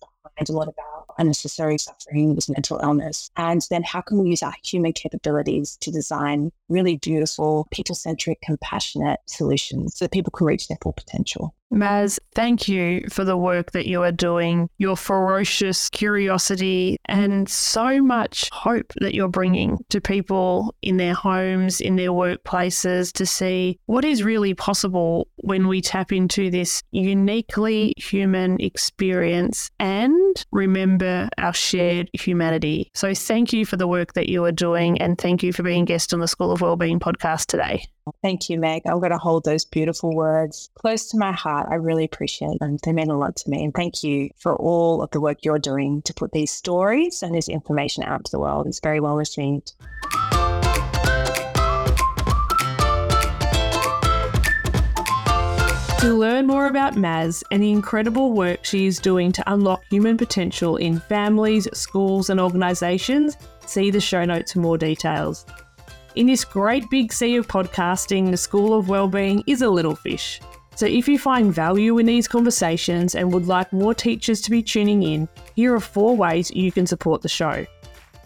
a 0.48 0.52
lot 0.52 0.68
about 0.68 1.06
unnecessary 1.18 1.78
suffering 1.78 2.34
with 2.34 2.48
mental 2.48 2.80
illness. 2.82 3.30
And 3.36 3.66
then 3.70 3.82
how 3.82 4.00
can 4.00 4.18
we 4.18 4.30
use 4.30 4.42
our 4.42 4.54
human 4.62 4.92
capabilities 4.92 5.76
to 5.80 5.90
design 5.90 6.50
really 6.68 6.96
beautiful, 6.96 7.68
people 7.70 7.94
centric, 7.94 8.40
compassionate 8.42 9.20
solutions 9.26 9.96
so 9.96 10.04
that 10.04 10.12
people 10.12 10.32
can 10.32 10.46
reach 10.46 10.68
their 10.68 10.78
full 10.82 10.92
potential? 10.92 11.54
Maz, 11.74 12.20
thank 12.36 12.68
you 12.68 13.04
for 13.10 13.24
the 13.24 13.36
work 13.36 13.72
that 13.72 13.86
you 13.86 14.02
are 14.02 14.12
doing, 14.12 14.70
your 14.78 14.96
ferocious 14.96 15.90
curiosity, 15.90 16.98
and 17.06 17.48
so 17.48 18.00
much 18.00 18.48
hope 18.52 18.92
that 19.00 19.12
you're 19.12 19.28
bringing 19.28 19.78
to 19.88 20.00
people 20.00 20.72
in 20.82 20.98
their 20.98 21.14
homes, 21.14 21.80
in 21.80 21.96
their 21.96 22.10
workplaces 22.10 23.12
to 23.14 23.26
see 23.26 23.78
what 23.86 24.04
is 24.04 24.22
really 24.22 24.54
possible 24.54 25.26
when 25.38 25.66
we 25.66 25.80
tap 25.80 26.12
into 26.12 26.48
this 26.48 26.80
uniquely 26.92 27.92
human 27.96 28.60
experience 28.60 29.70
and 29.80 30.44
remember 30.52 31.28
our 31.38 31.52
shared 31.52 32.08
humanity. 32.12 32.88
So, 32.94 33.14
thank 33.14 33.52
you 33.52 33.66
for 33.66 33.76
the 33.76 33.88
work 33.88 34.12
that 34.12 34.28
you 34.28 34.44
are 34.44 34.52
doing, 34.52 35.00
and 35.02 35.18
thank 35.18 35.42
you 35.42 35.52
for 35.52 35.64
being 35.64 35.84
guest 35.86 36.14
on 36.14 36.20
the 36.20 36.28
School 36.28 36.52
of 36.52 36.60
Wellbeing 36.60 37.00
podcast 37.00 37.46
today. 37.46 37.84
Thank 38.20 38.50
you, 38.50 38.58
Meg. 38.58 38.82
I'm 38.84 38.98
going 38.98 39.12
to 39.12 39.18
hold 39.18 39.44
those 39.44 39.64
beautiful 39.64 40.14
words 40.14 40.68
close 40.74 41.08
to 41.08 41.16
my 41.16 41.32
heart. 41.32 41.68
I 41.70 41.76
really 41.76 42.04
appreciate 42.04 42.58
them. 42.58 42.76
They 42.82 42.92
mean 42.92 43.10
a 43.10 43.16
lot 43.16 43.36
to 43.36 43.50
me. 43.50 43.64
And 43.64 43.72
thank 43.72 44.04
you 44.04 44.28
for 44.36 44.54
all 44.56 45.02
of 45.02 45.10
the 45.10 45.20
work 45.20 45.38
you're 45.42 45.58
doing 45.58 46.02
to 46.02 46.12
put 46.12 46.32
these 46.32 46.50
stories 46.50 47.22
and 47.22 47.34
this 47.34 47.48
information 47.48 48.04
out 48.04 48.26
to 48.26 48.30
the 48.30 48.38
world. 48.38 48.66
It's 48.66 48.80
very 48.80 49.00
well 49.00 49.16
received. 49.16 49.72
To 56.00 56.12
learn 56.12 56.46
more 56.46 56.66
about 56.66 56.96
Maz 56.96 57.42
and 57.50 57.62
the 57.62 57.72
incredible 57.72 58.34
work 58.34 58.66
she 58.66 58.84
is 58.84 58.98
doing 58.98 59.32
to 59.32 59.42
unlock 59.50 59.82
human 59.88 60.18
potential 60.18 60.76
in 60.76 61.00
families, 61.00 61.66
schools, 61.72 62.28
and 62.28 62.38
organisations, 62.38 63.38
see 63.64 63.90
the 63.90 64.02
show 64.02 64.26
notes 64.26 64.52
for 64.52 64.58
more 64.58 64.76
details. 64.76 65.46
In 66.14 66.28
this 66.28 66.44
great 66.44 66.88
big 66.90 67.12
sea 67.12 67.34
of 67.34 67.48
podcasting, 67.48 68.30
the 68.30 68.36
School 68.36 68.78
of 68.78 68.88
Wellbeing 68.88 69.42
is 69.48 69.62
a 69.62 69.68
little 69.68 69.96
fish. 69.96 70.40
So 70.76 70.86
if 70.86 71.08
you 71.08 71.18
find 71.18 71.52
value 71.52 71.98
in 71.98 72.06
these 72.06 72.28
conversations 72.28 73.16
and 73.16 73.32
would 73.32 73.48
like 73.48 73.72
more 73.72 73.94
teachers 73.94 74.40
to 74.42 74.50
be 74.52 74.62
tuning 74.62 75.02
in, 75.02 75.28
here 75.56 75.74
are 75.74 75.80
four 75.80 76.16
ways 76.16 76.52
you 76.52 76.70
can 76.70 76.86
support 76.86 77.20
the 77.20 77.28
show. 77.28 77.66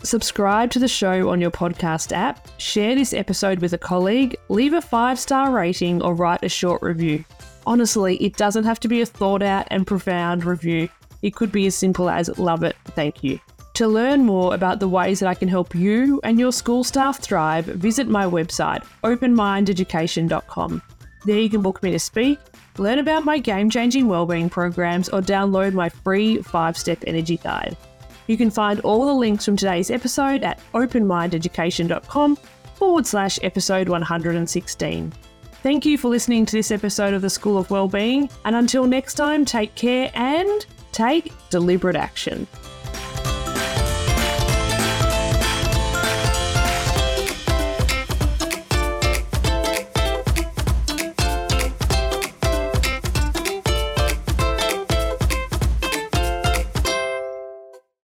Subscribe 0.02 0.70
to 0.72 0.78
the 0.78 0.86
show 0.86 1.30
on 1.30 1.40
your 1.40 1.50
podcast 1.50 2.14
app, 2.14 2.46
share 2.60 2.94
this 2.94 3.14
episode 3.14 3.60
with 3.60 3.72
a 3.72 3.78
colleague, 3.78 4.36
leave 4.50 4.74
a 4.74 4.82
five 4.82 5.18
star 5.18 5.50
rating, 5.50 6.02
or 6.02 6.14
write 6.14 6.44
a 6.44 6.48
short 6.48 6.82
review. 6.82 7.24
Honestly, 7.66 8.16
it 8.16 8.36
doesn't 8.36 8.64
have 8.64 8.80
to 8.80 8.88
be 8.88 9.00
a 9.00 9.06
thought 9.06 9.42
out 9.42 9.66
and 9.70 9.86
profound 9.86 10.44
review. 10.44 10.90
It 11.22 11.34
could 11.34 11.50
be 11.50 11.66
as 11.66 11.74
simple 11.74 12.10
as 12.10 12.38
love 12.38 12.64
it, 12.64 12.76
thank 12.88 13.24
you. 13.24 13.40
To 13.78 13.86
learn 13.86 14.24
more 14.24 14.56
about 14.56 14.80
the 14.80 14.88
ways 14.88 15.20
that 15.20 15.28
I 15.28 15.34
can 15.34 15.46
help 15.46 15.72
you 15.72 16.20
and 16.24 16.36
your 16.36 16.50
school 16.50 16.82
staff 16.82 17.20
thrive, 17.20 17.66
visit 17.66 18.08
my 18.08 18.24
website, 18.24 18.84
openmindeducation.com. 19.04 20.82
There 21.24 21.38
you 21.38 21.48
can 21.48 21.62
book 21.62 21.80
me 21.80 21.92
to 21.92 21.98
speak, 22.00 22.40
learn 22.76 22.98
about 22.98 23.24
my 23.24 23.38
game 23.38 23.70
changing 23.70 24.08
wellbeing 24.08 24.50
programs, 24.50 25.08
or 25.10 25.20
download 25.20 25.74
my 25.74 25.88
free 25.88 26.42
five 26.42 26.76
step 26.76 27.04
energy 27.06 27.36
guide. 27.36 27.76
You 28.26 28.36
can 28.36 28.50
find 28.50 28.80
all 28.80 29.06
the 29.06 29.14
links 29.14 29.44
from 29.44 29.54
today's 29.54 29.92
episode 29.92 30.42
at 30.42 30.58
openmindeducation.com 30.74 32.36
forward 32.74 33.06
slash 33.06 33.38
episode 33.44 33.88
116. 33.88 35.12
Thank 35.62 35.86
you 35.86 35.96
for 35.96 36.08
listening 36.08 36.46
to 36.46 36.56
this 36.56 36.72
episode 36.72 37.14
of 37.14 37.22
the 37.22 37.30
School 37.30 37.56
of 37.56 37.70
Wellbeing, 37.70 38.28
and 38.44 38.56
until 38.56 38.88
next 38.88 39.14
time, 39.14 39.44
take 39.44 39.76
care 39.76 40.10
and 40.14 40.66
take 40.90 41.32
deliberate 41.50 41.94
action. 41.94 42.48